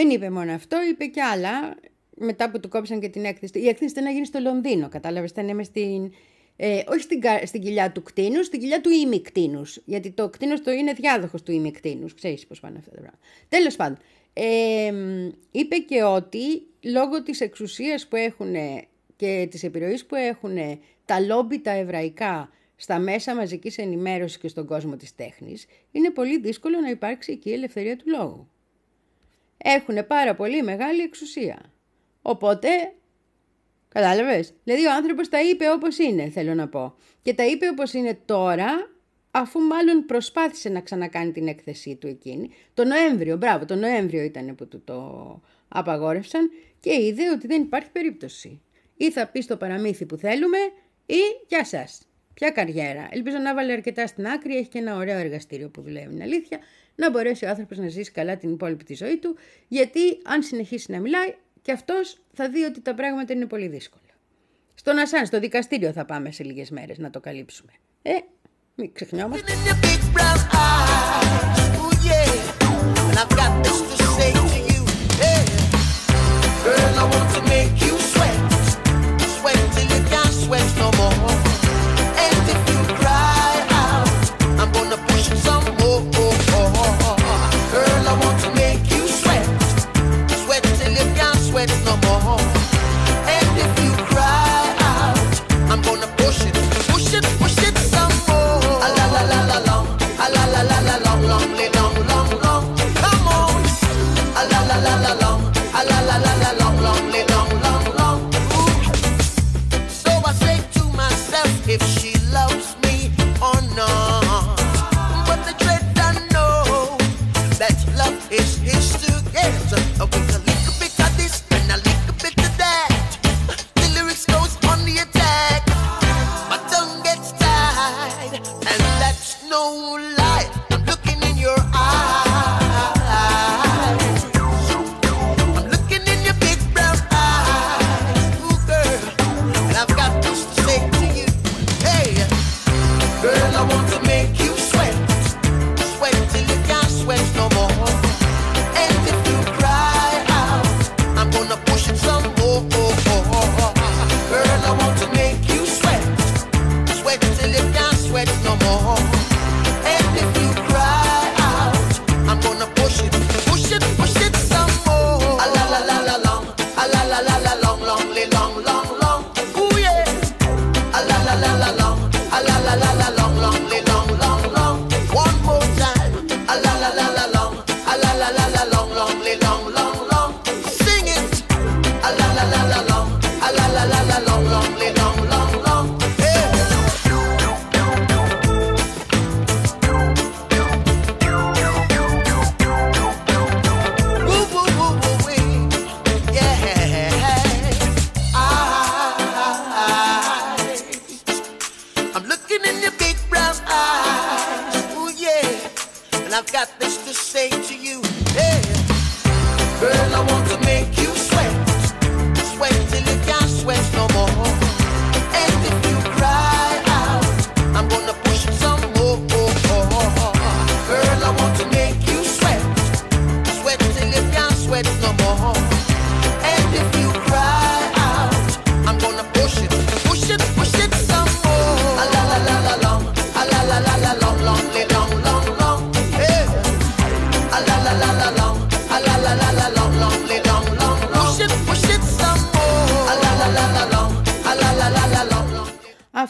Δεν 0.00 0.10
είπε 0.10 0.30
μόνο 0.30 0.52
αυτό, 0.52 0.76
είπε 0.90 1.06
και 1.06 1.22
άλλα. 1.22 1.74
Μετά 2.16 2.50
που 2.50 2.60
του 2.60 2.68
κόψαν 2.68 3.00
και 3.00 3.08
την 3.08 3.24
έκθεση. 3.24 3.58
Η 3.58 3.68
έκθεση 3.68 3.90
ήταν 3.90 4.04
να 4.04 4.10
γίνει 4.10 4.26
στο 4.26 4.38
Λονδίνο, 4.40 4.88
κατάλαβες. 4.88 5.30
Ήταν 5.30 5.54
με 5.54 5.62
στην. 5.62 6.12
Ε, 6.56 6.82
όχι 6.88 7.00
στην, 7.00 7.20
κα- 7.20 7.46
στην 7.46 7.60
κοιλιά 7.60 7.92
του 7.92 8.02
κτίνους, 8.02 8.46
στην 8.46 8.60
κοιλιά 8.60 8.80
του 8.80 8.90
ημικτίνους. 8.90 9.78
Γιατί 9.84 10.10
το 10.10 10.28
κτίνος 10.28 10.62
το 10.62 10.70
είναι 10.70 10.92
διάδοχος 10.92 11.42
του 11.42 11.52
ημικτίνους. 11.52 12.14
Ξέρεις 12.14 12.46
πώς 12.46 12.60
πάνε 12.60 12.78
αυτά 12.78 12.90
τα 12.90 12.96
πράγματα. 12.96 13.18
Τέλος 13.48 13.76
πάντων. 13.76 13.98
Ε, 14.32 14.92
μ, 14.92 15.28
είπε 15.50 15.76
και 15.76 16.02
ότι 16.02 16.62
λόγω 16.80 17.22
της 17.22 17.40
εξουσίας 17.40 18.08
που 18.08 18.16
έχουν 18.16 18.54
και 19.16 19.46
της 19.50 19.62
επιρροής 19.62 20.06
που 20.06 20.14
έχουν 20.14 20.56
τα 21.04 21.20
λόμπι 21.20 21.60
τα 21.60 21.70
εβραϊκά 21.70 22.50
στα 22.76 22.98
μέσα 22.98 23.34
μαζικής 23.34 23.78
ενημέρωσης 23.78 24.38
και 24.38 24.48
στον 24.48 24.66
κόσμο 24.66 24.96
της 24.96 25.14
τέχνης, 25.14 25.66
είναι 25.92 26.10
πολύ 26.10 26.40
δύσκολο 26.40 26.80
να 26.80 26.90
υπάρξει 26.90 27.32
εκεί 27.32 27.50
η 27.50 27.52
ελευθερία 27.52 27.96
του 27.96 28.04
λόγου 28.06 28.49
έχουν 29.64 30.06
πάρα 30.06 30.34
πολύ 30.34 30.62
μεγάλη 30.62 31.02
εξουσία. 31.02 31.72
Οπότε, 32.22 32.68
κατάλαβες, 33.88 34.54
δηλαδή 34.64 34.86
ο 34.86 34.92
άνθρωπος 34.92 35.28
τα 35.28 35.42
είπε 35.42 35.70
όπως 35.70 35.98
είναι, 35.98 36.28
θέλω 36.28 36.54
να 36.54 36.68
πω. 36.68 36.94
Και 37.22 37.34
τα 37.34 37.46
είπε 37.46 37.68
όπως 37.68 37.92
είναι 37.92 38.18
τώρα, 38.24 38.90
αφού 39.30 39.60
μάλλον 39.60 40.06
προσπάθησε 40.06 40.68
να 40.68 40.80
ξανακάνει 40.80 41.32
την 41.32 41.48
έκθεσή 41.48 41.96
του 41.96 42.06
εκείνη. 42.06 42.50
Το 42.74 42.84
Νοέμβριο, 42.84 43.36
μπράβο, 43.36 43.64
το 43.64 43.74
Νοέμβριο 43.74 44.22
ήταν 44.22 44.54
που 44.54 44.68
του 44.68 44.82
το 44.84 45.40
απαγόρευσαν 45.68 46.50
και 46.80 47.02
είδε 47.02 47.30
ότι 47.30 47.46
δεν 47.46 47.62
υπάρχει 47.62 47.90
περίπτωση. 47.90 48.62
Ή 48.96 49.10
θα 49.10 49.26
πεις 49.26 49.44
στο 49.44 49.56
παραμύθι 49.56 50.06
που 50.06 50.16
θέλουμε 50.16 50.58
ή 51.06 51.18
γεια 51.48 51.64
σας. 51.64 52.02
Ποια 52.34 52.50
καριέρα. 52.50 53.08
Ελπίζω 53.10 53.38
να 53.38 53.54
βάλει 53.54 53.72
αρκετά 53.72 54.06
στην 54.06 54.26
άκρη, 54.26 54.56
έχει 54.56 54.68
και 54.68 54.78
ένα 54.78 54.96
ωραίο 54.96 55.18
εργαστήριο 55.18 55.68
που 55.68 55.82
δουλεύει, 55.82 56.14
είναι 56.14 56.24
αλήθεια, 56.24 56.58
να 57.00 57.10
μπορέσει 57.10 57.44
ο 57.44 57.48
άνθρωπος 57.48 57.78
να 57.78 57.88
ζήσει 57.88 58.10
καλά 58.10 58.36
την 58.36 58.52
υπόλοιπη 58.52 58.84
τη 58.84 58.94
ζωή 58.94 59.16
του, 59.18 59.36
γιατί 59.68 60.00
αν 60.24 60.42
συνεχίσει 60.42 60.92
να 60.92 61.00
μιλάει, 61.00 61.34
και 61.62 61.72
αυτός 61.72 62.18
θα 62.32 62.48
δει 62.48 62.64
ότι 62.64 62.80
τα 62.80 62.94
πράγματα 62.94 63.32
είναι 63.32 63.46
πολύ 63.46 63.68
δύσκολα. 63.68 64.02
Στον 64.74 64.98
Ασάν, 64.98 65.26
στο 65.26 65.40
δικαστήριο 65.40 65.92
θα 65.92 66.04
πάμε 66.04 66.30
σε 66.30 66.44
λίγες 66.44 66.70
μέρες 66.70 66.98
να 66.98 67.10
το 67.10 67.20
καλύψουμε. 67.20 67.72
Ε, 68.02 68.12
μην 68.74 68.92
ξεχνιόμαστε. 68.92 69.52
in 69.52 69.66
your 69.68 69.78
big 69.86 70.00
brown 70.14 70.40
eyes. 70.64 71.72
Ooh, 71.80 71.94
yeah. 72.08 73.08
And 73.08 73.18
I've 73.22 73.34
got 73.40 73.52
this 73.64 73.80
to 73.90 74.04
say 74.16 74.30
to 74.32 74.58
you. 74.70 74.80
Hey. 75.22 75.44
Girl, 76.64 76.94
I 77.02 77.04
want 77.14 77.28
to 77.36 77.42
make 77.54 77.74
you 77.86 77.94
sweat. 78.12 78.38
Sweat 79.36 79.60
till 79.74 79.88
you 79.94 80.00
can't 80.12 80.34
sweat 80.42 80.68
no 80.82 80.88
more. 80.98 81.29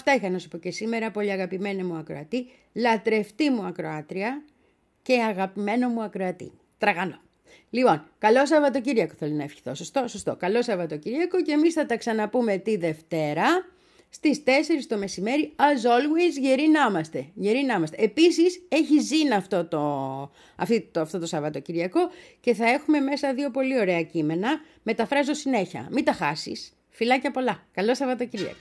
Αυτά 0.01 0.15
είχα 0.15 0.31
να 0.31 0.39
σου 0.39 0.49
πω 0.49 0.59
και 0.59 0.71
σήμερα, 0.71 1.11
πολύ 1.11 1.31
αγαπημένη 1.31 1.83
μου 1.83 1.97
ακροατή, 1.97 2.49
λατρευτή 2.73 3.51
μου 3.51 3.63
ακροάτρια 3.63 4.43
και 5.03 5.23
αγαπημένο 5.23 5.89
μου 5.89 6.03
ακροατή. 6.03 6.53
Τραγανό. 6.79 7.21
Λοιπόν, 7.71 8.05
καλό 8.19 8.47
Σαββατοκύριακο 8.47 9.15
θέλω 9.19 9.35
να 9.35 9.43
ευχηθώ. 9.43 9.75
Σωστό, 9.75 10.09
σωστό. 10.09 10.37
Καλό 10.37 10.63
Σαββατοκύριακο 10.63 11.43
και 11.43 11.53
εμείς 11.53 11.75
θα 11.75 11.87
τα 11.87 11.97
ξαναπούμε 11.97 12.57
τη 12.57 12.77
Δευτέρα 12.77 13.47
στις 14.09 14.43
4 14.47 14.51
το 14.89 14.97
μεσημέρι. 14.97 15.53
As 15.57 15.87
always, 15.87 16.41
γεροί 16.41 16.69
να 16.69 16.87
είμαστε. 16.89 17.27
Γεροί 17.35 17.63
να 17.65 17.75
είμαστε. 17.75 17.97
Επίσης, 17.99 18.63
έχει 18.69 19.01
ζήν 19.01 19.33
αυτό 19.33 19.65
το, 19.65 19.81
αυτή, 20.57 20.89
το, 20.93 21.01
αυτό 21.01 21.19
το 21.19 21.27
Σαββατοκύριακο 21.27 22.01
και 22.41 22.55
θα 22.55 22.69
έχουμε 22.69 23.01
μέσα 23.01 23.35
δύο 23.35 23.51
πολύ 23.51 23.79
ωραία 23.81 24.03
κείμενα. 24.03 24.61
Μεταφράζω 24.83 25.35
συνέχεια. 25.35 25.89
Μην 25.91 26.05
τα 26.05 26.13
χάσεις. 26.13 26.73
Φιλάκια 26.89 27.31
πολλά. 27.31 27.67
Καλό 27.73 27.95
Σαββατοκύριακο. 27.95 28.57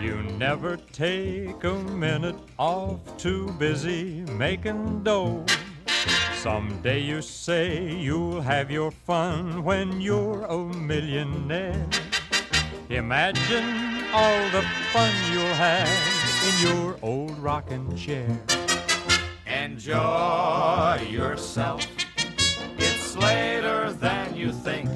You 0.00 0.22
never 0.38 0.78
take 0.78 1.62
a 1.62 1.74
minute 1.74 2.36
off, 2.58 3.00
too 3.18 3.48
busy 3.58 4.24
making 4.38 5.02
dough. 5.02 5.44
Someday 6.36 7.00
you 7.00 7.20
say 7.20 7.92
you'll 7.92 8.40
have 8.40 8.70
your 8.70 8.92
fun 8.92 9.62
when 9.62 10.00
you're 10.00 10.44
a 10.44 10.56
millionaire. 10.56 11.86
Imagine 12.88 14.02
all 14.14 14.40
the 14.52 14.62
fun 14.90 15.12
you'll 15.30 15.58
have 15.60 15.92
in 16.48 16.66
your 16.66 16.96
old 17.02 17.38
rocking 17.38 17.94
chair. 17.94 18.40
Enjoy 19.46 21.06
yourself. 21.10 21.86
It's 22.78 23.16
later 23.18 23.92
than 23.92 24.34
you 24.34 24.50
think. 24.50 24.88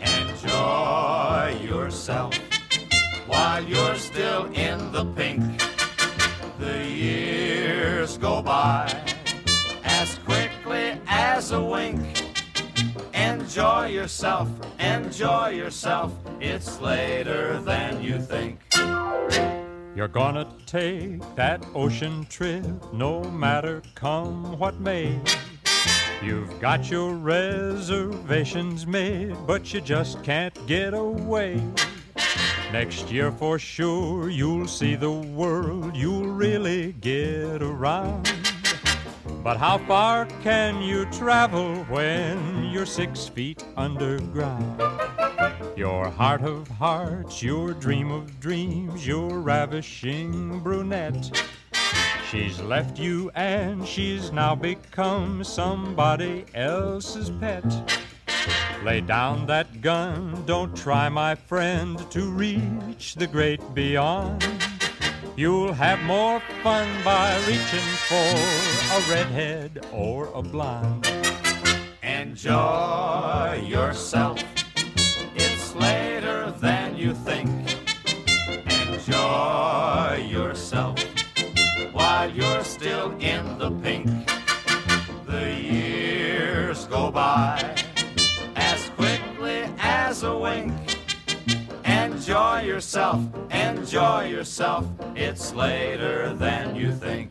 Enjoy 0.00 1.58
yourself 1.64 2.47
while 3.28 3.62
you're 3.62 3.94
still 3.96 4.46
in 4.54 4.90
the 4.90 5.04
pink. 5.04 5.42
The 6.58 6.84
years 6.84 8.16
go 8.18 8.42
by 8.42 8.88
as 9.84 10.18
quickly 10.24 11.00
as 11.06 11.52
a 11.52 11.62
wink. 11.62 12.00
Enjoy 13.14 13.86
yourself, 13.86 14.48
enjoy 14.80 15.48
yourself. 15.50 16.12
It's 16.40 16.80
later 16.80 17.60
than 17.60 18.02
you 18.02 18.18
think. 18.18 18.60
You're 19.94 20.08
gonna 20.08 20.48
take 20.66 21.20
that 21.34 21.64
ocean 21.74 22.24
trip 22.26 22.64
no 22.92 23.24
matter 23.24 23.82
come 23.94 24.58
what 24.58 24.80
may. 24.80 25.20
You've 26.22 26.60
got 26.60 26.90
your 26.90 27.14
reservations 27.14 28.86
made, 28.86 29.36
but 29.46 29.72
you 29.72 29.80
just 29.80 30.22
can't 30.22 30.54
get 30.66 30.94
away. 30.94 31.60
Next 32.72 33.10
year 33.10 33.32
for 33.32 33.58
sure 33.58 34.28
you'll 34.28 34.68
see 34.68 34.94
the 34.94 35.10
world, 35.10 35.96
you'll 35.96 36.28
really 36.28 36.92
get 37.00 37.62
around. 37.62 38.30
But 39.42 39.56
how 39.56 39.78
far 39.78 40.26
can 40.42 40.82
you 40.82 41.06
travel 41.06 41.76
when 41.84 42.64
you're 42.70 42.84
six 42.84 43.26
feet 43.26 43.64
underground? 43.78 44.82
Your 45.76 46.10
heart 46.10 46.42
of 46.42 46.68
hearts, 46.68 47.42
your 47.42 47.72
dream 47.72 48.10
of 48.10 48.38
dreams, 48.38 49.06
your 49.06 49.38
ravishing 49.38 50.60
brunette. 50.60 51.48
She's 52.30 52.60
left 52.60 52.98
you 52.98 53.30
and 53.34 53.88
she's 53.88 54.30
now 54.30 54.54
become 54.54 55.42
somebody 55.42 56.44
else's 56.52 57.30
pet. 57.30 57.64
Lay 58.84 59.00
down 59.00 59.46
that 59.46 59.80
gun, 59.82 60.44
don't 60.46 60.76
try, 60.76 61.08
my 61.08 61.34
friend, 61.34 61.98
to 62.10 62.30
reach 62.30 63.16
the 63.16 63.26
great 63.26 63.60
beyond. 63.74 64.46
You'll 65.36 65.72
have 65.72 66.00
more 66.02 66.40
fun 66.62 66.88
by 67.04 67.36
reaching 67.46 67.88
for 68.08 68.14
a 68.14 69.00
redhead 69.10 69.84
or 69.92 70.28
a 70.34 70.42
blonde. 70.42 71.10
Enjoy 72.02 73.62
yourself. 73.66 74.42
It's 75.34 75.74
later 75.74 76.52
than 76.58 76.96
you 76.96 77.14
think. 77.14 77.50
Enjoy 78.86 80.24
yourself 80.30 80.98
while 81.92 82.30
you're 82.30 82.64
still 82.64 83.10
in 83.18 83.58
the 83.58 83.70
pink. 83.82 84.08
The 85.26 85.52
years 85.52 86.86
go 86.86 87.10
by 87.10 87.77
as 90.18 90.24
a 90.24 90.36
wink. 90.36 90.72
Enjoy 91.84 92.62
yourself, 92.62 93.20
enjoy 93.52 94.24
yourself. 94.24 94.84
It's 95.14 95.54
later 95.54 96.34
than 96.34 96.74
you 96.74 96.92
think. 96.92 97.30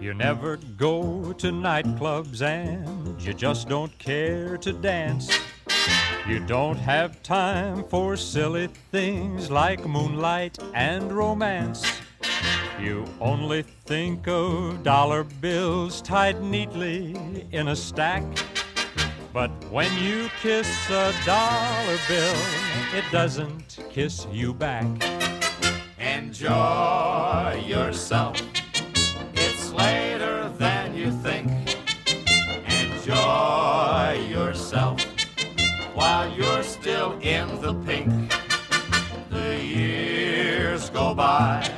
You 0.00 0.12
never 0.14 0.56
go 0.76 1.32
to 1.34 1.46
nightclubs 1.52 2.42
and 2.42 3.22
you 3.22 3.32
just 3.32 3.68
don't 3.68 3.96
care 3.98 4.56
to 4.56 4.72
dance. 4.72 5.30
You 6.26 6.40
don't 6.40 6.78
have 6.78 7.22
time 7.22 7.84
for 7.84 8.16
silly 8.16 8.68
things 8.90 9.48
like 9.48 9.86
moonlight 9.86 10.58
and 10.74 11.12
romance. 11.12 11.84
You 12.80 13.04
only 13.20 13.62
think 13.84 14.26
of 14.26 14.82
dollar 14.82 15.22
bills 15.22 16.02
tied 16.02 16.42
neatly 16.42 17.14
in 17.52 17.68
a 17.68 17.76
stack. 17.76 18.24
But 19.36 19.50
when 19.70 19.92
you 19.98 20.30
kiss 20.40 20.88
a 20.88 21.12
dollar 21.26 21.98
bill, 22.08 22.36
it 22.94 23.04
doesn't 23.12 23.80
kiss 23.90 24.26
you 24.32 24.54
back. 24.54 24.86
Enjoy 25.98 27.62
yourself. 27.66 28.40
It's 29.34 29.72
later 29.72 30.48
than 30.56 30.96
you 30.96 31.10
think. 31.10 31.50
Enjoy 32.66 34.26
yourself 34.26 35.04
while 35.94 36.32
you're 36.32 36.62
still 36.62 37.18
in 37.20 37.60
the 37.60 37.74
pink. 37.84 38.32
The 39.28 39.62
years 39.62 40.88
go 40.88 41.14
by 41.14 41.75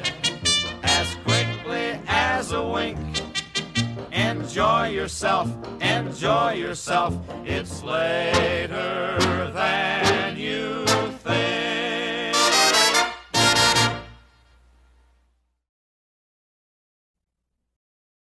Enjoy 4.59 4.89
yourself, 4.89 5.49
enjoy 5.81 6.55
yourself. 6.55 7.17
It's 7.47 7.85
later 7.85 9.53
than. 9.55 10.08